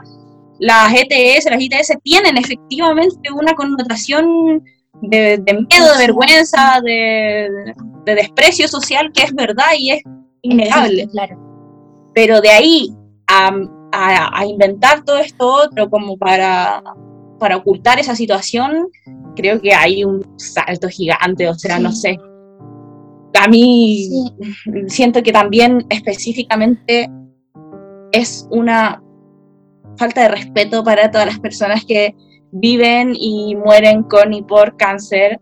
las 0.59 0.93
ETS, 0.95 1.45
las 1.51 1.61
ITS 1.61 1.93
tienen 2.03 2.37
efectivamente 2.37 3.31
una 3.33 3.55
connotación 3.55 4.63
de, 5.03 5.39
de 5.39 5.53
miedo, 5.55 5.93
de 5.93 5.99
vergüenza, 5.99 6.81
de, 6.83 7.75
de 8.07 8.15
desprecio 8.15 8.67
social 8.69 9.11
que 9.13 9.25
es 9.25 9.35
verdad 9.35 9.67
y 9.77 9.91
es 9.91 10.03
innegable. 10.43 11.09
Claro. 11.09 11.39
Pero 12.15 12.41
de 12.41 12.51
ahí 12.51 12.89
a, 13.29 13.49
a- 13.93 14.39
a 14.41 14.47
inventar 14.47 15.05
todo 15.05 15.19
esto 15.19 15.47
otro 15.47 15.89
como 15.91 16.17
para, 16.17 16.83
para 17.39 17.57
ocultar 17.57 17.99
esa 17.99 18.15
situación, 18.17 18.89
creo 19.37 19.61
que 19.61 19.75
hay 19.75 20.05
un 20.05 20.25
salto 20.39 20.89
gigante, 20.89 21.49
o 21.49 21.55
sea, 21.55 21.79
no 21.79 21.93
sé. 21.93 22.19
A 23.41 23.49
mí 23.49 24.09
Sí. 24.09 24.85
siento 24.89 25.23
que 25.23 25.33
también 25.33 25.85
específicamente 25.89 27.11
es 28.13 28.47
una 28.51 29.03
falta 29.97 30.23
de 30.23 30.29
respeto 30.29 30.85
para 30.85 31.11
todas 31.11 31.27
las 31.27 31.41
personas 31.41 31.85
que 31.85 32.15
viven 32.53 33.15
y 33.17 33.57
mueren 33.57 34.03
con 34.05 34.33
y 34.33 34.43
por 34.43 34.77
cáncer 34.77 35.41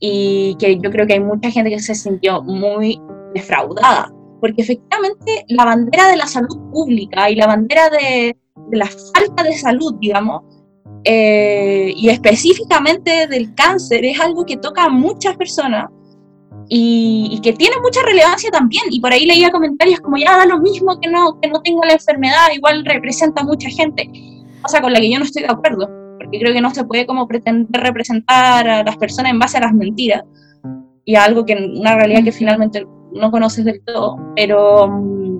y 0.00 0.56
que 0.58 0.78
yo 0.78 0.90
creo 0.90 1.06
que 1.06 1.14
hay 1.14 1.20
mucha 1.20 1.50
gente 1.50 1.70
que 1.70 1.78
se 1.80 1.94
sintió 1.94 2.42
muy 2.42 3.00
defraudada, 3.34 4.12
porque 4.40 4.62
efectivamente 4.62 5.44
la 5.48 5.64
bandera 5.64 6.08
de 6.08 6.16
la 6.16 6.26
salud 6.26 6.58
pública 6.72 7.30
y 7.30 7.36
la 7.36 7.46
bandera 7.46 7.88
de, 7.90 8.36
de 8.70 8.76
la 8.76 8.86
falta 8.86 9.42
de 9.42 9.52
salud, 9.54 9.94
digamos, 10.00 10.42
eh, 11.04 11.92
y 11.96 12.08
específicamente 12.08 13.26
del 13.28 13.54
cáncer, 13.54 14.04
es 14.04 14.20
algo 14.20 14.44
que 14.44 14.56
toca 14.56 14.84
a 14.84 14.88
muchas 14.88 15.36
personas 15.36 15.86
y, 16.68 17.28
y 17.32 17.40
que 17.40 17.52
tiene 17.52 17.76
mucha 17.82 18.02
relevancia 18.02 18.50
también. 18.50 18.84
Y 18.90 19.00
por 19.00 19.12
ahí 19.12 19.26
leía 19.26 19.50
comentarios 19.50 20.00
como, 20.00 20.16
ya 20.16 20.36
da 20.36 20.46
lo 20.46 20.58
mismo 20.60 20.98
que 21.00 21.08
no, 21.08 21.38
que 21.40 21.48
no 21.48 21.60
tenga 21.62 21.86
la 21.86 21.94
enfermedad, 21.94 22.48
igual 22.54 22.84
representa 22.84 23.42
a 23.42 23.44
mucha 23.44 23.68
gente, 23.70 24.10
cosa 24.62 24.80
con 24.80 24.92
la 24.92 25.00
que 25.00 25.10
yo 25.10 25.18
no 25.18 25.24
estoy 25.24 25.42
de 25.42 25.48
acuerdo, 25.48 25.88
porque 26.18 26.38
creo 26.38 26.52
que 26.52 26.60
no 26.60 26.74
se 26.74 26.84
puede 26.84 27.06
como 27.06 27.26
pretender 27.26 27.82
representar 27.82 28.68
a 28.68 28.82
las 28.82 28.96
personas 28.96 29.32
en 29.32 29.38
base 29.38 29.58
a 29.58 29.62
las 29.62 29.72
mentiras 29.72 30.24
y 31.04 31.14
a 31.14 31.24
algo 31.24 31.44
que 31.44 31.54
una 31.54 31.96
realidad 31.96 32.22
que 32.22 32.32
finalmente 32.32 32.86
no 33.12 33.30
conoces 33.30 33.64
del 33.64 33.82
todo, 33.82 34.18
pero, 34.36 34.88
mm, 34.88 35.38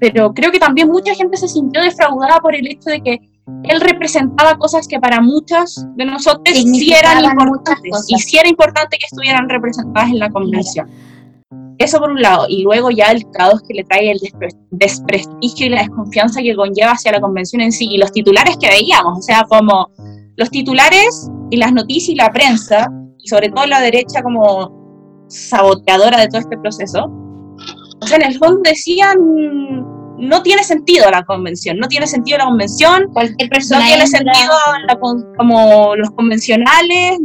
pero 0.00 0.34
creo 0.34 0.50
que 0.50 0.58
también 0.58 0.88
mucha 0.88 1.14
gente 1.14 1.36
se 1.36 1.46
sintió 1.46 1.80
defraudada 1.80 2.40
por 2.40 2.54
el 2.54 2.66
hecho 2.66 2.90
de 2.90 3.00
que 3.00 3.18
él 3.64 3.80
representaba 3.80 4.56
cosas 4.56 4.88
que 4.88 4.98
para 4.98 5.20
muchas 5.20 5.86
de 5.96 6.04
nosotros 6.04 6.56
sí 6.56 6.92
eran 6.92 7.24
importantes 7.24 8.04
y 8.08 8.18
sí 8.18 8.38
era 8.38 8.48
importante 8.48 8.96
que 8.98 9.06
estuvieran 9.06 9.48
representadas 9.48 10.10
en 10.10 10.18
la 10.18 10.30
convención. 10.30 10.88
Eso 11.78 11.98
por 11.98 12.10
un 12.10 12.20
lado, 12.20 12.46
y 12.48 12.62
luego 12.62 12.90
ya 12.90 13.06
el 13.06 13.24
caos 13.30 13.62
que 13.66 13.72
le 13.72 13.84
trae 13.84 14.10
el 14.10 14.18
despre- 14.18 14.54
desprestigio 14.70 15.66
y 15.66 15.70
la 15.70 15.80
desconfianza 15.80 16.42
que 16.42 16.54
conlleva 16.54 16.92
hacia 16.92 17.12
la 17.12 17.20
convención 17.20 17.62
en 17.62 17.72
sí, 17.72 17.88
y 17.90 17.96
los 17.96 18.12
titulares 18.12 18.58
que 18.58 18.68
veíamos, 18.68 19.18
o 19.18 19.22
sea, 19.22 19.44
como 19.48 19.88
los 20.36 20.50
titulares 20.50 21.30
y 21.50 21.56
las 21.56 21.72
noticias 21.72 22.10
y 22.10 22.16
la 22.16 22.30
prensa, 22.30 22.86
y 23.18 23.28
sobre 23.28 23.48
todo 23.48 23.66
la 23.66 23.80
derecha 23.80 24.22
como 24.22 25.24
saboteadora 25.28 26.20
de 26.20 26.28
todo 26.28 26.40
este 26.40 26.58
proceso, 26.58 27.10
o 28.02 28.06
sea, 28.06 28.16
en 28.18 28.24
el 28.24 28.38
fondo 28.38 28.60
decían, 28.62 29.16
no 30.20 30.42
tiene 30.42 30.62
sentido 30.62 31.10
la 31.10 31.24
convención, 31.24 31.78
no 31.78 31.88
tiene 31.88 32.06
sentido 32.06 32.38
la 32.38 32.44
convención, 32.44 33.08
Cualquier 33.12 33.48
no 33.48 33.54
persona 33.54 33.84
tiene 33.86 34.04
entra- 34.04 34.18
sentido 34.18 34.54
la 34.86 34.98
como 35.36 35.96
los 35.96 36.10
convencionales, 36.10 37.18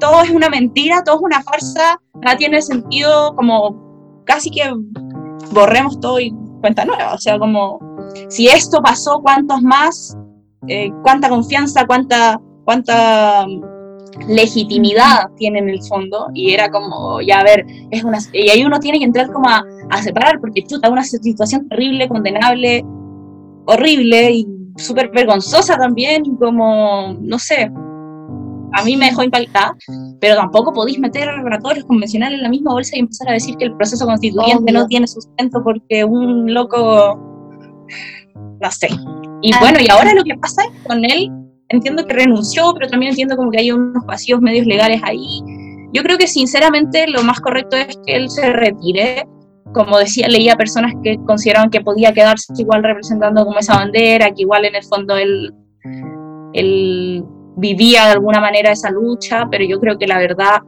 todo 0.00 0.22
es 0.22 0.30
una 0.30 0.48
mentira, 0.48 1.02
todo 1.04 1.16
es 1.16 1.22
una 1.22 1.42
farsa, 1.42 2.00
nada 2.22 2.36
tiene 2.36 2.60
sentido, 2.62 3.34
como 3.36 4.22
casi 4.26 4.50
que 4.50 4.70
borremos 5.52 5.98
todo 6.00 6.20
y 6.20 6.32
cuenta 6.60 6.84
nueva, 6.84 7.14
o 7.14 7.18
sea, 7.18 7.38
como 7.38 7.78
si 8.28 8.48
esto 8.48 8.80
pasó, 8.82 9.20
¿cuántos 9.22 9.62
más? 9.62 10.16
Eh, 10.68 10.90
¿Cuánta 11.02 11.28
confianza, 11.28 11.86
cuánta, 11.86 12.40
cuánta 12.64 13.46
legitimidad 14.28 15.28
tiene 15.36 15.58
en 15.60 15.68
el 15.68 15.82
fondo? 15.82 16.28
Y 16.34 16.52
era 16.52 16.70
como, 16.70 17.20
ya 17.20 17.40
a 17.40 17.44
ver, 17.44 17.64
es 17.90 18.04
una, 18.04 18.18
y 18.32 18.48
ahí 18.48 18.64
uno 18.64 18.78
tiene 18.80 18.98
que 18.98 19.04
entrar 19.04 19.30
como 19.32 19.48
a, 19.48 19.62
a 19.90 20.02
separar, 20.02 20.40
porque 20.40 20.62
chuta, 20.64 20.90
una 20.90 21.04
situación 21.04 21.68
terrible, 21.68 22.08
condenable, 22.08 22.84
horrible 23.66 24.30
y 24.32 24.46
súper 24.76 25.10
vergonzosa 25.10 25.76
también, 25.76 26.24
y 26.26 26.36
como, 26.36 27.14
no 27.20 27.38
sé, 27.38 27.70
a 28.76 28.82
mí 28.84 28.96
me 28.96 29.06
dejó 29.06 29.22
impactada, 29.22 29.76
pero 30.20 30.34
tampoco 30.36 30.72
podéis 30.72 30.98
meter 30.98 31.28
a 31.28 31.58
todos 31.60 31.76
los 31.76 31.84
convencionales 31.84 32.38
en 32.38 32.42
la 32.42 32.48
misma 32.48 32.72
bolsa 32.72 32.96
y 32.96 33.00
empezar 33.00 33.28
a 33.28 33.32
decir 33.34 33.56
que 33.56 33.66
el 33.66 33.76
proceso 33.76 34.04
constituyente 34.04 34.64
Obvio. 34.72 34.80
no 34.80 34.86
tiene 34.88 35.06
sustento 35.06 35.62
porque 35.62 36.04
un 36.04 36.52
loco, 36.52 37.16
no 38.60 38.70
sé. 38.72 38.88
Y 39.42 39.52
Ah. 39.54 39.58
bueno, 39.60 39.78
y 39.80 39.88
ahora 39.90 40.12
lo 40.14 40.24
que 40.24 40.34
pasa 40.38 40.62
es 40.64 40.82
con 40.88 41.04
él, 41.04 41.30
entiendo 41.68 42.06
que 42.06 42.14
renunció, 42.14 42.72
pero 42.74 42.88
también 42.88 43.10
entiendo 43.10 43.36
como 43.36 43.50
que 43.50 43.58
hay 43.58 43.72
unos 43.72 44.04
vacíos 44.06 44.40
medios 44.40 44.66
legales 44.66 45.00
ahí. 45.04 45.40
Yo 45.92 46.02
creo 46.02 46.18
que 46.18 46.26
sinceramente 46.26 47.06
lo 47.06 47.22
más 47.22 47.40
correcto 47.40 47.76
es 47.76 47.98
que 48.04 48.16
él 48.16 48.28
se 48.28 48.52
retire. 48.52 49.26
Como 49.72 49.98
decía, 49.98 50.28
leía 50.28 50.54
personas 50.54 50.92
que 51.02 51.16
consideraban 51.26 51.70
que 51.70 51.80
podía 51.80 52.12
quedarse 52.12 52.52
igual 52.56 52.82
representando 52.82 53.44
como 53.44 53.58
esa 53.58 53.76
bandera, 53.76 54.30
que 54.30 54.42
igual 54.42 54.64
en 54.64 54.76
el 54.76 54.84
fondo 54.84 55.16
él, 55.16 55.52
él 56.52 57.24
vivía 57.56 58.06
de 58.06 58.12
alguna 58.12 58.40
manera 58.40 58.72
esa 58.72 58.90
lucha, 58.90 59.46
pero 59.50 59.64
yo 59.64 59.80
creo 59.80 59.98
que 59.98 60.06
la 60.06 60.18
verdad, 60.18 60.58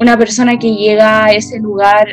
una 0.00 0.16
persona 0.16 0.58
que 0.58 0.74
llega 0.74 1.26
a 1.26 1.32
ese 1.32 1.58
lugar 1.60 2.06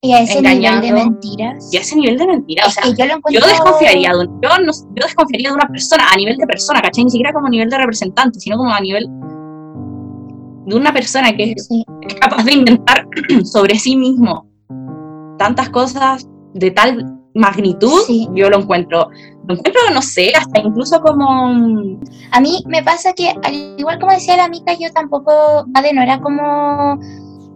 y 0.00 0.12
a 0.12 0.20
ese 0.20 0.40
nivel 0.40 0.60
de 0.60 0.68
engañando. 0.68 1.04
mentiras. 1.10 1.70
y 1.72 1.76
a 1.76 1.80
ese 1.80 1.96
nivel 1.96 2.18
de 2.18 2.26
mentira, 2.26 2.64
o 2.64 2.68
Es 2.68 2.74
sea, 2.74 2.82
que 2.84 2.90
yo 2.96 3.06
lo 3.06 3.14
encuentro... 3.16 3.40
yo 3.42 3.46
desconfiaría, 3.48 4.10
de, 4.12 4.18
un- 4.18 4.40
yo, 4.40 4.48
no- 4.64 4.72
yo 4.72 5.02
desconfiaría 5.02 5.48
de 5.50 5.54
una 5.56 5.66
persona, 5.68 6.04
a 6.12 6.16
nivel 6.16 6.36
de 6.36 6.46
persona, 6.46 6.80
¿cachai? 6.80 7.04
Ni 7.04 7.10
siquiera 7.10 7.32
como 7.32 7.46
a 7.48 7.50
nivel 7.50 7.68
de 7.68 7.78
representante, 7.78 8.38
sino 8.38 8.56
como 8.56 8.72
a 8.72 8.80
nivel 8.80 9.06
de 10.66 10.76
una 10.76 10.92
persona 10.92 11.32
que 11.32 11.52
es 11.56 11.66
Sí. 11.66 11.84
es 12.02 12.14
capaz 12.14 12.44
de 12.44 12.52
inventar 12.52 13.06
sobre 13.44 13.76
sí 13.78 13.96
mismo 13.96 14.46
tantas 15.38 15.68
cosas 15.70 16.28
de 16.54 16.70
tal 16.70 17.14
magnitud, 17.34 18.00
Sí. 18.06 18.28
yo 18.34 18.50
lo 18.50 18.58
encuentro, 18.58 19.08
lo 19.48 19.54
encuentro, 19.54 19.80
no 19.92 20.02
sé, 20.02 20.32
hasta 20.36 20.60
incluso 20.60 21.00
como, 21.00 21.98
A 22.30 22.40
mí 22.40 22.62
me 22.66 22.82
pasa 22.84 23.12
que, 23.14 23.30
al 23.30 23.74
igual 23.78 23.98
como 23.98 24.12
decía 24.12 24.36
la 24.36 24.44
amiga, 24.44 24.74
yo 24.78 24.92
tampoco, 24.92 25.32
Ade, 25.74 25.92
no 25.92 26.02
era 26.02 26.20
como 26.20 26.98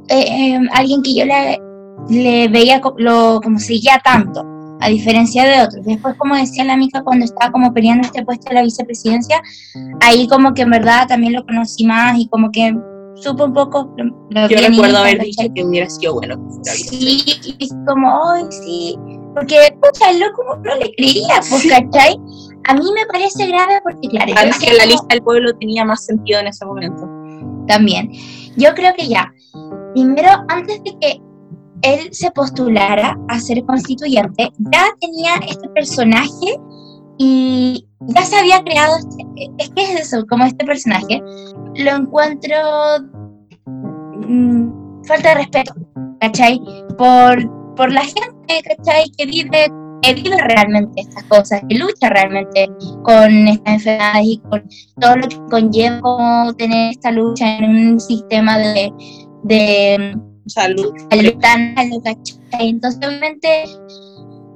eh, 0.08 0.24
eh, 0.54 0.60
alguien 0.72 1.02
que 1.02 1.14
yo 1.14 1.24
le, 1.24 1.60
le 2.08 2.48
veía 2.48 2.80
lo, 2.96 3.40
como 3.42 3.58
seguía 3.58 4.00
tanto, 4.04 4.44
a 4.80 4.88
diferencia 4.88 5.44
de 5.44 5.62
otros. 5.62 5.84
Después, 5.84 6.14
como 6.16 6.36
decía 6.36 6.64
la 6.64 6.74
amiga, 6.74 7.02
cuando 7.02 7.24
estaba 7.24 7.52
como 7.52 7.72
peleando 7.72 8.06
este 8.06 8.24
puesto 8.24 8.48
de 8.48 8.56
la 8.56 8.62
vicepresidencia, 8.62 9.40
ahí 10.00 10.26
como 10.26 10.54
que 10.54 10.62
en 10.62 10.70
verdad 10.70 11.06
también 11.06 11.32
lo 11.34 11.44
conocí 11.44 11.86
más 11.86 12.18
y 12.18 12.28
como 12.28 12.50
que 12.50 12.74
supo 13.14 13.44
un 13.44 13.52
poco 13.52 13.94
lo, 13.96 14.04
lo 14.30 14.48
yo 14.48 14.56
bien 14.56 14.72
recuerdo 14.72 14.98
haber 14.98 15.20
dicho 15.20 15.46
que 15.54 15.64
hubiera 15.64 15.88
sido 15.88 16.14
bueno. 16.14 16.36
que 16.64 16.70
Sí, 16.70 17.22
y 17.58 17.68
como, 17.86 18.32
ay, 18.32 18.44
sí, 18.50 18.98
porque, 19.34 19.56
pucha, 19.80 20.10
el 20.10 20.20
loco 20.20 20.58
no 20.62 20.74
le 20.76 20.92
creía, 20.94 21.40
pues. 21.48 21.66
¿cachai? 21.68 22.16
A 22.64 22.74
mí 22.74 22.84
me 22.94 23.06
parece 23.06 23.46
grave 23.46 23.80
porque, 23.82 24.08
claro, 24.08 24.32
que 24.60 24.74
la 24.74 24.86
lista 24.86 25.06
del 25.08 25.22
pueblo 25.22 25.52
tenía 25.58 25.84
más 25.84 26.04
sentido 26.04 26.40
en 26.40 26.48
ese 26.48 26.64
momento. 26.66 27.08
también. 27.66 28.10
Yo 28.56 28.74
creo 28.74 28.92
que 28.94 29.08
ya, 29.08 29.32
primero, 29.94 30.28
antes 30.48 30.82
de 30.84 30.98
que 31.00 31.20
él 31.82 32.08
se 32.12 32.30
postulara 32.30 33.18
a 33.28 33.40
ser 33.40 33.64
constituyente, 33.64 34.50
ya 34.72 34.86
tenía 35.00 35.34
este 35.46 35.68
personaje 35.70 36.58
y 37.18 37.86
ya 38.00 38.22
se 38.22 38.36
había 38.38 38.62
creado, 38.62 38.96
este- 38.96 39.50
es 39.58 39.70
que 39.70 39.82
es 39.82 40.00
eso, 40.00 40.24
como 40.28 40.44
este 40.44 40.64
personaje, 40.64 41.20
lo 41.76 41.90
encuentro 41.90 42.56
mm, 43.66 45.02
falta 45.04 45.30
de 45.30 45.34
respeto, 45.34 45.74
¿cachai? 46.20 46.60
Por, 46.96 47.74
por 47.74 47.92
la 47.92 48.02
gente, 48.02 48.62
¿cachai? 48.64 49.10
Que 49.16 49.26
vive, 49.26 49.70
que 50.02 50.14
vive 50.14 50.36
realmente 50.48 51.02
estas 51.02 51.24
cosas, 51.24 51.62
que 51.68 51.76
lucha 51.76 52.08
realmente 52.08 52.68
con 53.02 53.48
estas 53.48 53.74
enfermedades 53.74 54.26
y 54.26 54.38
con 54.48 54.64
todo 55.00 55.16
lo 55.16 55.28
que 55.28 55.38
conlleva 55.50 56.52
tener 56.56 56.92
esta 56.92 57.10
lucha 57.10 57.56
en 57.58 57.64
un 57.64 58.00
sistema 58.00 58.58
de, 58.58 58.92
de 59.44 60.16
Salud. 60.46 60.92
salud 61.10 61.34
¿cachai? 62.02 62.68
Entonces, 62.68 63.00
obviamente, 63.08 63.64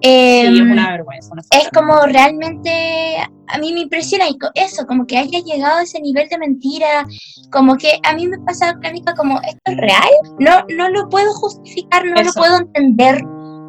Sí, 0.02 0.08
em, 0.12 0.54
es 0.54 0.60
una 0.60 0.90
vergüenza. 0.90 1.30
una 1.32 1.42
es 1.50 1.70
como 1.70 2.00
realmente 2.02 3.16
a 3.48 3.58
mí 3.58 3.72
me 3.72 3.80
impresiona 3.80 4.26
eso, 4.54 4.86
como 4.86 5.06
que 5.06 5.16
haya 5.16 5.40
llegado 5.40 5.78
a 5.78 5.82
ese 5.82 6.00
nivel 6.00 6.28
de 6.28 6.38
mentira, 6.38 7.06
como 7.50 7.76
que 7.76 7.98
a 8.02 8.14
mí 8.14 8.26
me 8.26 8.38
pasa 8.40 8.74
crónica 8.80 9.14
como 9.14 9.40
esto 9.40 9.60
es 9.64 9.76
real, 9.76 10.10
no 10.38 10.64
no 10.76 10.88
lo 10.90 11.08
puedo 11.08 11.32
justificar, 11.34 12.04
no 12.04 12.22
lo 12.22 12.32
puedo 12.32 12.58
entender, 12.58 13.22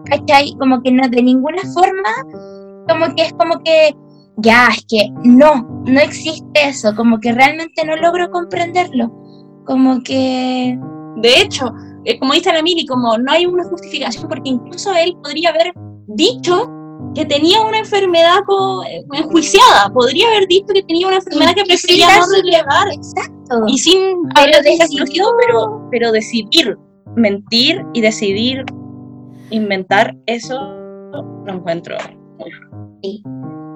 ¿cachai? 0.05 0.53
Como 0.59 0.81
que 0.81 0.91
no 0.91 1.07
de 1.07 1.21
ninguna 1.21 1.61
forma, 1.73 2.09
como 2.87 3.15
que 3.15 3.23
es 3.23 3.33
como 3.33 3.59
que 3.63 3.95
ya, 4.37 4.67
es 4.67 4.85
que 4.87 5.09
no, 5.23 5.65
no 5.85 5.99
existe 5.99 6.67
eso, 6.67 6.93
como 6.95 7.19
que 7.19 7.31
realmente 7.31 7.85
no 7.85 7.95
logro 7.95 8.29
comprenderlo, 8.29 9.11
como 9.65 10.01
que 10.03 10.77
De 11.17 11.41
hecho, 11.41 11.73
eh, 12.07 12.17
como 12.19 12.33
dice 12.33 12.53
la 12.53 12.61
Mili, 12.61 12.85
como 12.85 13.17
no 13.17 13.31
hay 13.31 13.45
una 13.45 13.65
justificación, 13.65 14.29
porque 14.29 14.49
incluso 14.49 14.93
él 14.93 15.13
podría 15.21 15.49
haber 15.49 15.73
dicho 16.07 16.71
que 17.13 17.25
tenía 17.25 17.59
una 17.59 17.79
enfermedad 17.79 18.39
eh, 18.89 19.03
enjuiciada, 19.11 19.91
podría 19.93 20.25
haber 20.29 20.47
dicho 20.47 20.67
que 20.73 20.83
tenía 20.83 21.07
una 21.07 21.17
enfermedad 21.17 21.53
que 21.53 21.65
prefería 21.65 22.07
no 22.17 22.25
relevar, 22.33 22.87
exacto. 22.93 23.63
y 23.67 23.77
sin 23.77 24.19
haber 24.35 24.63
decidido, 24.63 25.33
pero, 25.45 25.85
pero 25.91 26.13
decidir 26.13 26.77
mentir 27.17 27.85
y 27.93 27.99
decidir 27.99 28.63
inventar 29.49 30.15
eso, 30.27 30.57
lo 31.11 31.53
encuentro. 31.53 31.97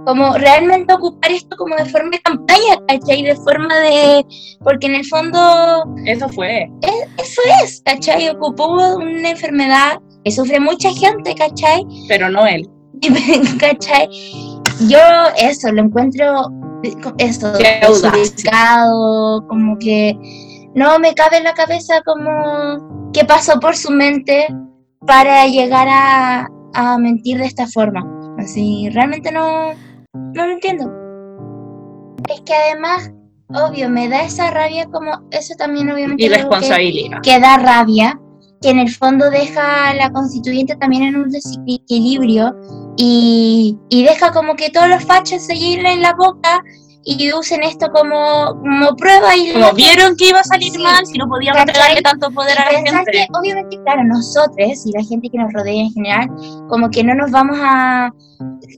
Como 0.05 0.33
realmente 0.33 0.93
ocupar 0.93 1.31
esto 1.31 1.55
como 1.57 1.75
de 1.75 1.85
forma 1.85 2.11
de 2.11 2.19
campaña, 2.21 2.77
¿cachai? 2.87 3.23
De 3.23 3.35
forma 3.35 3.75
de, 3.79 4.25
porque 4.63 4.87
en 4.87 4.95
el 4.95 5.05
fondo 5.05 5.85
Eso 6.05 6.27
fue. 6.29 6.69
eso 7.17 7.41
es, 7.63 7.81
¿cachai? 7.85 8.29
Ocupó 8.29 8.95
una 8.95 9.29
enfermedad 9.29 9.99
que 10.23 10.31
sufre 10.31 10.59
mucha 10.59 10.91
gente, 10.91 11.35
¿cachai? 11.35 11.85
Pero 12.07 12.29
no 12.29 12.45
él. 12.45 12.69
¿cachai? 13.59 14.07
Yo 14.87 14.99
eso, 15.37 15.71
lo 15.71 15.83
encuentro, 15.83 16.49
eso, 17.17 17.51
desubicado, 17.53 19.47
como 19.47 19.77
que 19.77 20.17
no 20.75 20.99
me 20.99 21.13
cabe 21.13 21.37
en 21.37 21.43
la 21.43 21.53
cabeza 21.53 22.01
como 22.05 23.11
qué 23.13 23.25
pasó 23.25 23.59
por 23.59 23.75
su 23.75 23.91
mente 23.91 24.47
para 25.05 25.45
llegar 25.47 25.87
a, 25.89 26.47
a 26.73 26.97
mentir 26.97 27.37
de 27.37 27.45
esta 27.45 27.67
forma. 27.67 28.03
Así, 28.37 28.89
realmente 28.91 29.31
no, 29.31 29.73
no 30.13 30.45
lo 30.45 30.51
entiendo. 30.53 30.91
Es 32.29 32.41
que 32.41 32.53
además, 32.53 33.11
obvio, 33.49 33.89
me 33.89 34.07
da 34.09 34.23
esa 34.23 34.51
rabia 34.51 34.85
como, 34.87 35.11
eso 35.31 35.53
también 35.57 35.91
obviamente 35.91 36.21
que- 36.23 36.25
Irresponsabilidad. 36.27 37.21
que 37.21 37.39
da 37.39 37.57
rabia, 37.57 38.19
que 38.61 38.69
en 38.69 38.79
el 38.79 38.89
fondo 38.91 39.29
deja 39.31 39.89
a 39.89 39.93
la 39.95 40.11
constituyente 40.11 40.75
también 40.75 41.03
en 41.03 41.15
un 41.15 41.29
desequilibrio 41.29 42.55
y, 42.97 43.77
y 43.89 44.03
deja 44.03 44.31
como 44.31 44.55
que 44.55 44.69
todos 44.69 44.87
los 44.87 45.03
fachos 45.03 45.41
se 45.43 45.55
llenen 45.55 46.01
la 46.01 46.13
boca 46.13 46.61
y 47.03 47.33
usen 47.33 47.63
esto 47.63 47.91
como, 47.91 48.47
como 48.59 48.95
prueba 48.95 49.35
y 49.35 49.53
Como 49.53 49.73
vieron 49.73 50.15
que 50.15 50.29
iba 50.29 50.39
a 50.39 50.43
salir 50.43 50.71
Sí. 50.71 50.77
mal, 50.77 51.05
si 51.05 51.17
no 51.17 51.27
podíamos 51.27 51.63
pegarle 51.65 52.01
tanto 52.01 52.29
poder 52.31 52.57
a 52.59 52.65
la 52.71 52.77
gente. 52.77 53.11
que 53.11 53.27
obviamente, 53.37 53.79
claro, 53.83 54.03
nosotros 54.03 54.85
y 54.85 54.91
la 54.91 55.03
gente 55.03 55.29
que 55.29 55.37
nos 55.37 55.51
rodea 55.53 55.73
en 55.81 55.91
general, 55.91 56.29
como 56.69 56.89
que 56.89 57.03
no 57.03 57.15
nos 57.15 57.31
vamos 57.31 57.57
a, 57.61 58.11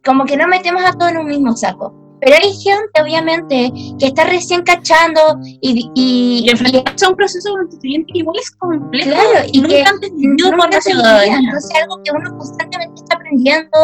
como 0.06 0.26
que 0.26 0.38
no 0.38 0.48
metemos 0.48 0.84
a 0.84 0.94
todos 0.94 1.12
en 1.12 1.18
un 1.18 1.28
mismo 1.28 1.56
saco. 1.56 2.03
Pero 2.24 2.38
hay 2.42 2.54
gente, 2.54 3.02
obviamente, 3.02 3.72
que 4.00 4.06
está 4.06 4.24
recién 4.26 4.64
cachando 4.64 5.20
y, 5.62 5.90
y, 5.96 6.46
Y 6.46 6.50
enfrentarse 6.50 7.06
a 7.06 7.10
un 7.10 7.16
proceso 7.16 7.52
constituyente 7.52 8.14
que 8.14 8.20
igual 8.20 8.38
es 8.40 8.52
complejo 8.52 9.12
Claro, 9.12 9.48
y 9.52 9.58
y 9.58 9.62
nunca 9.62 9.76
que 9.76 9.84
antes 9.84 10.10
por 10.10 10.58
nunca 10.58 10.82
se. 10.82 10.92
Entonces, 10.92 11.72
algo 11.82 12.02
que 12.04 12.12
uno 12.12 12.38
constantemente 12.38 12.96
está 12.96 13.16
aprendiendo 13.16 13.78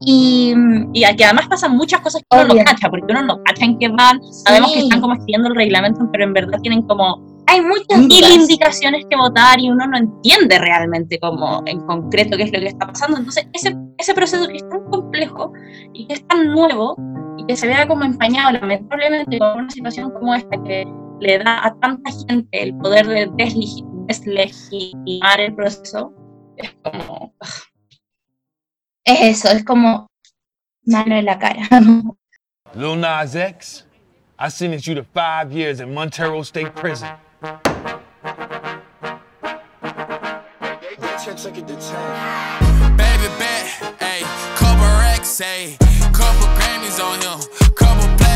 y 0.00 0.54
Y 0.92 1.04
aquí 1.04 1.22
además 1.22 1.48
pasan 1.48 1.76
muchas 1.76 2.00
cosas 2.00 2.22
que 2.28 2.36
uno 2.38 2.54
no 2.54 2.64
cacha, 2.64 2.90
porque 2.90 3.06
uno 3.10 3.22
no 3.22 3.42
cacha 3.44 3.64
en 3.64 3.78
qué 3.78 3.88
van. 3.88 4.20
Sabemos 4.44 4.72
que 4.72 4.80
están 4.80 5.00
como 5.00 5.14
escribiendo 5.14 5.48
el 5.48 5.54
reglamento, 5.54 6.08
pero 6.12 6.24
en 6.24 6.32
verdad 6.32 6.58
tienen 6.62 6.82
como 6.82 7.36
hay 7.48 7.60
muchas 7.60 8.00
mil 8.00 8.22
dudas. 8.22 8.34
indicaciones 8.34 9.06
que 9.08 9.16
votar 9.16 9.60
y 9.60 9.70
uno 9.70 9.86
no 9.86 9.96
entiende 9.96 10.58
realmente 10.58 11.18
como 11.20 11.62
en 11.66 11.80
concreto 11.86 12.36
qué 12.36 12.42
es 12.42 12.52
lo 12.52 12.58
que 12.58 12.66
está 12.66 12.88
pasando. 12.88 13.18
Entonces, 13.18 13.46
ese, 13.52 13.76
ese 13.98 14.14
proceso 14.14 14.48
que 14.48 14.56
es 14.56 14.68
tan 14.68 14.82
complejo 14.90 15.52
y 15.94 16.06
que 16.06 16.14
es 16.14 16.26
tan 16.26 16.48
nuevo 16.48 16.96
y 17.38 17.46
que 17.46 17.56
se 17.56 17.66
vea 17.66 17.86
como 17.86 18.04
empañado 18.04 18.52
lamentablemente 18.52 19.38
con 19.38 19.58
una 19.60 19.70
situación 19.70 20.10
como 20.10 20.34
esta 20.34 20.56
que 20.64 20.86
le 21.20 21.38
da 21.38 21.64
a 21.66 21.74
tanta 21.80 22.10
gente 22.28 22.48
el 22.52 22.74
poder 22.76 23.06
de 23.06 23.28
deslegi- 23.30 23.84
deslegitimar 24.06 25.40
el 25.40 25.54
proceso, 25.54 26.12
es 26.56 26.74
como... 26.82 27.34
Es 29.04 29.44
eso, 29.44 29.48
es 29.56 29.64
como 29.64 30.08
mano 30.84 31.14
en 31.16 31.24
la 31.24 31.38
cara. 31.38 31.62
Lil 32.74 33.00
Nas 33.00 33.34
X, 33.34 33.86
I 34.38 34.48
sentenced 34.50 34.86
you 34.86 34.94
to 34.96 35.04
five 35.04 35.52
years 35.52 35.80
in 35.80 35.94
Montero 35.94 36.42
State 36.42 36.74
Prison. 36.74 37.08
Baby 41.96 43.28
bet, 43.38 43.66
ayy, 44.00 44.22
couple 44.58 44.86
racks, 45.00 45.40
ayy, 45.40 45.76
Grammys 46.66 46.98
on 46.98 47.20
him, 47.22 47.38
couple 47.76 48.08
plaques, 48.16 48.35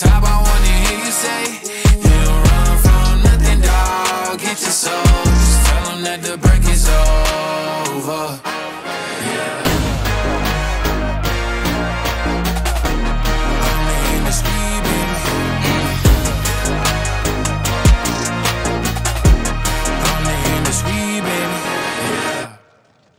top, 0.00 0.24
I 0.24 0.42
wanna 0.42 0.66
hear 0.66 1.00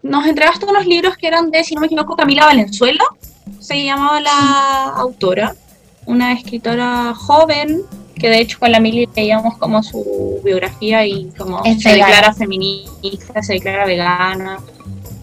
nos 0.03 0.25
entregaste 0.25 0.65
unos 0.65 0.85
libros 0.85 1.15
que 1.15 1.27
eran 1.27 1.49
de, 1.51 1.63
si 1.63 1.73
no 1.73 1.79
me 1.79 1.87
equivoco, 1.87 2.17
Camila 2.17 2.45
Valenzuela, 2.45 3.03
se 3.59 3.81
llamaba 3.83 4.19
la 4.19 4.93
autora 4.97 5.55
una 6.05 6.33
escritora 6.33 7.13
joven, 7.15 7.81
que 8.15 8.29
de 8.29 8.39
hecho 8.39 8.59
con 8.59 8.71
la 8.71 8.79
Mili 8.79 9.07
leíamos 9.15 9.57
como 9.57 9.81
su 9.83 10.39
biografía 10.43 11.05
y 11.05 11.29
como 11.37 11.63
Es 11.63 11.81
se 11.81 11.91
vegana. 11.91 12.05
declara 12.07 12.33
feminista, 12.33 13.41
se 13.41 13.53
declara 13.53 13.85
vegana, 13.85 14.59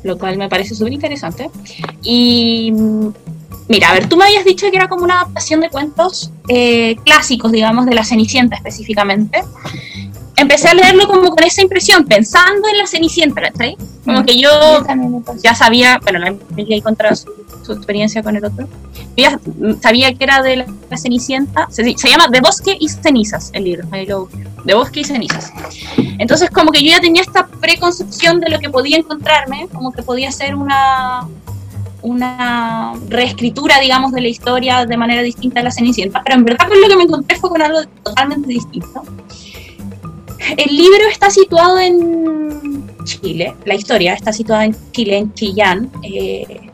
lo 0.02 0.18
cual 0.18 0.36
me 0.36 0.48
parece 0.48 0.74
súper 0.74 0.92
interesante. 0.92 1.50
Y 2.02 2.72
mm, 2.72 3.08
mira, 3.68 3.90
a 3.90 3.94
ver, 3.94 4.08
tú 4.08 4.16
me 4.16 4.24
habías 4.24 4.44
dicho 4.44 4.70
que 4.70 4.76
era 4.76 4.88
como 4.88 5.04
una 5.04 5.20
adaptación 5.20 5.60
de 5.60 5.70
cuentos 5.70 6.32
eh, 6.48 6.96
clásicos, 7.04 7.52
digamos, 7.52 7.86
de 7.86 7.94
la 7.94 8.04
Cenicienta 8.04 8.56
específicamente. 8.56 9.42
Empecé 10.38 10.68
a 10.68 10.74
leerlo 10.74 11.06
como 11.06 11.30
con 11.30 11.42
esa 11.44 11.62
impresión, 11.62 12.04
pensando 12.04 12.68
en 12.68 12.78
la 12.78 12.86
Cenicienta, 12.86 13.40
¿cachai? 13.40 13.76
Como 14.04 14.20
Mm. 14.20 14.24
que 14.24 14.38
yo 14.38 14.50
ya 15.42 15.54
sabía, 15.54 15.98
bueno, 16.02 16.18
la 16.20 16.28
Emilia 16.28 16.76
ahí 16.76 16.80
contra 16.82 17.14
su, 17.16 17.28
su 17.64 17.72
experiencia 17.72 18.22
con 18.22 18.36
el 18.36 18.44
otro. 18.44 18.68
Yo 19.16 19.24
ya 19.24 19.40
sabía 19.82 20.14
que 20.14 20.24
era 20.24 20.40
de 20.42 20.56
la, 20.56 20.66
la 20.88 20.96
Cenicienta. 20.96 21.66
Se, 21.70 21.82
se 21.96 22.08
llama 22.08 22.28
De 22.28 22.40
Bosque 22.40 22.76
y 22.78 22.88
Cenizas 22.88 23.50
el 23.52 23.64
libro. 23.64 23.86
Ahí 23.90 24.06
lo. 24.06 24.28
De 24.64 24.74
Bosque 24.74 25.00
y 25.00 25.04
Cenizas. 25.04 25.52
Entonces, 26.18 26.50
como 26.50 26.70
que 26.72 26.82
yo 26.82 26.90
ya 26.90 27.00
tenía 27.00 27.22
esta 27.22 27.46
preconcepción 27.46 28.40
de 28.40 28.50
lo 28.50 28.58
que 28.58 28.70
podía 28.70 28.96
encontrarme, 28.96 29.68
como 29.72 29.92
que 29.92 30.02
podía 30.02 30.30
ser 30.32 30.54
una 30.54 31.26
una 32.00 32.94
reescritura, 33.08 33.80
digamos, 33.80 34.12
de 34.12 34.20
la 34.20 34.28
historia 34.28 34.86
de 34.86 34.96
manera 34.96 35.20
distinta 35.22 35.60
a 35.60 35.64
la 35.64 35.72
Cenicienta, 35.72 36.22
pero 36.24 36.36
en 36.36 36.44
verdad 36.44 36.68
con 36.68 36.80
lo 36.80 36.88
que 36.88 36.96
me 36.96 37.02
encontré 37.02 37.36
fue 37.36 37.50
con 37.50 37.60
algo 37.60 37.80
totalmente 38.04 38.46
distinto. 38.48 39.02
El 40.56 40.76
libro 40.76 41.08
está 41.10 41.30
situado 41.30 41.78
en 41.78 42.86
Chile, 43.04 43.54
la 43.64 43.74
historia 43.74 44.14
está 44.14 44.32
situada 44.32 44.64
en 44.64 44.76
Chile, 44.92 45.18
en 45.18 45.34
Chillán. 45.34 45.90
eh, 46.02 46.70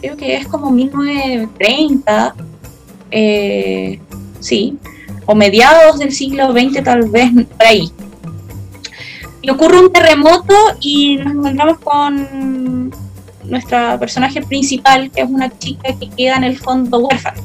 creo 0.00 0.16
que 0.16 0.36
es 0.36 0.46
como 0.46 0.70
1930, 0.70 2.34
eh, 3.10 4.00
sí, 4.40 4.78
o 5.26 5.34
mediados 5.34 5.98
del 5.98 6.12
siglo 6.12 6.52
XX 6.52 6.82
tal 6.82 7.08
vez, 7.08 7.30
por 7.56 7.66
ahí. 7.66 7.90
Y 9.42 9.50
ocurre 9.50 9.78
un 9.78 9.92
terremoto 9.92 10.54
y 10.80 11.16
nos 11.16 11.34
encontramos 11.34 11.78
con 11.78 12.92
nuestra 13.44 13.98
personaje 13.98 14.42
principal, 14.42 15.10
que 15.10 15.22
es 15.22 15.30
una 15.30 15.56
chica 15.58 15.94
que 15.98 16.08
queda 16.10 16.36
en 16.36 16.44
el 16.44 16.58
fondo 16.58 16.98
huérfana 16.98 17.40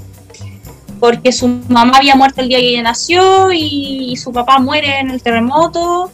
porque 1.06 1.32
su 1.32 1.48
mamá 1.70 1.98
había 1.98 2.16
muerto 2.16 2.42
el 2.42 2.50
día 2.50 2.58
que 2.58 2.70
ella 2.70 2.82
nació 2.82 3.52
y 3.52 4.18
su 4.18 4.34
papá 4.34 4.58
muere 4.58 5.00
en 5.00 5.12
el 5.12 5.22
terremoto. 5.22 6.12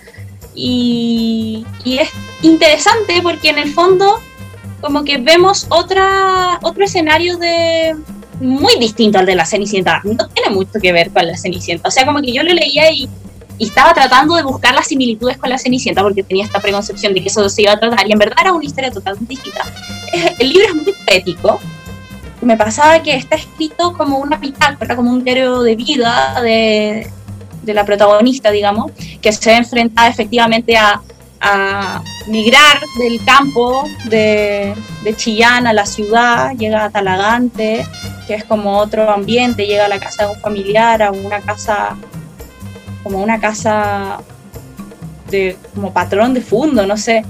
Y, 0.53 1.65
es 1.85 2.09
interesante 2.41 3.21
porque 3.23 3.51
en 3.51 3.57
el 3.57 3.71
fondo 3.73 4.19
como 4.81 5.05
que 5.05 5.17
vemos 5.17 5.65
otra 5.69 6.59
otro 6.61 6.83
escenario 6.83 7.37
de 7.37 7.95
muy 8.41 8.77
distinto 8.79 9.17
al 9.17 9.25
de 9.25 9.35
la 9.35 9.45
Cenicienta. 9.45 10.01
No 10.03 10.27
tiene 10.27 10.49
mucho 10.49 10.73
que 10.81 10.91
ver 10.91 11.09
con 11.11 11.25
la 11.25 11.37
Cenicienta. 11.37 11.87
O 11.87 11.91
sea 11.91 12.05
como 12.05 12.19
que 12.19 12.33
yo 12.33 12.43
lo 12.43 12.51
leía 12.53 12.91
y, 12.91 13.07
y 13.57 13.67
estaba 13.67 13.93
tratando 13.93 14.35
de 14.35 14.43
buscar 14.43 14.75
las 14.75 14.87
similitudes 14.87 15.37
con 15.37 15.49
la 15.49 15.57
Cenicienta 15.57 16.01
porque 16.01 16.21
tenía 16.21 16.43
esta 16.43 16.59
preconcepción 16.59 17.13
de 17.13 17.21
que 17.21 17.29
eso 17.29 17.47
se 17.47 17.61
iba 17.61 17.71
a 17.71 17.79
tratar. 17.79 18.05
Y 18.09 18.11
en 18.11 18.19
verdad 18.19 18.35
era 18.41 18.51
una 18.51 18.65
historia 18.65 18.91
totalmente 18.91 19.35
distinta. 19.35 19.61
El 20.37 20.49
libro 20.49 20.65
es 20.67 20.75
muy 20.75 20.93
poético 21.07 21.61
me 22.41 22.57
pasaba 22.57 23.01
que 23.03 23.15
está 23.15 23.35
escrito 23.35 23.93
como 23.93 24.17
una 24.17 24.37
bitácora, 24.37 24.95
como 24.95 25.11
un 25.11 25.23
diario 25.23 25.61
de 25.61 25.75
vida 25.75 26.41
de, 26.41 27.09
de 27.61 27.73
la 27.73 27.85
protagonista, 27.85 28.51
digamos, 28.51 28.91
que 29.21 29.31
se 29.31 29.51
ve 29.51 29.57
enfrentada 29.57 30.07
efectivamente 30.07 30.75
a, 30.75 31.01
a 31.39 32.03
migrar 32.27 32.79
del 32.97 33.23
campo 33.23 33.83
de, 34.05 34.73
de 35.03 35.15
Chillán 35.15 35.67
a 35.67 35.73
la 35.73 35.85
ciudad, 35.85 36.55
llega 36.57 36.85
a 36.85 36.89
Talagante, 36.89 37.85
que 38.25 38.33
es 38.33 38.43
como 38.43 38.77
otro 38.77 39.09
ambiente, 39.09 39.67
llega 39.67 39.85
a 39.85 39.89
la 39.89 39.99
casa 39.99 40.25
de 40.25 40.33
un 40.33 40.39
familiar, 40.39 41.03
a 41.03 41.11
una 41.11 41.41
casa, 41.41 41.95
como 43.03 43.21
una 43.21 43.39
casa 43.39 44.19
de 45.29 45.57
como 45.75 45.93
patrón 45.93 46.33
de 46.33 46.41
fondo, 46.41 46.85
no 46.85 46.97
sé, 46.97 47.23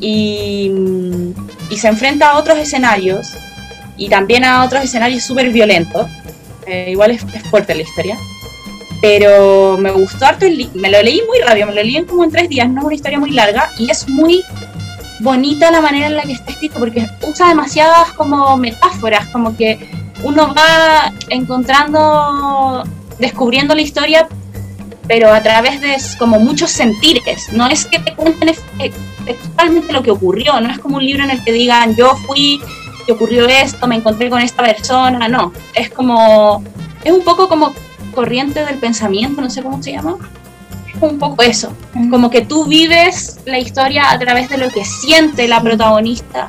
y, 0.00 0.70
y 1.70 1.76
se 1.76 1.88
enfrenta 1.88 2.30
a 2.30 2.38
otros 2.38 2.58
escenarios 2.58 3.36
y 3.98 4.08
también 4.08 4.44
a 4.44 4.64
otros 4.64 4.82
escenarios 4.84 5.22
súper 5.24 5.50
violentos. 5.50 6.06
Eh, 6.66 6.88
igual 6.92 7.10
es, 7.10 7.22
fuerte 7.50 7.74
la 7.74 7.82
historia. 7.82 8.16
Pero 9.00 9.76
me 9.78 9.90
gustó 9.90 10.26
harto, 10.26 10.46
el 10.46 10.70
me 10.74 10.90
lo 10.90 11.00
leí 11.02 11.22
muy 11.28 11.38
rápido, 11.46 11.66
me 11.68 11.74
lo 11.74 11.82
leí 11.82 11.96
en 11.96 12.04
como 12.04 12.24
en 12.24 12.30
tres 12.30 12.48
días, 12.48 12.68
no 12.68 12.80
es 12.80 12.84
una 12.86 12.94
historia 12.94 13.18
muy 13.18 13.30
larga 13.30 13.68
y 13.78 13.90
es 13.90 14.08
muy 14.08 14.42
bonita 15.20 15.70
la 15.70 15.80
manera 15.80 16.06
en 16.06 16.16
la 16.16 16.22
que 16.22 16.32
está 16.32 16.50
escrito 16.52 16.78
porque 16.80 17.06
usa 17.26 17.48
demasiadas 17.48 18.12
como 18.12 18.56
metáforas, 18.56 19.26
como 19.28 19.56
que 19.56 19.88
uno 20.24 20.52
va 20.52 21.12
encontrando, 21.28 22.82
descubriendo 23.20 23.74
la 23.74 23.82
historia, 23.82 24.26
pero 25.06 25.32
a 25.32 25.42
través 25.42 25.80
de 25.80 25.96
como 26.18 26.40
muchos 26.40 26.70
sentires. 26.70 27.52
No 27.52 27.68
es 27.68 27.86
que 27.86 28.00
te 28.00 28.14
cuenten 28.14 28.48
ex- 28.48 28.62
ex- 28.80 28.96
textualmente 29.24 29.92
lo 29.92 30.02
que 30.02 30.10
ocurrió, 30.10 30.60
no 30.60 30.70
es 30.70 30.78
como 30.80 30.96
un 30.96 31.06
libro 31.06 31.22
en 31.22 31.30
el 31.30 31.44
que 31.44 31.52
digan 31.52 31.94
yo 31.94 32.16
fui, 32.26 32.60
ocurrió 33.12 33.46
esto, 33.46 33.86
me 33.86 33.96
encontré 33.96 34.30
con 34.30 34.40
esta 34.40 34.62
persona, 34.62 35.28
no. 35.28 35.52
Es 35.74 35.90
como, 35.90 36.62
es 37.04 37.12
un 37.12 37.22
poco 37.22 37.48
como 37.48 37.72
corriente 38.14 38.64
del 38.64 38.78
pensamiento, 38.78 39.40
no 39.40 39.50
sé 39.50 39.62
cómo 39.62 39.82
se 39.82 39.92
llama. 39.92 40.16
Es 40.94 41.02
un 41.02 41.18
poco 41.18 41.42
eso, 41.42 41.72
como 42.10 42.30
que 42.30 42.42
tú 42.42 42.66
vives 42.66 43.40
la 43.44 43.58
historia 43.58 44.10
a 44.10 44.18
través 44.18 44.48
de 44.48 44.58
lo 44.58 44.68
que 44.70 44.84
siente 44.84 45.46
la 45.48 45.60
protagonista. 45.62 46.48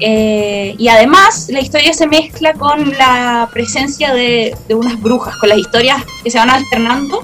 Eh, 0.00 0.76
y 0.78 0.88
además 0.88 1.48
la 1.50 1.60
historia 1.60 1.92
se 1.92 2.06
mezcla 2.06 2.52
con 2.52 2.90
la 2.96 3.48
presencia 3.52 4.14
de, 4.14 4.56
de 4.68 4.74
unas 4.74 5.00
brujas, 5.00 5.36
con 5.36 5.48
las 5.48 5.58
historias 5.58 6.04
que 6.22 6.30
se 6.30 6.38
van 6.38 6.50
alternando 6.50 7.22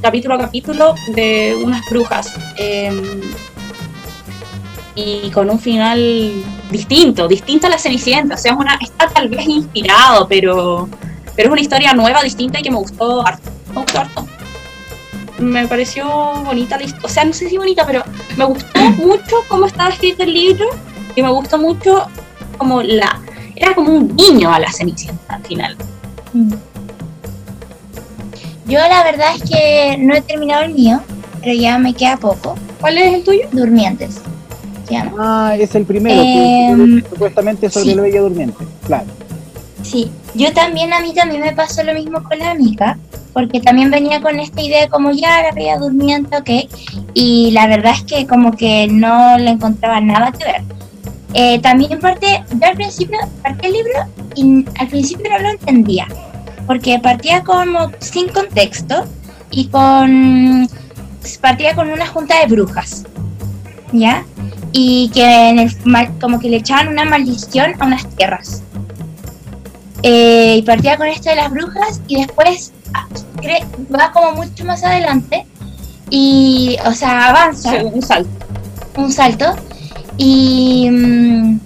capítulo 0.00 0.34
a 0.34 0.38
capítulo 0.38 0.94
de 1.14 1.58
unas 1.62 1.88
brujas. 1.90 2.32
Eh, 2.58 2.90
y 4.94 5.30
con 5.30 5.50
un 5.50 5.58
final 5.58 6.32
distinto, 6.70 7.28
distinto 7.28 7.66
a 7.66 7.70
la 7.70 7.78
Cenicienta. 7.78 8.34
O 8.34 8.38
sea, 8.38 8.52
es 8.52 8.58
una, 8.58 8.78
está 8.80 9.08
tal 9.08 9.28
vez 9.28 9.46
inspirado, 9.46 10.26
pero, 10.28 10.88
pero 11.36 11.48
es 11.48 11.52
una 11.52 11.60
historia 11.60 11.92
nueva, 11.92 12.22
distinta 12.22 12.60
y 12.60 12.62
que 12.62 12.70
me 12.70 12.78
gustó 12.78 13.26
harto. 13.26 13.50
Me 13.74 13.80
gustó 13.80 14.00
harto. 14.00 14.26
Me 15.38 15.66
pareció 15.66 16.06
bonita 16.44 16.76
la 16.76 16.84
historia. 16.84 17.06
O 17.06 17.08
sea, 17.08 17.24
no 17.24 17.32
sé 17.32 17.48
si 17.48 17.56
bonita, 17.56 17.86
pero 17.86 18.02
me 18.36 18.44
gustó 18.44 18.80
mucho 18.98 19.36
cómo 19.48 19.66
estaba 19.66 19.90
escrito 19.90 20.22
el 20.22 20.34
libro 20.34 20.66
y 21.14 21.22
me 21.22 21.30
gustó 21.30 21.58
mucho 21.58 22.06
como 22.58 22.82
la. 22.82 23.20
Era 23.56 23.74
como 23.74 23.92
un 23.92 24.16
guiño 24.16 24.52
a 24.52 24.58
la 24.58 24.72
Cenicienta 24.72 25.34
al 25.34 25.44
final. 25.44 25.76
Yo 28.66 28.78
la 28.78 29.02
verdad 29.02 29.34
es 29.34 29.42
que 29.50 29.96
no 29.98 30.14
he 30.14 30.20
terminado 30.20 30.62
el 30.62 30.74
mío, 30.74 31.00
pero 31.40 31.52
ya 31.54 31.78
me 31.78 31.92
queda 31.92 32.16
poco. 32.16 32.56
¿Cuál 32.80 32.98
es 32.98 33.14
el 33.14 33.24
tuyo? 33.24 33.48
Durmientes. 33.52 34.22
Llama. 34.90 35.12
Ah, 35.18 35.56
es 35.56 35.74
el 35.74 35.84
primero, 35.84 36.20
Em, 36.20 37.02
que 37.02 37.08
supuestamente 37.08 37.70
sobre 37.70 37.90
sí. 37.90 37.94
la 37.94 38.02
Bella 38.02 38.20
Durmiente. 38.20 38.64
Claro. 38.86 39.06
Sí, 39.82 40.10
yo 40.34 40.52
también, 40.52 40.92
a 40.92 41.00
mí 41.00 41.14
también 41.14 41.40
me 41.42 41.52
pasó 41.52 41.82
lo 41.82 41.94
mismo 41.94 42.22
con 42.22 42.38
la 42.38 42.50
amiga, 42.50 42.98
porque 43.32 43.60
también 43.60 43.90
venía 43.90 44.20
con 44.20 44.38
esta 44.40 44.60
idea 44.60 44.88
como 44.88 45.12
ya 45.12 45.42
la 45.42 45.52
veía 45.52 45.78
durmiendo, 45.78 46.36
ok, 46.36 46.50
y 47.14 47.50
la 47.52 47.66
verdad 47.66 47.94
es 47.94 48.02
que 48.02 48.26
como 48.26 48.52
que 48.52 48.88
no 48.88 49.38
le 49.38 49.50
encontraba 49.50 50.00
nada 50.00 50.32
que 50.32 50.44
ver. 50.44 50.62
Eh, 51.32 51.60
también 51.60 52.00
parte, 52.00 52.42
yo 52.50 52.66
al 52.66 52.74
principio 52.74 53.18
partí 53.42 53.66
el 53.66 53.72
libro 53.72 53.92
y 54.34 54.64
al 54.78 54.88
principio 54.88 55.30
no 55.30 55.38
lo 55.38 55.50
entendía, 55.50 56.08
porque 56.66 56.98
partía 56.98 57.42
como 57.42 57.90
sin 58.00 58.28
contexto 58.28 59.04
y 59.50 59.68
con 59.68 60.68
partía 61.40 61.74
con 61.74 61.90
una 61.90 62.06
junta 62.06 62.40
de 62.40 62.46
brujas, 62.46 63.04
¿ya? 63.92 64.24
Y 64.72 65.10
que 65.12 65.48
en 65.50 65.58
el, 65.58 65.76
como 66.20 66.38
que 66.38 66.48
le 66.48 66.58
echaban 66.58 66.88
una 66.88 67.04
maldición 67.04 67.74
a 67.78 67.86
unas 67.86 68.06
tierras. 68.16 68.62
Eh, 70.02 70.56
y 70.58 70.62
partía 70.62 70.96
con 70.96 71.08
esto 71.08 71.28
de 71.28 71.36
las 71.36 71.50
brujas 71.50 72.00
y 72.08 72.16
después 72.16 72.72
ah, 72.94 73.06
va 73.94 74.10
como 74.12 74.32
mucho 74.32 74.64
más 74.64 74.82
adelante 74.82 75.44
y, 76.08 76.76
o 76.86 76.92
sea, 76.92 77.28
avanza 77.28 77.70
Sí, 77.70 77.76
un 77.84 78.00
salto. 78.00 78.30
un 78.96 79.12
salto 79.12 79.56
y, 80.16 80.88
mm, 80.90 81.60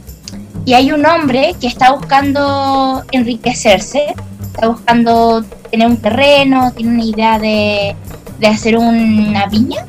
y 0.66 0.74
hay 0.74 0.90
un 0.92 1.07
hombre 1.07 1.55
que 1.61 1.66
está 1.68 1.92
buscando 1.92 3.02
enriquecerse, 3.12 4.14
está 4.42 4.68
buscando 4.68 5.44
tener 5.70 5.88
un 5.88 5.96
terreno, 5.96 6.72
tiene 6.72 6.92
una 6.92 7.05
idea 7.05 7.38
de, 7.38 7.96
de 8.38 8.46
hacer 8.46 8.76
una 8.76 9.46
viña, 9.46 9.86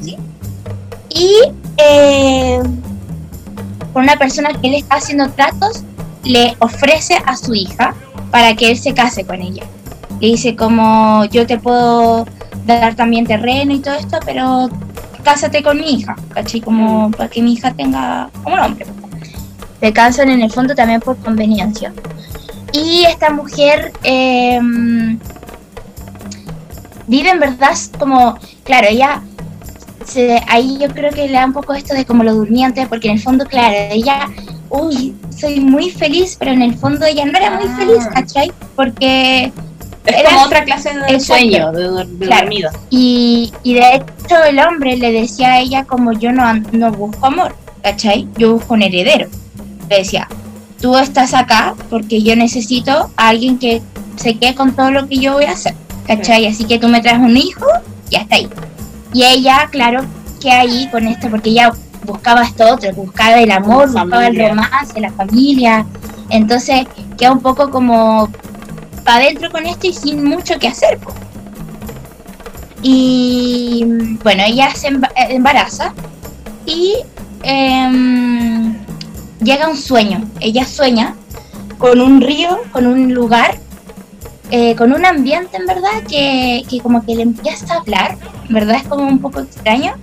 ¿sí? 0.00 0.16
Y 1.10 1.34
eh, 1.76 2.60
con 3.92 4.02
una 4.02 4.16
persona 4.16 4.50
que 4.60 4.68
él 4.68 4.74
está 4.74 4.96
haciendo 4.96 5.30
tratos, 5.30 5.84
le 6.24 6.56
ofrece 6.60 7.16
a 7.26 7.36
su 7.36 7.54
hija 7.54 7.94
para 8.30 8.54
que 8.54 8.70
él 8.70 8.78
se 8.78 8.94
case 8.94 9.24
con 9.24 9.40
ella. 9.40 9.64
Le 10.20 10.28
dice 10.28 10.54
como 10.56 11.24
yo 11.26 11.46
te 11.46 11.58
puedo 11.58 12.26
dar 12.66 12.94
también 12.94 13.26
terreno 13.26 13.72
y 13.74 13.80
todo 13.80 13.94
esto, 13.94 14.18
pero 14.24 14.68
cásate 15.22 15.62
con 15.62 15.78
mi 15.78 15.94
hija, 15.94 16.16
¿cachai? 16.32 16.60
Como 16.60 17.10
para 17.10 17.28
que 17.28 17.42
mi 17.42 17.54
hija 17.54 17.72
tenga 17.72 18.30
como 18.42 18.56
nombre. 18.56 18.86
Se 19.80 19.92
casan 19.92 20.30
en 20.30 20.42
el 20.42 20.50
fondo 20.50 20.74
también 20.74 21.00
por 21.00 21.16
conveniencia. 21.18 21.92
Y 22.72 23.04
esta 23.04 23.30
mujer 23.30 23.92
eh, 24.02 24.58
vive 27.06 27.30
en 27.30 27.40
verdad 27.40 27.76
como, 27.98 28.38
claro, 28.64 28.86
ella, 28.88 29.22
se, 30.06 30.40
ahí 30.48 30.78
yo 30.80 30.88
creo 30.88 31.10
que 31.12 31.26
le 31.26 31.32
da 31.32 31.44
un 31.46 31.52
poco 31.52 31.72
esto 31.74 31.94
de 31.94 32.04
como 32.04 32.22
lo 32.24 32.34
durmiente, 32.34 32.86
porque 32.86 33.08
en 33.08 33.14
el 33.14 33.20
fondo, 33.20 33.44
claro, 33.46 33.74
ella, 33.90 34.28
uy, 34.70 35.14
soy 35.36 35.60
muy 35.60 35.90
feliz, 35.90 36.36
pero 36.38 36.52
en 36.52 36.62
el 36.62 36.74
fondo 36.76 37.04
ella 37.06 37.24
no 37.24 37.36
era 37.38 37.50
muy 37.58 37.68
feliz, 37.68 38.06
¿cachai? 38.12 38.52
Porque... 38.76 39.52
Es 40.04 40.16
era- 40.16 40.30
como 40.30 40.42
otra 40.46 40.64
clase 40.64 40.90
de 40.92 41.00
Exacto. 41.00 41.24
sueño, 41.24 41.72
de, 41.72 42.04
de 42.06 42.26
Claro. 42.26 42.42
dormido. 42.42 42.70
Y, 42.90 43.52
y 43.62 43.74
de 43.74 43.94
hecho 43.96 44.42
el 44.48 44.58
hombre 44.58 44.96
le 44.96 45.12
decía 45.12 45.52
a 45.52 45.60
ella 45.60 45.84
como 45.84 46.12
yo 46.12 46.32
no, 46.32 46.52
no 46.72 46.90
busco 46.90 47.26
amor, 47.26 47.54
¿cachai? 47.82 48.26
Yo 48.36 48.54
busco 48.54 48.74
un 48.74 48.82
heredero. 48.82 49.28
Le 49.88 49.98
decía, 49.98 50.26
tú 50.80 50.96
estás 50.96 51.34
acá 51.34 51.74
porque 51.88 52.20
yo 52.22 52.34
necesito 52.34 53.10
a 53.16 53.28
alguien 53.28 53.58
que 53.58 53.80
se 54.16 54.34
quede 54.34 54.54
con 54.56 54.74
todo 54.74 54.90
lo 54.90 55.06
que 55.08 55.18
yo 55.18 55.34
voy 55.34 55.44
a 55.44 55.52
hacer, 55.52 55.74
¿cachai? 56.06 56.46
Así 56.48 56.64
que 56.64 56.78
tú 56.80 56.88
me 56.88 57.00
traes 57.00 57.18
un 57.20 57.36
hijo 57.36 57.66
y 58.10 58.16
hasta 58.16 58.34
ahí. 58.36 58.48
Y 59.12 59.24
ella, 59.24 59.68
claro, 59.70 60.04
que 60.40 60.50
ahí 60.50 60.88
con 60.90 61.06
esto, 61.06 61.28
porque 61.30 61.50
ella 61.50 61.72
buscaba 62.04 62.42
esto 62.42 62.74
otro, 62.74 62.92
buscaba 62.94 63.40
el 63.40 63.50
amor, 63.50 63.90
La 63.92 64.02
buscaba 64.02 64.26
el 64.26 64.36
familia. 64.36 64.48
romance, 64.48 65.00
la 65.00 65.12
familia. 65.12 65.86
Entonces 66.30 66.86
queda 67.18 67.32
un 67.32 67.40
poco 67.40 67.70
como 67.70 68.28
para 69.04 69.24
adentro 69.24 69.50
con 69.50 69.66
esto 69.66 69.86
y 69.86 69.92
sin 69.92 70.24
mucho 70.24 70.58
que 70.58 70.68
hacer. 70.68 70.98
Y 72.82 73.84
bueno, 74.22 74.42
ella 74.44 74.74
se 74.74 74.88
eh, 74.88 75.00
embaraza 75.30 75.92
y 76.66 76.96
em, 77.42 78.74
llega 79.40 79.68
un 79.68 79.76
sueño. 79.76 80.24
Ella 80.40 80.64
sueña 80.64 81.14
con 81.78 82.00
un 82.00 82.20
río, 82.20 82.60
con 82.72 82.86
un 82.86 83.12
lugar, 83.14 83.58
eh, 84.50 84.74
con 84.76 84.92
un 84.92 85.04
ambiente 85.04 85.56
en 85.56 85.66
verdad 85.66 86.02
que, 86.08 86.64
que 86.68 86.80
como 86.80 87.04
que 87.04 87.14
le 87.14 87.22
empieza 87.22 87.74
a 87.74 87.78
hablar. 87.78 88.18
Verdad 88.52 88.76
es 88.76 88.84
como 88.84 89.06
un 89.06 89.18
poco 89.18 89.40
extraño 89.40 89.94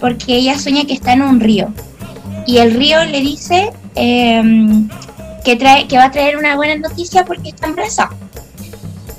porque 0.00 0.36
ella 0.36 0.58
sueña 0.58 0.84
que 0.84 0.92
está 0.92 1.14
en 1.14 1.22
un 1.22 1.40
río. 1.40 1.72
Y 2.46 2.58
el 2.58 2.74
río 2.74 3.04
le 3.04 3.20
dice 3.20 3.72
em, 3.94 4.88
que, 5.44 5.56
trae, 5.56 5.88
que 5.88 5.96
va 5.96 6.04
a 6.04 6.10
traer 6.10 6.36
una 6.36 6.56
buena 6.56 6.76
noticia 6.76 7.24
porque 7.24 7.50
está 7.50 7.68
embarazada. 7.68 8.10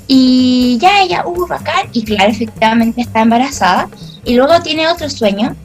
Y 0.06 0.78
ya 0.80 1.02
ella, 1.02 1.26
uh, 1.26 1.46
bacán, 1.46 1.88
y 1.92 2.04
claro, 2.04 2.30
efectivamente 2.30 3.00
está 3.00 3.22
embarazada. 3.22 3.88
Y 4.24 4.34
luego 4.34 4.60
tiene 4.62 4.86
otro 4.86 5.10
sueño, 5.10 5.56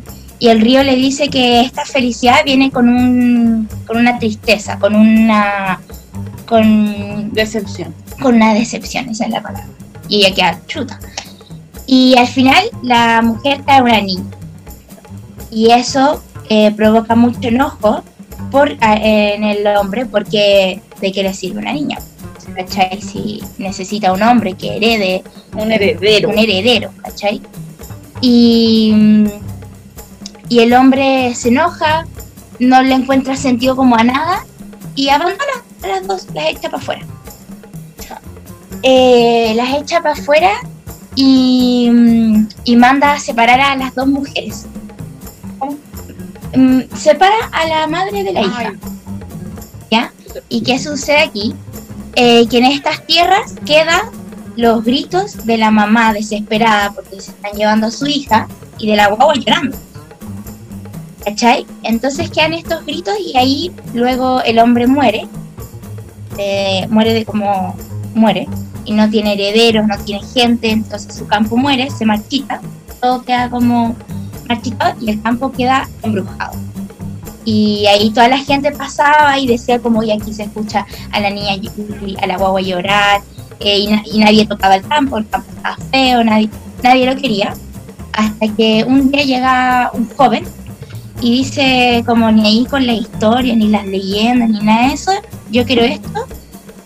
y 0.41 0.49
el 0.49 0.59
río 0.59 0.83
le 0.83 0.95
dice 0.95 1.29
que 1.29 1.61
esta 1.61 1.85
felicidad 1.85 2.43
viene 2.43 2.71
con, 2.71 2.89
un, 2.89 3.69
con 3.85 3.97
una 3.97 4.17
tristeza, 4.17 4.79
con 4.79 4.95
una. 4.95 5.79
con. 6.47 7.31
Decepción. 7.31 7.93
con 8.19 8.35
una 8.37 8.55
decepción, 8.55 9.07
esa 9.09 9.25
es 9.25 9.31
la 9.31 9.43
palabra. 9.43 9.69
Y 10.09 10.17
ella 10.25 10.33
queda 10.33 10.59
chuta. 10.65 10.99
Y 11.91 12.17
al 12.17 12.27
final 12.27 12.63
la 12.83 13.21
mujer 13.21 13.63
trae 13.65 13.81
una 13.81 13.99
niña. 13.99 14.23
Y 15.51 15.71
eso 15.71 16.23
eh, 16.47 16.71
provoca 16.71 17.15
mucho 17.15 17.49
enojo 17.49 18.01
por, 18.49 18.77
en 18.79 19.43
el 19.43 19.67
hombre 19.75 20.05
porque 20.05 20.81
de 21.01 21.11
qué 21.11 21.21
le 21.21 21.33
sirve 21.33 21.59
una 21.59 21.73
niña. 21.73 21.97
¿Cachai? 22.55 23.01
Si 23.01 23.43
necesita 23.57 24.13
un 24.13 24.23
hombre 24.23 24.53
que 24.53 24.77
herede 24.77 25.21
Un 25.53 25.69
heredero. 25.69 26.29
un 26.29 26.37
heredero, 26.37 26.91
¿cachai? 27.03 27.41
Y, 28.21 29.25
y 30.47 30.59
el 30.59 30.73
hombre 30.73 31.35
se 31.35 31.49
enoja, 31.49 32.05
no 32.59 32.81
le 32.83 32.93
encuentra 32.93 33.35
sentido 33.35 33.75
como 33.75 33.97
a 33.97 34.03
nada 34.05 34.45
y 34.95 35.09
abandona 35.09 35.43
a 35.83 35.87
las 35.87 36.07
dos, 36.07 36.27
las 36.33 36.51
echa 36.51 36.69
para 36.69 36.77
afuera. 36.77 37.05
Eh, 38.81 39.51
las 39.57 39.73
echa 39.75 40.01
para 40.01 40.13
afuera 40.13 40.51
y, 41.15 41.89
mm, 41.91 42.47
y 42.63 42.75
manda 42.75 43.13
a 43.13 43.19
separar 43.19 43.59
a 43.59 43.75
las 43.75 43.93
dos 43.95 44.07
mujeres. 44.07 44.65
Mm, 46.55 46.81
Separa 46.95 47.35
a 47.51 47.65
la 47.67 47.87
madre 47.87 48.23
de 48.23 48.33
la 48.33 48.41
hija. 48.41 48.73
¿Ya? 49.89 50.13
¿Y 50.49 50.61
qué 50.63 50.79
sucede 50.79 51.19
aquí? 51.19 51.55
Eh, 52.15 52.47
que 52.47 52.57
en 52.57 52.65
estas 52.65 53.05
tierras 53.05 53.53
quedan 53.65 54.01
los 54.57 54.83
gritos 54.83 55.45
de 55.45 55.57
la 55.57 55.71
mamá 55.71 56.13
desesperada 56.13 56.91
porque 56.91 57.21
se 57.21 57.31
están 57.31 57.53
llevando 57.53 57.87
a 57.87 57.91
su 57.91 58.05
hija 58.05 58.47
y 58.77 58.87
de 58.89 58.97
la 58.97 59.07
guagua 59.07 59.35
llorando. 59.35 59.77
¿Cachai? 61.23 61.65
Entonces 61.83 62.29
quedan 62.31 62.53
estos 62.53 62.85
gritos 62.85 63.13
y 63.19 63.37
ahí 63.37 63.71
luego 63.93 64.41
el 64.41 64.59
hombre 64.59 64.87
muere. 64.87 65.27
eh, 66.37 66.87
muere 66.89 67.13
de 67.13 67.25
como 67.25 67.75
muere. 68.13 68.47
Y 68.85 68.93
no 68.93 69.09
tiene 69.09 69.33
herederos, 69.33 69.85
no 69.87 69.97
tiene 70.03 70.25
gente, 70.25 70.71
entonces 70.71 71.15
su 71.15 71.27
campo 71.27 71.55
muere, 71.57 71.89
se 71.91 72.05
marchita. 72.05 72.61
Todo 73.01 73.23
queda 73.23 73.49
como 73.49 73.95
marchitado 74.49 74.95
y 74.99 75.09
el 75.11 75.21
campo 75.21 75.51
queda 75.51 75.87
embrujado. 76.03 76.53
Y 77.45 77.85
ahí 77.87 78.11
toda 78.11 78.27
la 78.27 78.37
gente 78.37 78.71
pasaba 78.71 79.39
y 79.39 79.47
decía 79.47 79.79
como, 79.79 80.03
y 80.03 80.11
aquí 80.11 80.33
se 80.33 80.43
escucha 80.43 80.85
a 81.11 81.19
la 81.19 81.29
niña, 81.29 81.53
a 82.21 82.27
la 82.27 82.37
guagua 82.37 82.61
llorar, 82.61 83.21
eh, 83.59 83.79
y, 83.79 83.87
na- 83.87 84.03
y 84.05 84.19
nadie 84.19 84.45
tocaba 84.45 84.75
el 84.75 84.83
campo, 84.87 85.17
el 85.17 85.27
campo 85.27 85.47
estaba 85.55 85.77
feo, 85.91 86.23
nadie, 86.23 86.49
nadie 86.83 87.05
lo 87.05 87.15
quería. 87.19 87.53
Hasta 88.13 88.47
que 88.55 88.83
un 88.87 89.09
día 89.11 89.23
llega 89.23 89.91
un 89.93 90.07
joven 90.15 90.43
y 91.21 91.31
dice 91.37 92.03
como 92.05 92.31
ni 92.31 92.45
ahí 92.45 92.65
con 92.65 92.85
la 92.85 92.93
historia, 92.93 93.55
ni 93.55 93.69
las 93.69 93.85
leyendas, 93.85 94.49
ni 94.49 94.59
nada 94.59 94.87
de 94.87 94.93
eso, 94.93 95.11
yo 95.51 95.65
quiero 95.65 95.83
esto, 95.83 96.25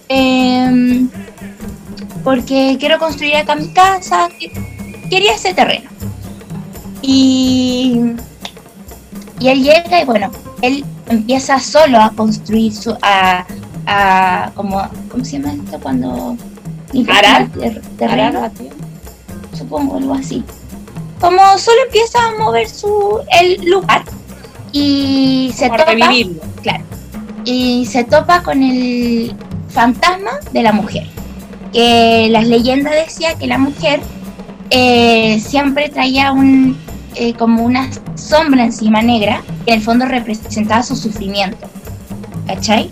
em, 0.07 1.09
porque 2.25 2.75
quiero 2.79 2.99
construir 2.99 3.37
acá 3.37 3.55
mi 3.55 3.69
casa, 3.69 4.27
que- 4.37 4.51
quería 5.09 5.33
ese 5.35 5.53
terreno. 5.53 5.89
Y, 7.01 8.01
y 9.39 9.47
él 9.47 9.63
llega 9.63 10.01
y 10.01 10.05
bueno, 10.05 10.31
él 10.61 10.83
empieza 11.07 11.59
solo 11.59 12.01
a 12.01 12.09
construir 12.09 12.73
su, 12.73 12.97
a, 13.01 13.45
a 13.85 14.51
como, 14.55 14.81
¿cómo 15.09 15.23
se 15.23 15.39
llama 15.39 15.53
esto? 15.53 15.79
Cuando 15.79 16.35
Arar. 17.09 17.47
ter- 17.51 17.81
terreno, 17.97 18.49
supongo 19.57 19.97
algo 19.97 20.15
así. 20.15 20.43
Como 21.21 21.57
solo 21.57 21.77
empieza 21.85 22.19
a 22.25 22.31
mover 22.39 22.67
su 22.67 23.19
el 23.39 23.63
lugar 23.69 24.03
y 24.71 25.51
se 25.55 25.67
Como 25.67 25.77
topa, 25.79 25.91
revivirlo. 25.91 26.41
claro, 26.61 26.83
y 27.45 27.85
se 27.85 28.03
topa 28.03 28.41
con 28.41 28.61
el 28.63 29.35
fantasma 29.69 30.31
de 30.51 30.63
la 30.63 30.71
mujer. 30.73 31.07
Que 31.75 32.29
las 32.31 32.47
leyendas 32.47 32.93
decía 32.93 33.35
que 33.35 33.47
la 33.47 33.57
mujer 33.57 33.99
eh, 34.69 35.41
siempre 35.45 35.89
traía 35.89 36.31
un 36.31 36.77
eh, 37.15 37.33
como 37.33 37.63
una 37.63 37.89
sombra 38.15 38.63
encima 38.63 39.01
negra 39.01 39.41
que 39.65 39.73
en 39.73 39.79
el 39.79 39.83
fondo 39.83 40.05
representaba 40.05 40.83
su 40.83 40.95
sufrimiento. 40.95 41.67
¿Cachai? 42.47 42.89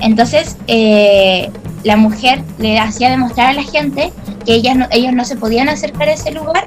Entonces 0.00 0.56
eh, 0.68 1.50
la 1.82 1.96
mujer 1.96 2.42
le 2.58 2.78
hacía 2.78 3.10
demostrar 3.10 3.48
a 3.48 3.52
la 3.54 3.64
gente 3.64 4.12
que 4.46 4.54
ellas 4.54 4.76
no- 4.76 4.86
ellos 4.92 5.12
no 5.12 5.24
se 5.24 5.34
podían 5.36 5.68
acercar 5.68 6.08
a 6.08 6.12
ese 6.12 6.30
lugar 6.30 6.64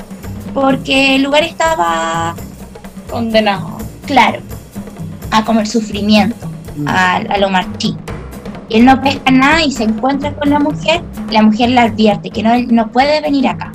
porque 0.54 1.16
el 1.16 1.24
lugar 1.24 1.44
estaba 1.44 2.36
Condenado. 3.10 3.78
claro, 4.06 4.40
a 5.32 5.46
comer 5.46 5.68
sufrimiento, 5.68 6.48
a, 6.86 7.16
a 7.18 7.38
lo 7.38 7.50
marchito. 7.50 8.00
Y 8.70 8.78
él 8.78 8.86
no 8.86 9.02
pesca 9.02 9.32
nada 9.32 9.64
y 9.64 9.72
se 9.72 9.84
encuentra 9.84 10.34
con 10.34 10.50
la 10.50 10.60
mujer, 10.60 11.02
la 11.30 11.42
mujer 11.42 11.70
le 11.70 11.80
advierte 11.80 12.30
que 12.30 12.42
no, 12.42 12.58
no 12.70 12.92
puede 12.92 13.22
venir 13.22 13.48
acá. 13.48 13.72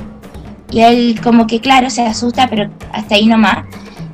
Y 0.70 0.80
él 0.80 1.20
como 1.22 1.46
que 1.46 1.60
claro, 1.60 1.90
se 1.90 2.02
asusta, 2.02 2.48
pero 2.48 2.70
hasta 2.92 3.14
ahí 3.14 3.26
nomás. 3.26 3.64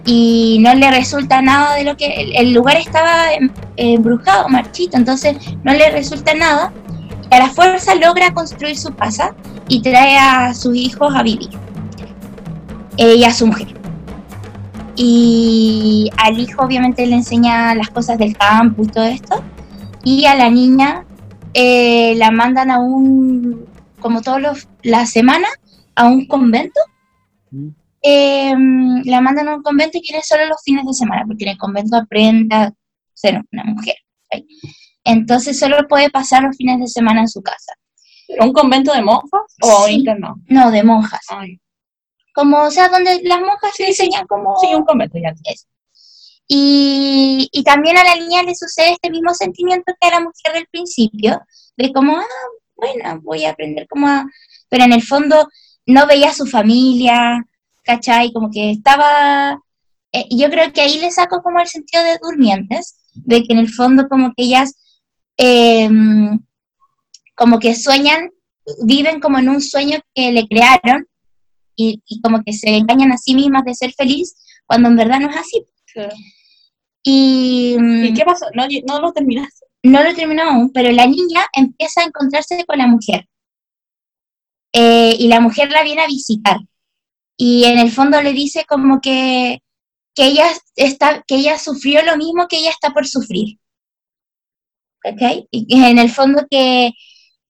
Y 0.05 0.59
no 0.61 0.73
le 0.75 0.91
resulta 0.91 1.43
nada 1.43 1.75
de 1.75 1.85
lo 1.85 1.97
que... 1.97 2.33
El, 2.37 2.53
lugar 2.53 2.77
estaba 2.77 3.33
em- 3.33 3.51
embrujado, 3.77 4.49
marchito, 4.49 4.97
entonces 4.97 5.37
no 5.65 5.73
le 5.73 5.91
resulta 5.91 6.33
nada. 6.35 6.73
Y 7.31 7.35
a 7.35 7.41
la 7.41 7.49
fuerza 7.49 7.95
logra 7.95 8.33
construir 8.33 8.79
su 8.79 8.95
casa 8.95 9.35
y 9.69 9.83
trae 9.83 10.17
a 10.17 10.55
sus 10.55 10.77
hijos 10.77 11.13
a 11.15 11.23
vivir. 11.23 11.51
Eh, 12.99 13.17
y 13.17 13.31
su 13.33 13.47
mujer. 13.47 13.69
Y 14.95 16.11
al 16.17 16.39
hijo 16.39 16.63
obviamente 16.63 17.05
le 17.05 17.17
enseña 17.17 17.75
las 17.75 17.91
cosas 17.91 18.17
del 18.17 18.37
campo 18.37 18.85
y 18.85 18.87
todo 18.87 19.05
esto. 19.05 19.43
Y 20.07 20.25
a 20.27 20.37
la 20.37 20.49
niña 20.51 21.05
eh, 21.53 22.15
la 22.15 22.31
mandan 22.31 22.71
a 22.71 22.79
un, 22.79 23.67
como 23.99 24.23
todos 24.23 24.41
los, 24.41 24.69
la 24.85 25.05
semana, 25.05 25.49
a 25.97 26.07
un 26.07 26.27
convento 26.27 26.81
eh, 28.09 28.55
la 29.05 29.21
mandan 29.21 29.49
a 29.49 29.57
un 29.57 29.63
convento 29.65 29.99
y 29.99 30.03
quiere 30.03 30.23
solo 30.23 30.47
los 30.47 30.63
fines 30.65 30.87
de 30.87 30.93
semana, 30.93 31.25
porque 31.27 31.43
en 31.43 31.51
el 31.51 31.59
convento 31.59 31.97
aprende 31.97 32.55
a 32.55 32.73
ser 33.15 33.43
una 33.51 33.65
mujer. 33.65 33.97
Entonces 35.03 35.59
solo 35.59 35.89
puede 35.89 36.09
pasar 36.09 36.45
los 36.45 36.57
fines 36.57 36.79
de 36.79 36.87
semana 36.87 37.23
en 37.23 37.29
su 37.29 37.43
casa. 37.43 37.73
¿Un 38.41 38.53
convento 38.53 38.93
de 38.93 39.03
monjas 39.03 39.43
o 39.61 39.87
Sí. 39.87 39.95
internado? 39.95 40.37
No, 40.47 40.71
de 40.71 40.85
monjas. 40.85 41.25
Ay, 41.31 41.61
Como, 42.33 42.63
o 42.63 42.71
sea, 42.71 42.89
donde 42.89 43.23
las 43.25 43.41
monjas 43.41 43.73
se 43.75 43.89
enseñan 43.89 44.25
como... 44.29 44.57
sí, 44.61 44.73
un 44.73 44.85
convento 44.85 45.19
ya. 45.19 45.31
Eso. 45.45 45.67
Y, 46.49 47.49
y 47.51 47.65
también 47.65 47.97
a 47.97 48.05
la 48.05 48.17
niña 48.17 48.43
le 48.43 48.55
sucede 48.55 48.93
este 48.93 49.11
mismo 49.11 49.35
sentimiento 49.35 49.93
que 50.01 50.09
a 50.09 50.13
la 50.13 50.21
mujer 50.21 50.53
del 50.55 50.69
principio, 50.69 51.41
de 51.77 51.93
como, 51.93 52.17
ah, 52.17 52.25
bueno, 52.77 53.21
voy 53.23 53.45
a 53.45 53.51
aprender 53.51 53.87
como 53.89 54.07
a... 54.07 54.25
Pero 54.69 54.85
en 54.85 54.93
el 54.93 55.03
fondo 55.03 55.49
no 55.87 56.07
veía 56.07 56.31
a 56.31 56.35
su 56.35 56.47
familia, 56.47 57.45
¿cachai? 57.85 58.33
Como 58.33 58.51
que 58.51 58.71
estaba... 58.71 59.61
eh, 60.13 60.27
yo 60.31 60.49
creo 60.51 60.73
que 60.73 60.83
ahí 60.83 60.99
le 60.99 61.11
saco 61.11 61.43
como 61.43 61.61
el 61.61 61.67
sentido 61.69 62.03
de 62.05 62.19
durmientes, 62.23 62.97
de 63.15 63.43
que 63.43 63.53
en 63.53 63.59
el 63.59 63.73
fondo 63.73 64.09
como 64.09 64.33
que 64.37 64.45
ellas 64.45 64.75
em, 65.37 66.39
como 67.35 67.59
que 67.59 67.75
sueñan, 67.75 68.31
viven 68.85 69.21
como 69.21 69.39
en 69.39 69.49
un 69.49 69.61
sueño 69.61 69.99
que 70.15 70.33
le 70.33 70.47
crearon 70.49 71.07
y, 71.77 72.03
y 72.07 72.21
como 72.21 72.43
que 72.43 72.53
se 72.53 72.77
engañan 72.77 73.13
a 73.13 73.19
sí 73.19 73.35
mismas 73.35 73.65
de 73.65 73.75
ser 73.75 73.93
feliz 73.93 74.35
cuando 74.67 74.89
en 74.89 74.97
verdad 74.97 75.21
no 75.21 75.31
es 75.31 75.37
así. 75.37 75.67
Y, 77.09 77.77
mm, 77.79 78.05
¿Y 78.07 78.15
qué 78.15 78.25
pasó? 78.25 78.47
¿No, 78.55 78.67
no 78.87 79.01
lo 79.01 79.13
terminaste? 79.13 79.65
no 79.85 80.03
lo 80.03 80.13
terminó 80.15 80.43
aún, 80.43 80.73
pero 80.73 80.91
la 80.91 81.07
niña 81.07 81.47
empieza 81.55 82.01
a 82.01 82.07
encontrarse 82.07 82.65
con 82.67 82.79
la 82.79 82.89
mujer. 82.89 83.29
Eh, 84.73 85.17
y 85.19 85.29
la 85.29 85.41
mujer 85.41 85.71
la 85.71 85.83
viene 85.83 86.03
a 86.03 86.07
visitar. 86.07 86.59
Y 87.37 87.65
en 87.65 87.79
el 87.79 87.91
fondo 87.93 88.23
le 88.23 88.33
dice 88.33 88.65
como 88.67 89.01
que, 89.01 89.61
que, 90.15 90.27
ella, 90.27 90.47
está, 90.77 91.23
que 91.27 91.37
ella 91.37 91.59
sufrió 91.59 92.03
lo 92.05 92.17
mismo 92.17 92.47
que 92.49 92.59
ella 92.59 92.71
está 92.71 92.91
por 92.93 93.07
sufrir. 93.07 93.59
¿Ok? 95.05 95.47
Y 95.51 95.83
en 95.85 95.99
el 95.99 96.11
fondo 96.11 96.47
que, 96.51 96.91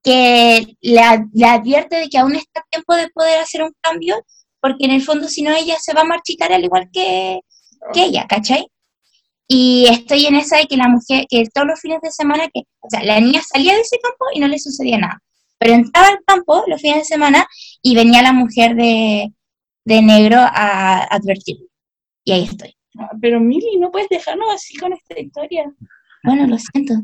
que 0.02 0.76
le, 0.80 1.00
ad- 1.00 1.26
le 1.32 1.46
advierte 1.46 1.96
de 1.96 2.08
que 2.08 2.18
aún 2.18 2.36
está 2.36 2.60
a 2.60 2.64
tiempo 2.70 2.94
de 2.94 3.08
poder 3.10 3.40
hacer 3.40 3.62
un 3.62 3.72
cambio, 3.80 4.16
porque 4.60 4.84
en 4.86 4.92
el 4.92 5.02
fondo 5.02 5.28
si 5.28 5.42
no 5.42 5.52
ella 5.56 5.76
se 5.80 5.94
va 5.94 6.02
a 6.02 6.04
marchitar 6.04 6.52
al 6.52 6.64
igual 6.64 6.90
que, 6.92 7.40
que 7.94 8.04
ella, 8.04 8.26
¿cachai? 8.28 8.66
Y 9.48 9.86
estoy 9.90 10.27
en 10.27 10.35
esa 10.35 10.56
de 10.59 10.66
que 10.66 10.77
la 10.77 10.89
mujer, 10.89 11.27
que 11.28 11.44
todos 11.55 11.66
los 11.66 11.81
fines 11.81 12.01
de 12.01 12.10
semana, 12.10 12.48
que, 12.52 12.62
o 12.81 12.90
sea, 12.90 13.02
la 13.05 13.20
niña 13.20 13.40
salía 13.43 13.74
de 13.74 13.81
ese 13.81 13.98
campo 14.01 14.24
y 14.35 14.40
no 14.40 14.48
le 14.48 14.59
sucedía 14.59 14.98
nada. 14.98 15.23
Pero 15.59 15.74
entraba 15.74 16.09
al 16.09 16.18
campo 16.27 16.64
los 16.66 16.81
fines 16.81 16.98
de 16.98 17.05
semana 17.05 17.47
y 17.81 17.94
venía 17.94 18.23
la 18.23 18.32
mujer 18.32 18.74
de, 18.74 19.32
de 19.85 20.02
negro 20.02 20.39
a 20.39 21.05
advertirle. 21.05 21.66
Y 22.24 22.32
ahí 22.32 22.44
estoy. 22.44 22.77
Ah, 22.98 23.10
Pero 23.20 23.40
Mili, 23.40 23.78
no 23.78 23.90
puedes 23.90 24.09
dejarnos 24.09 24.52
así 24.52 24.77
con 24.77 24.93
esta 24.93 25.18
historia. 25.18 25.73
Bueno, 26.24 26.47
lo 26.47 26.59
siento. 26.59 26.94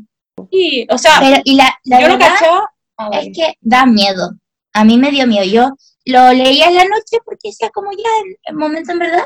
Y, 0.51 0.85
o 0.91 0.97
sea, 0.97 1.19
Pero, 1.19 1.41
y 1.45 1.55
la, 1.55 1.73
la 1.85 2.01
yo 2.01 2.07
verdad 2.09 2.33
cachaba. 2.33 2.69
Ah, 2.97 3.09
es 3.13 3.35
que 3.35 3.53
da 3.61 3.85
miedo. 3.85 4.31
A 4.73 4.83
mí 4.83 4.97
me 4.97 5.11
dio 5.11 5.25
miedo. 5.27 5.45
Yo 5.45 5.69
lo 6.05 6.33
leía 6.33 6.67
en 6.67 6.75
la 6.75 6.83
noche 6.83 7.17
porque 7.23 7.49
decía 7.49 7.69
como 7.69 7.91
ya 7.91 8.09
el, 8.25 8.37
el 8.43 8.55
momento 8.55 8.91
en 8.91 8.99
verdad. 8.99 9.25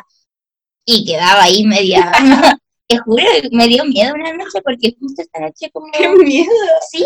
Y 0.85 1.05
quedaba 1.05 1.43
ahí 1.43 1.65
media. 1.65 2.11
Te 2.87 2.97
juro, 2.99 3.23
me 3.51 3.67
dio 3.67 3.83
miedo 3.85 4.13
una 4.13 4.33
noche 4.33 4.61
porque 4.63 4.95
justo 4.99 5.21
esta 5.21 5.39
noche 5.39 5.69
como... 5.71 5.91
¡Qué 5.91 6.09
miedo! 6.09 6.51
Sí, 6.89 7.05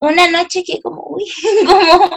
una 0.00 0.28
noche 0.30 0.62
que 0.64 0.80
como, 0.80 1.04
uy, 1.08 1.24
como, 1.66 2.16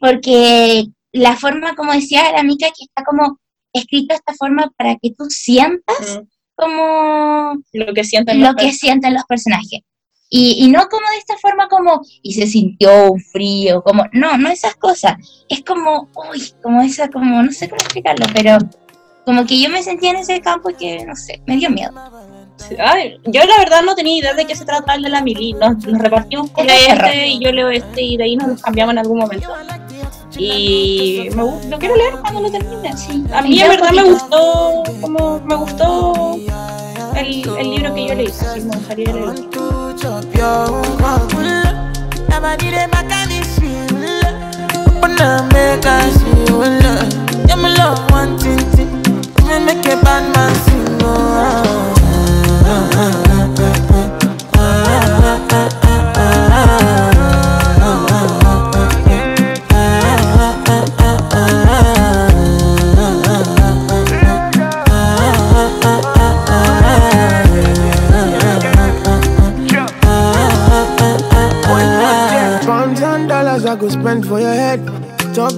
porque 0.00 0.86
la 1.12 1.36
forma, 1.36 1.74
como 1.76 1.92
decía 1.92 2.32
la 2.32 2.42
mica, 2.42 2.66
que 2.68 2.84
está 2.84 3.04
como 3.04 3.38
escrito 3.72 4.14
de 4.14 4.16
esta 4.16 4.34
forma 4.34 4.72
para 4.76 4.96
que 4.96 5.10
tú 5.16 5.26
sientas 5.28 6.18
Mm, 6.18 6.28
como 6.56 7.54
Lo 7.72 7.94
que 7.94 8.04
sienten 8.04 8.40
lo 8.40 8.48
los 8.48 8.56
que 8.56 8.72
sienten 8.72 9.14
los 9.14 9.24
personajes. 9.24 9.80
Y, 10.32 10.64
y 10.64 10.68
no 10.68 10.86
como 10.88 11.08
de 11.10 11.18
esta 11.18 11.36
forma 11.38 11.68
como, 11.68 12.02
y 12.22 12.34
se 12.34 12.46
sintió 12.46 13.10
un 13.10 13.20
frío, 13.20 13.82
como, 13.82 14.04
no, 14.12 14.36
no 14.38 14.48
esas 14.48 14.76
cosas. 14.76 15.16
Es 15.48 15.64
como, 15.64 16.08
uy, 16.30 16.52
como 16.62 16.82
esa, 16.82 17.08
como, 17.08 17.42
no 17.42 17.50
sé 17.50 17.68
cómo 17.68 17.80
explicarlo, 17.80 18.26
pero 18.32 18.58
como 19.24 19.46
que 19.46 19.60
yo 19.60 19.70
me 19.70 19.82
sentía 19.82 20.10
en 20.10 20.16
ese 20.16 20.40
campo 20.40 20.70
y 20.70 20.74
que, 20.74 21.04
no 21.04 21.14
sé, 21.14 21.40
me 21.46 21.56
dio 21.56 21.70
miedo. 21.70 21.92
Ay, 22.78 23.18
yo 23.24 23.44
la 23.44 23.58
verdad 23.58 23.82
no 23.82 23.94
tenía 23.94 24.18
idea 24.18 24.34
de 24.34 24.46
qué 24.46 24.54
se 24.54 24.64
trataba 24.64 24.94
el 24.94 25.02
de 25.02 25.08
la 25.08 25.22
Mili. 25.22 25.54
Nos, 25.54 25.84
nos 25.86 26.00
repartimos 26.00 26.50
con 26.50 26.68
este 26.68 27.28
y 27.28 27.38
yo 27.38 27.52
leo 27.52 27.70
este 27.70 28.02
y 28.02 28.16
de 28.16 28.24
ahí 28.24 28.36
nos 28.36 28.60
cambiamos 28.60 28.92
en 28.92 28.98
algún 28.98 29.18
momento. 29.18 29.48
Y 30.36 31.28
me, 31.34 31.42
lo 31.68 31.78
quiero 31.78 31.96
leer 31.96 32.14
cuando 32.20 32.40
lo 32.40 32.50
termine. 32.50 32.96
Sí, 32.96 33.24
A 33.32 33.42
mí 33.42 33.60
en 33.60 33.68
verdad 33.68 33.90
me 33.92 34.04
gustó, 34.04 34.82
como 35.00 35.40
me 35.40 35.54
gustó 35.56 36.38
el, 37.16 37.48
el 37.58 37.70
libro 37.70 37.94
que 37.94 38.08
yo 38.08 38.14
leí. 38.14 38.26
Así 38.28 38.60
me 38.60 38.76
gustaría 38.76 39.12
leer. 39.12 39.34
Make 49.58 49.84
a 49.86 49.96
bad 50.00 50.32
man 50.32 50.54
sing, 50.64 50.98
oh. 51.02 51.99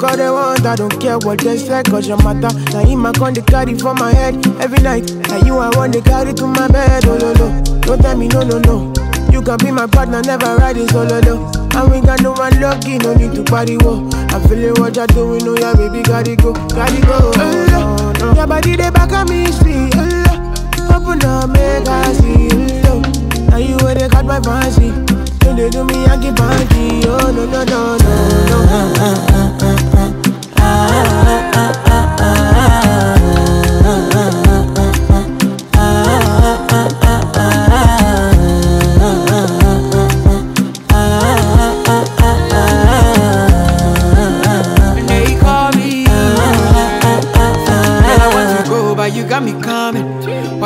Talk 0.02 0.18
all 0.18 0.34
want, 0.34 0.66
I 0.66 0.74
don't 0.74 1.00
care 1.00 1.16
what 1.18 1.38
they 1.38 1.56
say, 1.56 1.80
cause 1.84 2.08
your 2.08 2.16
matter. 2.24 2.50
Now 2.74 2.82
him 2.84 3.06
I 3.06 3.12
con 3.12 3.34
the 3.34 3.40
carry 3.40 3.78
for 3.78 3.94
my 3.94 4.12
head 4.12 4.34
every 4.58 4.82
night. 4.82 5.14
Now 5.30 5.38
you 5.46 5.58
I 5.58 5.70
want 5.78 5.92
to 5.92 6.02
carry 6.02 6.34
to 6.34 6.46
my 6.48 6.66
bed, 6.66 7.06
oh 7.06 7.22
no 7.22 7.30
no. 7.38 7.62
Don't 7.86 8.02
tell 8.02 8.16
me 8.18 8.26
no 8.26 8.42
no 8.42 8.58
no. 8.66 8.90
You 9.30 9.42
can 9.42 9.58
be 9.62 9.70
my 9.70 9.86
partner, 9.86 10.20
never 10.22 10.58
ride 10.58 10.74
riding 10.74 10.88
solo 10.88 11.20
though. 11.22 11.46
And 11.78 11.86
we 11.86 12.00
got 12.02 12.20
no 12.20 12.32
one 12.32 12.50
lucky, 12.58 12.98
no 12.98 13.14
need 13.14 13.30
to 13.38 13.44
party 13.44 13.78
whoa. 13.78 14.02
I 14.34 14.42
feel 14.42 14.58
feeling 14.58 14.74
what 14.82 14.96
you're 14.96 15.06
doing, 15.06 15.46
oh 15.46 15.54
yeah, 15.54 15.70
baby, 15.78 16.02
gotta 16.02 16.34
go, 16.34 16.50
gotta 16.50 16.98
go. 17.06 17.30
Oh, 17.38 17.54
no, 17.70 18.12
no. 18.18 18.34
Your 18.34 18.48
body 18.48 18.74
they 18.74 18.90
back 18.90 19.12
at 19.14 19.30
me, 19.30 19.46
sweet, 19.54 19.94
oh, 19.94 20.98
Open 20.98 21.22
up, 21.22 21.46
make 21.46 21.86
I 21.86 22.10
see, 22.18 22.50
oh, 22.90 22.98
no. 22.98 23.54
Now 23.54 23.62
you 23.62 23.78
where 23.86 23.94
they 23.94 24.08
got 24.08 24.26
my 24.26 24.42
fancy. 24.42 24.90
When 25.46 25.54
they 25.54 25.70
do 25.70 25.84
me, 25.84 25.94
I 26.06 26.18
get 26.18 26.34
panty. 26.34 27.06
Oh 27.06 27.30
no 27.30 27.46
no 27.46 27.62
no 27.62 27.96
no 27.98 29.82
no. 29.86 29.91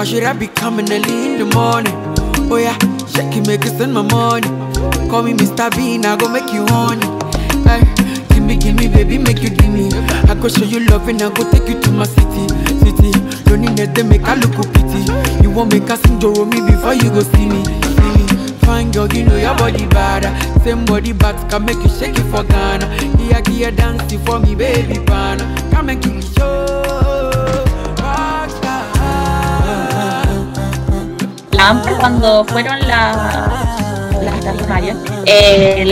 Should 0.07 0.23
I 0.23 0.33
be 0.33 0.47
coming 0.47 0.91
early 0.93 1.33
in 1.33 1.39
the 1.39 1.45
morning? 1.55 1.93
Oh 2.51 2.57
yeah, 2.57 2.79
shake 3.11 3.37
it, 3.37 3.47
make 3.47 3.65
it 3.65 3.77
send 3.77 3.93
my 3.93 4.03
money. 4.03 4.47
Call 5.11 5.23
me 5.25 5.33
Mr. 5.33 5.69
Bean, 5.77 6.07
I 6.07 6.17
go 6.17 6.29
make 6.29 6.53
you 6.53 6.65
honey. 6.69 7.05
Ay, 7.67 7.83
give 8.31 8.45
me, 8.45 8.57
give 8.57 8.77
me, 8.77 8.87
baby, 8.87 9.19
make 9.19 9.43
you 9.43 9.51
give 9.51 9.69
me. 9.69 9.91
I 9.93 10.16
go 10.47 10.53
show 10.53 10.65
you 10.65 10.81
love 10.87 11.09
and 11.09 11.21
I 11.23 11.29
go 11.35 11.43
take 11.51 11.69
you 11.69 11.81
to 11.81 11.91
my 11.91 12.05
city, 12.07 12.47
city. 12.79 13.11
That, 13.77 13.95
they 13.95 14.03
make 14.05 14.23
I 14.23 14.35
look 14.35 14.55
pity. 14.73 15.03
You 15.43 15.51
won't 15.51 15.73
make 15.73 15.91
enjoy 16.07 16.45
me 16.45 16.61
before 16.61 16.95
you 16.95 17.11
go 17.11 17.23
see 17.23 17.47
me. 17.47 17.63
Fine 18.63 18.93
you 19.13 19.25
know 19.25 19.37
your 19.37 19.57
body 19.57 19.87
bad. 19.87 20.23
Same 20.63 20.85
body 20.85 21.13
but 21.13 21.35
can 21.51 21.65
make 21.65 21.83
you 21.83 21.89
shake 21.91 22.17
it 22.17 22.27
for 22.31 22.45
Ghana. 22.45 22.87
For 24.25 24.39
me, 24.39 24.55
baby. 24.55 24.99
Come 25.71 25.91
show. 26.37 26.67
Cuando 31.99 32.45
fueron 32.45 32.79
la- 32.87 33.67
las, 34.23 34.45
eh, 35.27 35.85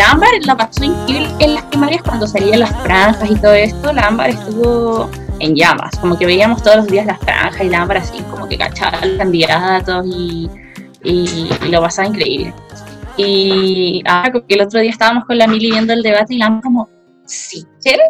pasó 0.56 0.85
en 1.40 1.55
primarias 1.74 2.02
cuando 2.02 2.24
salían 2.28 2.60
las 2.60 2.70
franjas 2.82 3.28
y 3.28 3.34
todo 3.34 3.52
esto, 3.52 3.92
la 3.92 4.06
Amber 4.06 4.30
estuvo 4.30 5.10
en 5.40 5.56
llamas, 5.56 5.90
como 6.01 6.16
que 6.16 6.24
veíamos 6.24 6.62
todos 6.62 6.76
los 6.76 6.86
días 6.86 7.05
las 7.05 7.18
franjas 7.18 7.60
y 7.62 7.68
la 7.68 7.82
Amber 7.82 7.96
así 7.96 8.22
como 8.30 8.46
que 8.48 8.56
cachaba 8.56 8.98
a 8.98 9.06
los 9.06 9.18
candidatos 9.18 10.06
y, 10.06 10.48
y, 11.02 11.48
y 11.66 11.68
lo 11.68 11.80
pasaba 11.80 12.06
increíble. 12.06 12.55
Y 13.16 14.02
ahora 14.06 14.30
como 14.30 14.46
que 14.46 14.55
el 14.55 14.62
otro 14.62 14.78
día 14.78 14.90
estábamos 14.90 15.24
con 15.24 15.36
la 15.36 15.48
Mili 15.48 15.72
viendo 15.72 15.92
el 15.92 16.02
debate 16.02 16.34
y 16.34 16.38
la 16.38 16.46
Amber 16.46 16.62
como, 16.62 16.88
si 17.26 17.64
quieren, 17.82 18.06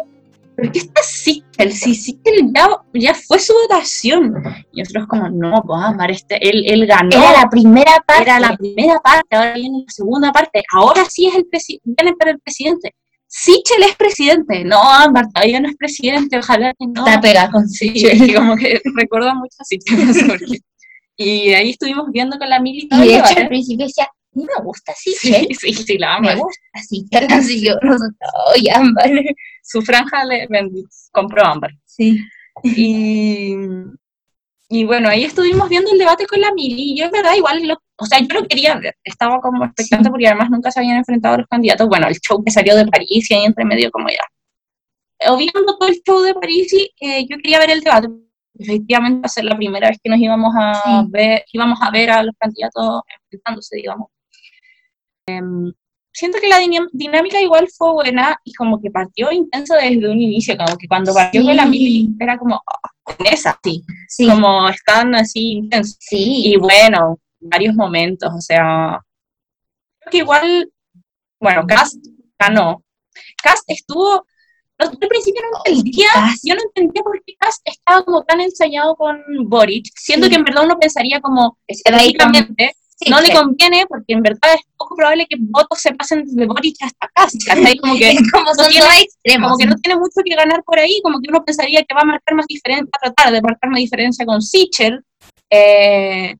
¿por 0.55 0.71
qué 0.71 0.77
está 0.77 1.01
Sichel? 1.01 1.71
Si 1.71 1.95
Sichel 1.95 2.51
ya, 2.55 2.67
ya 2.93 3.15
fue 3.15 3.39
su 3.39 3.51
votación. 3.63 4.31
Y 4.73 4.81
nosotros 4.81 5.07
como, 5.07 5.27
no, 5.29 5.63
pues 5.65 5.81
Ámbar, 5.81 6.11
este, 6.11 6.37
él, 6.47 6.63
él 6.67 6.85
ganó. 6.85 7.09
Era 7.09 7.41
la 7.41 7.49
primera 7.49 8.03
parte. 8.05 8.21
Era 8.21 8.39
la 8.39 8.55
primera 8.55 8.99
parte, 8.99 9.35
ahora 9.35 9.53
viene 9.53 9.79
la 9.87 9.91
segunda 9.91 10.31
parte. 10.31 10.63
Ahora 10.71 11.03
sí 11.09 11.25
es 11.25 11.33
el 11.35 11.49
presi- 11.49 11.79
viene 11.83 12.13
para 12.15 12.29
el 12.29 12.39
presidente. 12.39 12.93
Sichel 13.37 13.83
es 13.83 13.95
presidente. 13.97 14.63
No, 14.63 14.81
Ámbar 14.81 15.25
todavía 15.33 15.59
no 15.59 15.67
es 15.67 15.75
presidente, 15.75 16.37
ojalá 16.37 16.73
que 16.79 16.87
no. 16.87 17.05
Está 17.05 17.19
pegada 17.19 17.51
con 17.51 17.67
Sichel. 17.67 18.29
y 18.29 18.33
como 18.33 18.55
que 18.55 18.81
recuerda 18.95 19.33
mucho 19.33 19.57
a 19.59 19.65
Sichel. 19.65 19.97
no. 20.27 20.33
Y 21.17 21.53
ahí 21.53 21.71
estuvimos 21.71 22.05
viendo 22.13 22.37
con 22.37 22.49
la 22.49 22.59
Mili 22.61 22.87
todo 22.87 23.03
Y 23.03 23.09
de 23.09 23.15
hecho 23.17 23.37
al 23.37 23.47
principio 23.49 23.85
decía, 23.87 24.07
no 24.31 24.43
me 24.43 24.63
gusta 24.63 24.93
Sí, 24.97 25.11
Sichel. 25.11 25.47
sí, 25.59 25.73
sí, 25.73 25.97
la 25.97 26.15
amo. 26.15 26.29
Me 26.29 26.35
gusta 26.35 26.79
Sichel. 26.87 27.27
Así 27.29 27.65
yo, 27.65 27.73
oye, 28.55 28.71
Ámbar. 28.71 29.11
Su 29.63 29.81
franja 29.81 30.23
le 30.23 30.47
compró 31.11 31.43
Ámbar. 31.45 31.71
Sí. 31.83 32.21
Y, 32.63 33.53
y 34.69 34.85
bueno, 34.85 35.09
ahí 35.09 35.25
estuvimos 35.25 35.67
viendo 35.67 35.91
el 35.91 35.97
debate 35.97 36.25
con 36.25 36.39
la 36.39 36.53
Mili. 36.53 36.93
Y 36.93 36.99
yo, 36.99 37.05
es 37.07 37.11
verdad, 37.11 37.35
igual, 37.35 37.67
lo- 37.67 37.81
o 37.97 38.05
sea, 38.05 38.19
yo 38.19 38.27
lo 38.41 38.47
quería 38.47 38.75
ver. 38.75 38.95
Estaba 39.03 39.39
como 39.39 39.63
expectante 39.65 40.09
porque 40.09 40.27
además 40.27 40.49
nunca 40.49 40.71
se 40.71 40.79
habían 40.79 40.97
enfrentado 40.97 41.37
los 41.37 41.47
candidatos. 41.47 41.87
Bueno, 41.87 42.07
el 42.07 42.15
show 42.19 42.43
que 42.43 42.51
salió 42.51 42.75
de 42.75 42.85
París 42.87 43.29
y 43.29 43.33
ahí 43.33 43.45
entre 43.45 43.65
medio, 43.65 43.89
como 43.91 44.07
ya. 44.09 45.31
Obviando 45.31 45.77
todo 45.77 45.87
el 45.87 46.01
show 46.05 46.21
de 46.21 46.33
París, 46.33 46.71
y, 46.73 46.91
eh, 46.99 47.25
yo 47.29 47.37
quería 47.37 47.59
ver 47.59 47.71
el 47.71 47.81
debate. 47.81 48.07
Efectivamente, 48.57 49.21
va 49.21 49.25
a 49.25 49.29
ser 49.29 49.45
la 49.45 49.55
primera 49.57 49.87
vez 49.89 49.97
que 50.03 50.09
nos 50.09 50.19
íbamos 50.19 50.53
a 50.57 50.73
Sí. 50.83 50.89
ver, 51.09 51.43
íbamos 51.53 51.79
a 51.81 51.89
ver 51.91 52.09
a 52.09 52.23
los 52.23 52.35
candidatos 52.39 53.01
enfrentándose, 53.23 53.77
digamos. 53.77 54.07
Em, 55.27 55.73
siento 56.13 56.37
que 56.39 56.47
la 56.47 56.59
dinámica 56.93 57.41
igual 57.41 57.67
fue 57.75 57.91
buena 57.93 58.39
y 58.43 58.53
como 58.53 58.81
que 58.81 58.91
partió 58.91 59.31
intenso 59.31 59.73
desde 59.75 60.09
un 60.09 60.21
inicio, 60.21 60.55
como 60.57 60.77
que 60.77 60.87
cuando 60.87 61.13
partió 61.13 61.41
Sí. 61.41 61.47
con 61.47 61.55
la 61.55 61.65
Mili 61.65 62.09
era 62.19 62.37
como, 62.37 62.55
ah, 62.55 62.89
con 63.03 63.15
esa, 63.25 63.59
sí, 63.63 63.83
Sí. 64.07 64.27
como 64.27 64.69
están 64.69 65.15
así 65.15 65.53
intensos. 65.53 65.97
Sí. 65.99 66.53
Y 66.53 66.57
bueno, 66.57 67.19
varios 67.49 67.75
momentos, 67.75 68.31
o 68.35 68.41
sea, 68.41 68.99
creo 69.99 70.11
que 70.11 70.17
igual, 70.19 70.71
bueno, 71.39 71.65
Cast 71.67 71.97
ganó. 72.39 72.83
Cast 73.41 73.63
estuvo, 73.67 74.25
no, 74.79 74.85
al 74.87 74.97
principio 74.97 75.41
no 75.51 75.59
entendía, 75.65 76.07
yo 76.43 76.55
no 76.55 76.61
entendía 76.63 77.01
por 77.03 77.21
qué 77.25 77.33
Cast 77.39 77.61
estaba 77.65 78.03
como 78.03 78.23
tan 78.23 78.41
ensayado 78.41 78.95
con 78.95 79.21
Boric, 79.45 79.85
siendo 79.95 80.25
Sí. 80.27 80.31
que 80.31 80.37
en 80.37 80.43
verdad 80.43 80.65
uno 80.65 80.77
pensaría 80.79 81.21
como, 81.21 81.57
estratégicamente, 81.67 82.75
no 83.09 83.19
le 83.19 83.27
Sichel. 83.27 83.41
conviene 83.41 83.85
porque 83.87 84.13
en 84.13 84.21
verdad 84.21 84.53
es 84.55 84.61
poco 84.77 84.95
probable 84.95 85.25
que 85.29 85.35
votos 85.39 85.79
se 85.79 85.93
pasen 85.93 86.23
desde 86.25 86.45
Boric 86.45 86.75
hasta 86.81 87.09
Cast, 87.13 87.35
¿cachai? 87.45 87.77
Como 87.77 87.95
que 87.95 88.15
como 88.33 88.45
no 88.57 88.67
tiene- 88.67 89.01
extremos. 89.01 89.47
como 89.49 89.57
que 89.57 89.65
no 89.65 89.75
tiene 89.75 89.99
mucho 89.99 90.21
que 90.25 90.35
ganar 90.35 90.63
por 90.63 90.79
ahí, 90.79 90.99
como 91.03 91.19
que 91.21 91.29
uno 91.29 91.43
pensaría 91.43 91.83
que 91.83 91.93
va 91.95 92.01
a 92.01 92.05
marcar 92.05 92.35
más 92.35 92.47
diferencia, 92.47 92.85
va 92.85 92.97
a 93.07 93.11
tratar 93.13 93.33
de 93.33 93.41
marcar 93.41 93.69
más 93.69 93.79
diferencia 93.79 94.25
con 94.25 94.41
Sichel, 94.41 95.03
eh, 95.49 96.35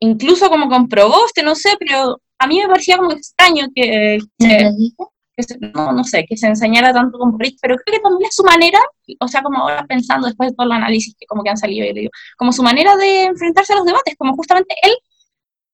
incluso 0.00 0.48
como 0.50 0.68
con 0.68 0.88
Proboste, 0.88 1.42
no 1.42 1.54
sé, 1.54 1.76
pero 1.78 2.20
a 2.38 2.46
mí 2.46 2.58
me 2.60 2.68
parecía 2.68 2.96
como 2.98 3.12
extraño 3.12 3.66
que, 3.74 4.18
que- 4.38 4.70
que 5.36 5.42
se- 5.44 5.58
no, 5.60 5.92
no 5.92 6.02
sé, 6.04 6.24
que 6.28 6.36
se 6.36 6.48
enseñara 6.48 6.92
tanto 6.92 7.16
con 7.18 7.32
Boric, 7.32 7.58
pero 7.62 7.76
creo 7.76 7.96
que 7.98 8.02
también 8.02 8.28
es 8.28 8.34
su 8.34 8.42
manera, 8.42 8.80
o 9.20 9.28
sea, 9.28 9.42
como 9.42 9.58
ahora 9.58 9.84
pensando 9.86 10.26
después 10.26 10.50
de 10.50 10.56
todo 10.56 10.66
el 10.66 10.72
análisis 10.72 11.14
que 11.18 11.26
como 11.26 11.42
que 11.44 11.50
han 11.50 11.56
salido, 11.56 11.86
yo 11.86 11.92
le 11.92 12.00
digo, 12.00 12.10
como 12.36 12.52
su 12.52 12.62
manera 12.62 12.96
de 12.96 13.24
enfrentarse 13.24 13.72
a 13.72 13.76
los 13.76 13.84
debates, 13.84 14.14
como 14.18 14.34
justamente 14.34 14.74
él, 14.82 14.92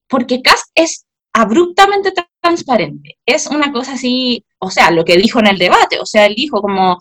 porque 0.08 0.42
Cast 0.42 0.66
es 0.74 1.06
abruptamente 1.32 2.12
tra- 2.12 2.28
transparente, 2.40 3.16
es 3.26 3.46
una 3.46 3.72
cosa 3.72 3.94
así, 3.94 4.44
o 4.58 4.70
sea, 4.70 4.90
lo 4.90 5.04
que 5.04 5.16
dijo 5.16 5.38
en 5.40 5.46
el 5.48 5.58
debate, 5.58 5.98
o 5.98 6.06
sea, 6.06 6.26
él 6.26 6.34
dijo 6.36 6.60
como, 6.60 6.98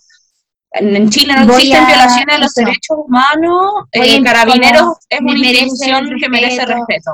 en 0.74 1.10
Chile 1.10 1.34
no 1.36 1.45
Voy 1.48 1.56
existen 1.64 1.84
a- 1.84 1.88
violaciones 1.88 2.36
a 2.36 2.40
los 2.40 2.54
derechos 2.54 2.98
humanos, 3.06 3.72
eh, 3.91 4.22
Carabineros 4.24 4.98
es 5.10 5.20
una 5.22 5.32
institución 5.34 6.20
que 6.20 6.30
merece 6.30 6.66
respeto. 6.66 7.12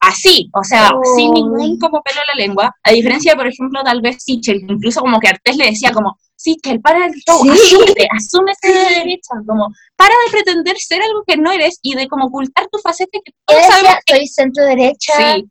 Así, 0.00 0.48
o 0.52 0.62
sea, 0.62 0.90
Oh. 0.94 1.00
sin 1.16 1.32
ningún 1.32 1.78
como 1.78 2.02
pelo 2.02 2.20
en 2.20 2.36
la 2.38 2.46
lengua, 2.46 2.74
a 2.82 2.92
diferencia 2.92 3.32
de, 3.32 3.36
por 3.36 3.46
ejemplo, 3.46 3.82
tal 3.82 4.00
vez 4.02 4.22
Sichel, 4.22 4.62
incluso 4.68 5.00
como 5.00 5.18
que 5.18 5.28
Artés 5.28 5.56
le 5.56 5.66
decía 5.66 5.90
como, 5.90 6.16
Sichel, 6.36 6.80
para 6.80 7.06
el 7.06 7.12
show, 7.26 7.42
Sí. 7.42 7.48
asúmete, 7.50 8.08
asúmete 8.14 8.68
de 8.68 8.94
derecha, 9.00 9.34
como, 9.46 9.68
para 9.96 10.14
de 10.26 10.30
pretender 10.30 10.76
ser 10.78 11.02
algo 11.02 11.24
que 11.26 11.36
no 11.38 11.50
eres 11.50 11.78
y 11.82 11.94
de 11.94 12.06
como 12.08 12.26
ocultar 12.26 12.68
tu 12.70 12.78
faceta 12.78 13.18
que 13.24 13.32
todos 13.46 13.60
decía, 13.62 13.74
sabemos 13.76 13.94
que 14.04 14.16
soy 14.16 14.26
centro 14.28 14.64
derecha. 14.64 15.12
sí, 15.34 15.44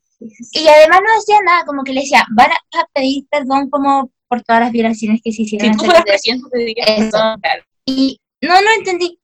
Y 0.63 0.67
además 0.67 1.01
no 1.05 1.13
decía 1.19 1.37
nada, 1.43 1.65
como 1.65 1.83
que 1.83 1.91
le 1.93 2.01
decía, 2.01 2.25
van 2.31 2.51
a 2.51 2.85
pedir 2.93 3.25
perdón 3.29 3.69
como 3.69 4.09
por 4.27 4.41
todas 4.43 4.61
las 4.61 4.71
violaciones 4.71 5.21
que 5.23 5.31
se 5.31 5.43
hicieron. 5.43 5.73
si 5.73 5.77
tú 5.77 5.85
fueras 5.85 6.03
te 6.03 6.57
diría 6.57 6.83
Eso. 6.85 7.11
perdón, 7.11 7.39
claro. 7.41 7.63
Y 7.85 8.19
no, 8.41 8.53
no 8.61 8.71
entendí. 8.77 9.19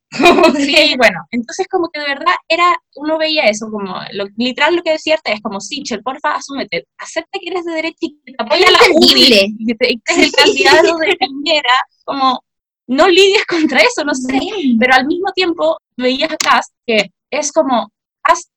Sí, 0.57 0.95
bueno, 0.97 1.19
entonces 1.31 1.67
como 1.69 1.89
que 1.89 2.01
de 2.01 2.07
verdad 2.07 2.35
era, 2.49 2.77
uno 2.95 3.17
veía 3.17 3.45
eso, 3.45 3.69
como, 3.71 3.95
lo, 4.11 4.25
literal 4.35 4.75
lo 4.75 4.83
que 4.83 4.91
decía 4.91 5.17
es 5.23 5.41
como, 5.41 5.61
Sichel, 5.61 6.03
porfa, 6.03 6.35
asúmete, 6.35 6.85
acepta 6.97 7.39
que 7.39 7.49
eres 7.49 7.63
de 7.63 7.73
derecha 7.73 7.97
y 8.01 8.19
que 8.25 8.33
te 8.33 8.43
apoya 8.43 8.71
la. 8.71 8.79
UDI, 8.93 9.55
y 9.57 9.65
que, 9.67 9.75
que 9.77 10.13
eres 10.13 10.25
el 10.25 10.31
candidato 10.31 10.97
de 10.97 11.15
Piñera, 11.15 11.73
como, 12.03 12.43
no 12.87 13.07
lidies 13.07 13.45
contra 13.45 13.79
eso, 13.79 14.03
no 14.03 14.13
sé, 14.13 14.37
pero 14.77 14.93
al 14.93 15.07
mismo 15.07 15.31
tiempo 15.31 15.77
veías 15.95 16.31
a 16.31 16.37
Cast 16.37 16.73
que 16.85 17.11
es 17.31 17.51
como, 17.53 17.89
Cast, 18.21 18.49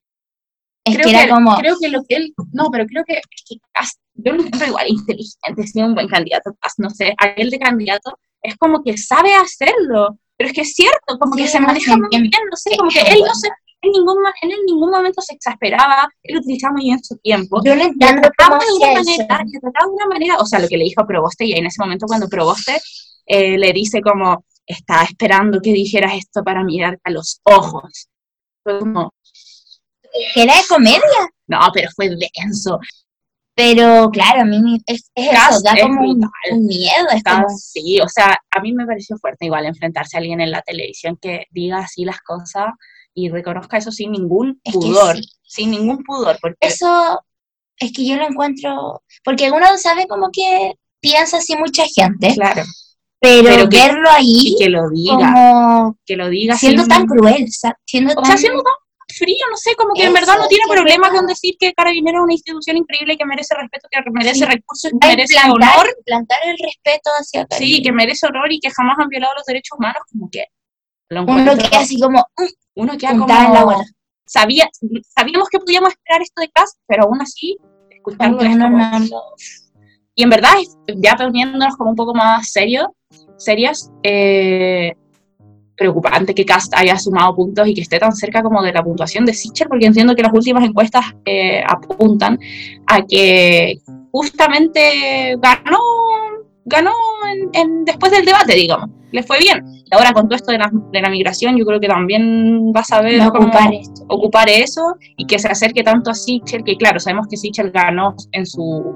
Es 0.83 0.95
creo 0.95 1.07
que 1.07 1.15
era 1.15 1.33
como, 1.33 1.55
creo 1.55 1.77
que 1.79 1.87
lo 1.87 2.03
que 2.03 2.15
él, 2.17 2.33
no, 2.51 2.69
pero 2.69 2.85
creo 2.85 3.05
que, 3.05 3.13
es 3.13 3.43
que 3.47 3.55
Cast, 3.71 3.97
yo 4.15 4.33
lo 4.33 4.43
encuentro 4.43 4.67
igual 4.67 4.87
inteligente, 4.87 5.67
sí, 5.67 5.81
un 5.81 5.93
buen 5.93 6.07
candidato, 6.07 6.55
no 6.77 6.89
sé, 6.89 7.13
a 7.17 7.27
él 7.37 7.49
de 7.49 7.59
candidato, 7.59 8.17
es 8.41 8.55
como 8.57 8.83
que 8.83 8.97
sabe 8.97 9.33
hacerlo, 9.33 10.17
pero 10.37 10.49
es 10.49 10.55
que 10.55 10.61
es 10.61 10.73
cierto, 10.73 11.17
como 11.19 11.33
Sí, 11.35 11.43
que 11.43 11.47
se 11.47 11.59
maneja 11.59 11.93
sé, 11.93 11.97
muy 11.97 12.09
bien, 12.09 12.29
no 12.49 12.55
sé, 12.55 12.77
como 12.77 12.89
que 12.89 12.99
él 13.01 13.19
no 13.25 13.33
se, 13.33 13.49
en 13.81 13.91
ningún, 13.91 14.17
él 14.41 14.51
en 14.51 14.65
ningún 14.65 14.91
momento 14.91 15.21
se 15.21 15.35
exasperaba, 15.35 16.09
él 16.23 16.37
utilizaba 16.37 16.73
muy 16.73 16.85
bien 16.85 17.03
su 17.03 17.17
tiempo, 17.17 17.61
yo 17.63 17.75
y 17.75 17.81
entiendo 17.81 18.21
trataba 18.21 18.59
de 18.59 18.71
una 18.73 18.99
hacía 18.99 19.15
manera, 19.17 19.35
eso. 19.35 19.57
y 19.57 19.59
trataba 19.59 19.85
de 19.85 19.93
una 19.93 20.07
manera, 20.07 20.37
o 20.37 20.45
sea, 20.45 20.59
lo 20.59 20.67
que 20.67 20.77
le 20.77 20.85
dijo 20.85 21.01
a 21.01 21.07
Proboste, 21.07 21.45
y 21.45 21.53
en 21.53 21.65
ese 21.65 21.81
momento 21.81 22.05
cuando 22.07 22.27
Proboste 22.27 22.79
eh, 23.25 23.57
le 23.57 23.73
dice 23.73 24.01
como, 24.01 24.45
estaba 24.65 25.03
esperando 25.03 25.61
que 25.61 25.73
dijeras 25.73 26.13
esto 26.15 26.43
para 26.43 26.63
mirarte 26.63 27.01
a 27.03 27.11
los 27.11 27.39
ojos. 27.43 28.07
Fue 28.63 28.79
como, 28.79 29.13
era 30.35 30.55
de 30.55 30.67
comedia. 30.67 31.29
no, 31.47 31.59
pero 31.73 31.89
fue 31.95 32.09
denso. 32.09 32.79
Pero 33.55 34.09
claro, 34.11 34.41
a 34.41 34.45
mí 34.45 34.61
me- 34.61 34.81
es, 34.85 35.09
es 35.15 35.31
eso, 35.31 35.61
da 35.63 35.73
es 35.73 35.81
como 35.83 36.01
un, 36.01 36.19
brutal. 36.19 36.29
un 36.51 36.65
miedo. 36.65 37.07
Es 37.09 37.15
Está- 37.17 37.43
como, 37.43 37.49
sí, 37.57 37.99
o 38.01 38.09
sea, 38.09 38.37
a 38.51 38.59
mí 38.59 38.73
me 38.73 38.85
pareció 38.85 39.17
fuerte 39.17 39.45
igual 39.45 39.65
enfrentarse 39.65 40.17
a 40.17 40.19
alguien 40.19 40.41
en 40.41 40.51
la 40.51 40.61
televisión 40.61 41.17
que 41.21 41.45
diga 41.51 41.79
así 41.79 42.03
las 42.03 42.19
cosas 42.19 42.65
y 43.13 43.29
reconozca 43.29 43.77
eso 43.77 43.91
sin 43.91 44.11
ningún 44.11 44.59
Es 44.63 44.73
que 44.73 44.79
pudor, 44.79 45.15
sí. 45.15 45.23
sin 45.43 45.71
ningún 45.71 46.03
pudor, 46.03 46.37
porque 46.41 46.57
eso 46.67 47.21
es 47.79 47.93
que 47.93 48.05
yo 48.05 48.17
lo 48.17 48.27
encuentro, 48.27 49.03
porque 49.23 49.51
uno 49.51 49.65
sabe 49.77 50.05
como 50.07 50.29
que 50.33 50.73
piensa 50.99 51.37
así 51.37 51.55
mucha 51.55 51.83
gente, 51.85 52.33
claro, 52.33 52.63
pero, 53.21 53.43
pero 53.47 53.69
que- 53.69 53.77
verlo 53.77 54.09
ahí 54.09 54.33
y 54.47 54.55
que 54.57 54.69
lo 54.69 54.89
diga, 54.89 55.15
como 55.15 55.97
que 56.05 56.17
lo 56.17 56.27
diga 56.29 56.57
siendo 56.57 56.83
sin- 56.83 56.89
tan 56.89 57.05
cruel, 57.05 57.45
siendo 57.85 58.11
O 58.11 58.15
tan, 58.15 58.25
sea, 58.25 58.37
siendo 58.37 58.63
tan 58.63 58.73
frío, 59.17 59.45
no 59.49 59.57
sé, 59.57 59.75
como 59.75 59.93
que 59.93 60.01
en 60.03 60.07
Eso, 60.07 60.13
verdad 60.13 60.37
no 60.39 60.47
tiene 60.47 60.65
problema 60.69 61.09
con 61.11 61.25
decir 61.27 61.55
que 61.59 61.73
Carabinero 61.73 62.19
es 62.19 62.23
una 62.23 62.33
institución 62.33 62.77
increíble, 62.77 63.17
que 63.17 63.25
merece 63.25 63.55
respeto, 63.55 63.87
que 63.91 63.99
merece 64.11 64.35
Sí. 64.39 64.45
recursos, 64.45 64.91
que 64.99 65.07
a 65.07 65.09
merece 65.09 65.33
implantar, 65.35 65.77
honor, 65.79 65.95
implantar 65.97 66.37
el 66.45 66.57
respeto 66.57 67.09
hacia 67.19 67.47
sí, 67.57 67.81
que 67.81 67.91
merece 67.91 68.27
honor 68.27 68.51
y 68.51 68.59
que 68.59 68.69
jamás 68.71 68.95
han 68.99 69.07
violado 69.09 69.33
los 69.35 69.45
derechos 69.45 69.77
humanos, 69.77 70.01
como 70.11 70.29
que 70.31 70.45
lo 71.09 71.23
uno 71.23 71.55
queda 71.57 71.79
así 71.79 71.99
como, 71.99 72.19
"Mm", 72.37 72.81
uno 72.81 72.97
queda 72.97 73.11
puntada 73.11 73.45
en 73.45 73.53
la 73.53 73.63
como, 73.63 73.83
sabía, 74.25 74.69
sabíamos 75.15 75.49
que 75.49 75.59
podíamos 75.59 75.89
esperar 75.89 76.21
esto 76.21 76.41
de 76.41 76.49
Cast, 76.49 76.77
pero 76.87 77.03
aún 77.03 77.21
así, 77.21 77.57
escucharlo 77.89 78.37
como 78.37 78.49
uno 78.51 78.65
como- 78.65 78.77
no 78.77 78.99
lo- 78.99 79.35
Y 80.17 80.23
en 80.23 80.29
verdad, 80.29 80.53
ya 80.95 81.15
poniéndonos 81.15 81.75
como 81.75 81.89
un 81.89 81.95
poco 81.97 82.13
más 82.13 82.49
serios, 82.49 82.87
serias, 83.37 83.91
eh, 84.01 84.93
preocupante 85.77 86.33
que 86.33 86.45
Cast 86.45 86.73
haya 86.75 86.97
sumado 86.97 87.35
puntos 87.35 87.67
y 87.67 87.73
que 87.73 87.81
esté 87.81 87.99
tan 87.99 88.13
cerca 88.13 88.41
como 88.41 88.61
de 88.63 88.71
la 88.73 88.83
puntuación 88.83 89.25
de 89.25 89.33
Sichel, 89.33 89.67
porque 89.67 89.85
entiendo 89.85 90.15
que 90.15 90.21
las 90.23 90.33
últimas 90.33 90.63
encuestas 90.63 91.03
eh, 91.25 91.61
apuntan 91.67 92.39
a 92.87 93.01
que 93.05 93.79
justamente 94.11 95.35
ganó, 95.37 95.79
ganó 96.65 96.91
en- 97.31 97.49
en- 97.53 97.85
después 97.85 98.11
del 98.11 98.25
debate, 98.25 98.53
digamos. 98.55 98.89
Le 99.11 99.23
fue 99.23 99.37
bien. 99.39 99.63
Y 99.65 99.93
ahora 99.95 100.11
con 100.13 100.27
todo 100.27 100.35
esto 100.35 100.51
de 100.51 100.57
la, 100.57 100.69
de 100.91 101.01
la 101.01 101.09
migración, 101.09 101.55
yo 101.57 101.65
creo 101.65 101.79
que 101.79 101.87
también 101.87 102.71
va 102.75 102.81
a 102.81 102.83
saber 102.83 103.19
va 103.19 103.25
a 103.25 103.29
cómo 103.29 103.47
ocupar 103.47 103.73
esto. 103.73 104.03
ocupar 104.09 104.49
eso 104.49 104.95
y 105.15 105.25
que 105.27 105.39
se 105.39 105.47
acerque 105.47 105.83
tanto 105.83 106.09
a 106.09 106.13
Sichel, 106.15 106.63
que 106.63 106.75
claro, 106.75 106.99
sabemos 106.99 107.27
que 107.29 107.37
Sichel 107.37 107.71
ganó 107.71 108.15
en 108.31 108.45
su 108.45 108.93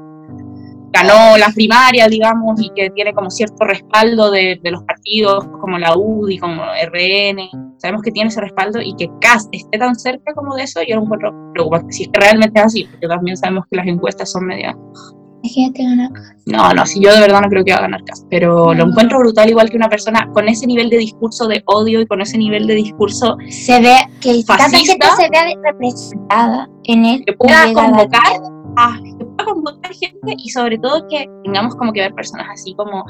ganó 0.92 1.38
la 1.38 1.50
primaria, 1.54 2.08
digamos, 2.08 2.62
y 2.62 2.70
que 2.76 2.90
tiene 2.92 3.14
como 3.14 3.30
cierto 3.30 3.66
respaldo 3.66 4.32
de, 4.32 4.60
de 4.62 4.72
los 4.72 4.84
partidos 4.84 5.48
como 5.62 5.78
la 5.78 5.96
UDI, 5.96 6.38
como 6.40 6.64
RN, 6.64 7.50
sabemos 7.78 8.02
que 8.02 8.12
tiene 8.12 8.30
ese 8.30 8.42
respaldo 8.42 8.80
y 8.82 8.96
que 8.96 9.10
Cast 9.22 9.50
esté 9.52 9.78
tan 9.78 9.96
cerca 9.96 10.34
como 10.34 10.56
de 10.56 10.64
eso, 10.64 10.82
yo 10.88 10.96
lo 10.96 11.04
encuentro 11.04 11.34
preocupante, 11.54 11.94
si 11.94 12.04
es 12.04 12.10
que 12.10 12.20
realmente 12.20 12.60
es 12.60 12.66
así, 12.66 12.84
porque 12.86 13.08
también 13.08 13.38
sabemos 13.38 13.66
que 13.70 13.78
las 13.78 13.88
encuestas 13.88 14.32
son 14.32 14.46
media 14.46 14.76
Imagínate 15.42 15.84
ganar. 15.84 16.10
No, 16.48 16.74
no, 16.74 16.86
si 16.86 17.00
yo 17.00 17.14
de 17.14 17.22
verdad 17.22 17.42
no 17.42 17.50
creo 17.50 17.64
que 17.64 17.72
va 17.72 17.78
a 17.78 17.82
ganar 17.82 18.04
Cast, 18.04 18.26
pero 18.30 18.74
lo 18.74 18.88
encuentro 18.88 19.20
brutal 19.20 19.50
igual 19.50 19.70
que 19.70 19.78
una 19.78 19.88
persona 19.88 20.30
con 20.34 20.50
ese 20.50 20.68
nivel 20.68 20.90
de 20.90 20.98
discurso 20.98 21.48
de 21.48 21.64
odio 21.66 22.02
y 22.02 22.08
con 22.08 22.22
ese 22.22 22.38
nivel 22.38 22.68
de 22.68 22.76
discurso 22.76 23.38
Se 23.50 23.80
ve 23.80 23.96
que 24.20 24.44
tanta 24.46 24.70
gente 24.70 24.98
Fascista. 25.00 25.16
se 25.16 25.30
vea 25.30 25.46
representada 25.64 26.70
en 26.84 27.06
él. 27.06 27.24
que 27.26 27.34
pueda 27.34 27.72
convocar 27.74 28.42
a, 28.76 29.00
pueda 29.44 29.54
convocar 29.54 29.92
gente 29.94 30.36
y 30.38 30.50
sobre 30.50 30.78
todo 30.78 31.08
que 31.08 31.26
tengamos 31.44 31.76
como 31.76 31.92
que 31.94 32.02
ver 32.02 32.14
personas 32.14 32.48
así 32.54 32.74
como 32.76 33.04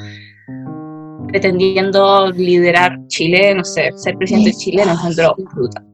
pretendiendo 1.28 2.32
liderar 2.32 2.98
Chile, 3.08 3.54
no 3.54 3.64
sé, 3.64 3.92
ser 3.96 4.18
presidente 4.18 4.50
de 4.50 4.56
Chile, 4.56 4.86
lo 4.86 4.94
encuentro 4.94 5.36
brutal. 5.54 5.86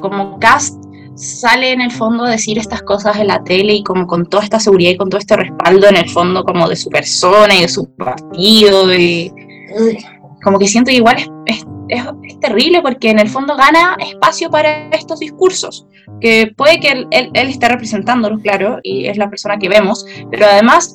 Como 0.00 0.38
Cast 0.38 0.82
sale 1.16 1.72
en 1.72 1.82
el 1.82 1.90
fondo 1.90 2.24
a 2.24 2.30
decir 2.30 2.56
estas 2.58 2.82
cosas 2.82 3.18
en 3.18 3.26
la 3.26 3.42
tele 3.44 3.74
y 3.74 3.82
como 3.82 4.06
con 4.06 4.24
toda 4.26 4.42
esta 4.42 4.58
seguridad 4.58 4.92
y 4.92 4.96
con 4.96 5.10
todo 5.10 5.18
este 5.18 5.36
respaldo 5.36 5.86
en 5.88 5.96
el 5.96 6.08
fondo 6.08 6.44
como 6.44 6.66
de 6.68 6.76
su 6.76 6.88
persona 6.88 7.54
y 7.54 7.62
de 7.62 7.68
su 7.68 7.94
partido 7.96 8.94
y 8.94 9.30
como 10.42 10.58
que 10.58 10.66
siento 10.66 10.88
que 10.90 10.96
igual 10.96 11.16
es, 11.18 11.28
es- 11.46 11.66
es- 11.90 12.04
es 12.24 12.40
terrible 12.40 12.82
porque 12.82 13.10
en 13.10 13.18
el 13.18 13.28
fondo 13.28 13.56
gana 13.56 13.96
espacio 13.98 14.50
para 14.50 14.88
estos 14.90 15.20
discursos 15.20 15.86
que 16.20 16.52
puede 16.56 16.80
que 16.80 16.88
él, 16.90 17.06
él, 17.10 17.30
él 17.34 17.48
esté 17.48 17.68
representándolos, 17.68 18.40
claro, 18.42 18.78
y 18.82 19.06
es 19.06 19.16
la 19.16 19.30
persona 19.30 19.58
que 19.58 19.68
vemos, 19.68 20.04
pero 20.30 20.46
además 20.46 20.94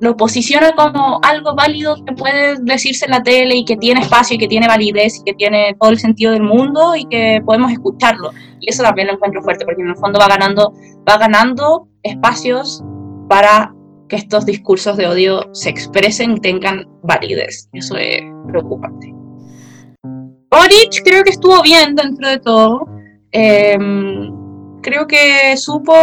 lo 0.00 0.16
posiciona 0.16 0.72
como 0.74 1.20
algo 1.22 1.54
válido 1.54 1.96
que 2.04 2.12
puede 2.14 2.56
decirse 2.62 3.04
en 3.04 3.12
la 3.12 3.22
tele 3.22 3.54
y 3.54 3.64
que 3.64 3.76
tiene 3.76 4.00
espacio 4.00 4.34
y 4.34 4.38
que 4.38 4.48
tiene 4.48 4.66
validez 4.66 5.18
y 5.20 5.24
que 5.24 5.34
tiene 5.34 5.76
todo 5.80 5.90
el 5.90 5.98
sentido 5.98 6.32
del 6.32 6.42
mundo 6.42 6.96
y 6.96 7.04
que 7.04 7.40
podemos 7.44 7.70
escucharlo. 7.70 8.30
Y 8.60 8.68
eso 8.68 8.82
también 8.82 9.06
lo 9.08 9.14
encuentro 9.14 9.42
fuerte 9.42 9.64
porque 9.64 9.82
en 9.82 9.90
el 9.90 9.96
fondo 9.96 10.18
va 10.18 10.26
ganando, 10.26 10.72
va 11.08 11.18
ganando 11.18 11.86
espacios 12.02 12.82
para 13.28 13.72
que 14.08 14.16
estos 14.16 14.44
discursos 14.44 14.96
de 14.96 15.06
odio 15.06 15.48
se 15.52 15.70
expresen 15.70 16.32
y 16.32 16.40
tengan 16.40 16.84
validez. 17.04 17.68
Eso 17.72 17.96
es 17.96 18.22
preocupante. 18.48 19.14
Boric 20.52 21.02
creo 21.02 21.24
que 21.24 21.30
estuvo 21.30 21.62
bien 21.62 21.96
dentro 21.96 22.28
de 22.28 22.38
todo. 22.38 22.86
Em, 23.30 24.30
creo 24.82 25.06
que 25.06 25.56
supo 25.56 25.94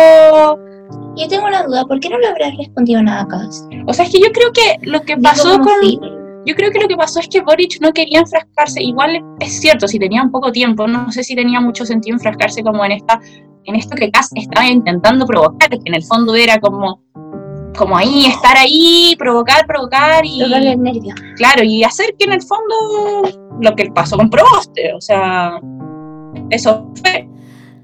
Yo 1.16 1.28
tengo 1.28 1.46
una 1.46 1.62
duda, 1.64 1.86
¿por 1.86 2.00
qué 2.00 2.10
no 2.10 2.18
le 2.18 2.28
habrás 2.28 2.58
respondido 2.58 3.04
nada 3.04 3.22
a 3.22 3.28
Cast? 3.28 3.72
O 3.86 3.94
sea, 3.94 4.06
es 4.06 4.12
que 4.12 4.20
yo 4.20 4.32
creo 4.32 4.52
que 4.52 4.80
lo 4.90 5.02
que 5.04 5.16
pasó 5.18 5.60
con. 5.60 6.20
Yo 6.46 6.56
creo 6.56 6.72
que 6.72 6.80
lo 6.80 6.88
que 6.88 6.96
pasó 6.96 7.20
es 7.20 7.28
que 7.28 7.42
Boric 7.42 7.80
no 7.80 7.92
quería 7.92 8.22
enfrascarse. 8.22 8.82
Igual 8.82 9.24
es 9.40 9.60
cierto, 9.60 9.88
si 9.88 10.00
tenía 10.00 10.24
un 10.24 10.32
poco 10.32 10.52
tiempo, 10.52 10.88
no 10.88 11.12
sé 11.12 11.24
si 11.24 11.36
tenía 11.36 11.62
mucho 11.62 11.86
sentido 11.86 12.16
enfrascarse 12.16 12.64
como 12.64 12.84
en 12.86 12.94
esta, 12.94 13.20
en 13.66 13.76
esto 13.76 13.96
que 13.96 14.10
Cass 14.10 14.32
estaba 14.34 14.66
intentando 14.66 15.28
provocar, 15.28 15.70
que 15.70 15.78
en 15.86 15.94
el 15.94 16.04
fondo 16.04 16.34
era 16.34 16.60
como, 16.60 17.04
como 17.78 17.96
ahí, 17.96 18.26
estar 18.26 18.58
ahí, 18.58 19.16
provocar, 19.20 19.68
provocar 19.68 20.26
y. 20.26 20.40
Tocarle 20.40 20.72
el 20.72 20.82
nervio. 20.82 21.14
Claro, 21.36 21.64
y 21.64 21.84
hacer 21.84 22.16
que 22.18 22.26
en 22.26 22.34
el 22.34 22.42
fondo 22.42 23.49
lo 23.60 23.76
que 23.76 23.90
pasó 23.92 24.18
con 24.18 24.30
Proboste, 24.30 24.94
o 24.94 25.02
sea, 25.02 25.60
eso 26.50 26.92
fue. 27.02 27.28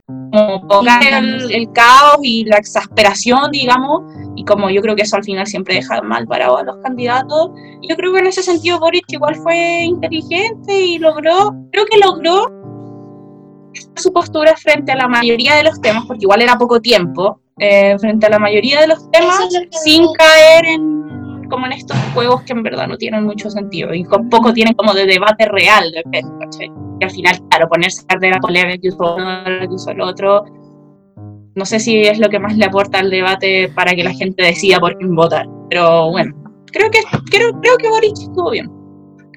Como 0.08 0.68
provocar 0.68 1.02
el, 1.24 1.52
el 1.52 1.72
caos 1.72 2.18
y 2.22 2.44
la 2.46 2.58
exasperación, 2.58 3.52
digamos, 3.52 4.04
y 4.36 4.44
como 4.44 4.70
yo 4.70 4.82
creo 4.82 4.96
que 4.96 5.04
eso 5.04 5.16
al 5.16 5.24
final 5.24 5.48
siempre 5.48 5.76
deja 5.76 6.02
mal 6.02 6.28
parado 6.28 6.58
a 6.58 6.64
los 6.64 6.78
candidatos, 6.78 7.52
yo 7.82 7.96
creo 7.96 8.12
que 8.14 8.20
en 8.20 8.28
ese 8.28 8.44
sentido 8.44 8.80
Boric 8.80 9.06
igual 9.10 9.36
fue 9.36 9.84
inteligente 9.84 10.78
y 10.78 11.00
logró, 11.00 11.56
creo 11.72 11.86
que 11.86 11.98
logró 11.98 12.52
su 13.96 14.12
postura 14.12 14.56
frente 14.58 14.92
a 14.92 14.96
la 14.96 15.08
mayoría 15.08 15.56
de 15.56 15.64
los 15.64 15.80
temas, 15.82 16.06
porque 16.06 16.24
igual 16.24 16.42
era 16.42 16.58
poco 16.58 16.82
tiempo, 16.82 17.40
eh, 17.58 17.98
frente 18.00 18.26
a 18.26 18.30
la 18.30 18.40
mayoría 18.40 18.82
de 18.82 18.88
los 18.88 19.10
temas, 19.12 19.48
sin 19.84 20.06
caer 20.14 20.66
en 20.66 21.25
como 21.48 21.66
en 21.66 21.74
estos 21.74 21.98
juegos 22.14 22.42
que 22.44 22.54
en 22.54 22.64
verdad 22.64 22.88
no 22.88 22.98
tienen 22.98 23.24
mucho 23.24 23.50
sentido 23.50 23.94
y 23.94 24.04
con 24.04 24.30
poco 24.30 24.54
tienen 24.54 24.74
como 24.74 24.94
de 24.94 25.06
debate 25.06 25.48
real 25.48 25.92
de. 25.92 26.04
Y 27.00 27.04
al 27.04 27.12
final, 27.12 27.40
claro, 27.50 27.68
ponerse 27.68 28.04
a 28.08 28.18
de 28.18 28.30
la 28.30 28.40
polémica 28.40 28.78
que 28.82 28.88
usó 28.90 29.16
uno, 29.16 29.44
que 29.60 29.68
usó 29.74 29.92
el 29.92 30.00
otro, 30.00 30.46
no 31.56 31.66
sé 31.66 31.80
si 31.80 32.02
es 32.02 32.20
lo 32.20 32.30
que 32.30 32.40
más 32.40 32.56
le 32.58 32.66
aporta 32.66 33.00
al 33.00 33.10
debate 33.10 33.72
para 33.74 33.94
que 33.94 34.04
la 34.04 34.14
gente 34.14 34.44
decida 34.44 34.80
por 34.80 34.98
quién 34.98 35.16
votar, 35.16 35.48
pero 35.70 36.12
bueno, 36.12 36.34
creo 36.72 36.92
que, 36.92 37.00
creo, 37.32 37.60
creo 37.62 37.78
que 37.78 37.90
Boric 37.90 38.14
estuvo 38.14 38.52
bien. 38.52 38.70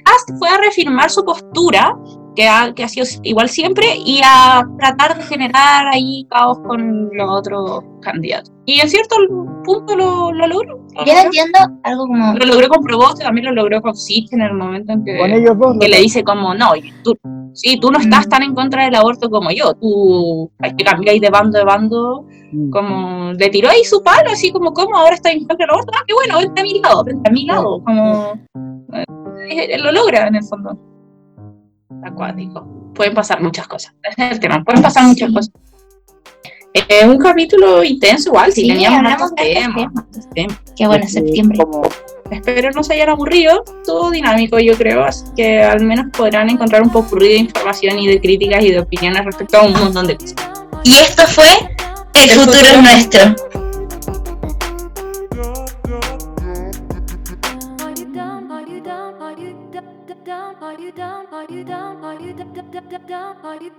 Cast 0.05 0.31
fue 0.39 0.49
a 0.49 0.59
reafirmar 0.59 1.11
su 1.11 1.25
postura, 1.25 1.97
que 2.35 2.49
ha, 2.49 2.73
que 2.75 2.83
ha 2.83 2.89
sido 2.89 3.07
igual 3.23 3.49
siempre, 3.49 3.87
y 4.05 4.21
a 4.25 4.65
tratar 4.79 5.17
de 5.17 5.23
generar 5.25 5.87
ahí 5.93 6.27
caos 6.31 6.59
con 6.67 7.09
los 7.13 7.31
otros 7.31 7.85
candidatos. 8.03 8.53
Y 8.71 8.81
en 8.81 8.89
cierto 8.91 9.17
punto 9.65 9.97
lo, 9.97 10.31
lo 10.31 10.47
logró. 10.47 10.77
Lo 10.95 11.05
Yo 11.07 11.13
no 11.15 11.15
logró. 11.15 11.21
entiendo 11.25 11.59
algo 11.85 12.07
como. 12.07 12.35
Lo 12.35 12.45
logró 12.45 12.69
con 12.69 12.83
Proboste, 12.85 13.25
también 13.25 13.47
lo 13.47 13.53
logró 13.53 13.81
con 13.81 13.95
Sitch 13.97 14.31
en 14.35 14.43
el 14.43 14.53
momento 14.53 14.93
en 14.93 15.05
que, 15.05 15.17
Con 15.17 15.31
ellos 15.33 15.57
dos. 15.59 15.77
que 15.81 15.89
le 15.89 16.01
dice 16.01 16.23
como, 16.23 16.55
no, 16.55 16.73
tú, 17.03 17.17
sí, 17.55 17.79
tú 17.81 17.91
no 17.91 17.99
estás 17.99 18.29
tan 18.29 18.43
en 18.43 18.55
contra 18.55 18.85
del 18.85 18.95
aborto 18.95 19.31
como 19.31 19.51
yo, 19.51 19.73
tú 19.75 20.51
hay 20.59 20.75
que 20.77 20.85
cambiar 20.85 21.17
de 21.19 21.31
bando 21.31 21.59
de 21.59 21.65
bando, 21.65 22.27
Mm. 22.51 22.71
como 22.71 23.33
le 23.35 23.49
tiró 23.51 23.69
ahí 23.69 23.85
su 23.85 24.03
palo, 24.03 24.31
así 24.33 24.51
como, 24.51 24.73
¿cómo 24.73 24.97
ahora 24.97 25.15
está 25.15 25.31
en 25.31 25.41
contra 25.47 25.67
del 25.67 25.71
aborto? 25.71 25.93
Ah, 25.95 26.03
qué 26.07 26.15
bueno, 26.15 26.39
vente 26.39 26.61
a 26.61 26.65
mi 26.65 26.81
lado, 26.81 27.05
vente 27.05 27.29
a 27.29 27.33
mi 27.33 27.45
lado, 27.47 27.83
como, 27.85 28.33
eh, 29.51 29.79
lo 29.79 29.93
logra 29.93 30.27
en 30.29 30.37
el 30.37 30.45
fondo. 30.45 30.79
Acuático. 32.05 32.67
Pueden 32.95 33.15
pasar 33.15 33.43
muchas 33.43 33.67
cosas, 33.69 33.95
ese 34.03 34.23
es 34.27 34.33
el 34.33 34.41
tema, 34.41 34.63
pueden 34.65 34.83
pasar 34.83 35.05
muchas 35.07 35.31
cosas. 35.33 35.53
Eh, 36.75 37.07
un 37.07 37.19
capítulo 37.19 37.83
intenso 37.83 38.29
igual, 38.31 38.53
si 38.53 38.67
teníamos 38.69 39.11
estos 39.13 39.35
temas, 39.35 39.75
temas. 39.75 39.95
hartos 39.97 40.31
temas. 40.35 40.59
Qué 40.77 40.87
bueno, 40.87 41.09
septiembre. 41.09 41.59
como- 41.59 41.83
Espero 42.31 42.71
no 42.73 42.83
se 42.83 42.93
hayan 42.93 43.09
aburrido, 43.09 43.65
estuvo 43.81 44.11
dinámico 44.11 44.59
yo 44.59 44.75
creo, 44.77 45.03
así 45.03 45.25
que 45.35 45.63
al 45.63 45.83
menos 45.83 46.07
podrán 46.15 46.51
encontrar 46.51 46.83
un 46.83 46.91
poco 46.91 47.17
de 47.17 47.37
información 47.37 47.99
y 47.99 48.07
de 48.07 48.21
críticas 48.21 48.63
y 48.63 48.71
de 48.71 48.81
opiniones 48.81 49.25
respecto 49.25 49.57
a 49.57 49.63
un 49.63 49.73
montón 49.73 50.07
de 50.07 50.17
cosas. 50.19 50.35
Y 50.85 50.93
esto 50.93 51.23
fue 51.27 51.47
El, 52.15 52.25
El 52.25 52.31
futuro, 52.31 52.53
futuro 52.53 52.67
es 52.67 52.83
nuestro. 52.83 53.35
Down? 57.09 57.81
Are 57.81 57.95
you 57.97 58.05
down? 58.13 58.49
Down? 58.85 59.33
Down? 61.65 63.37
Are 63.45 63.59
you 63.61 63.73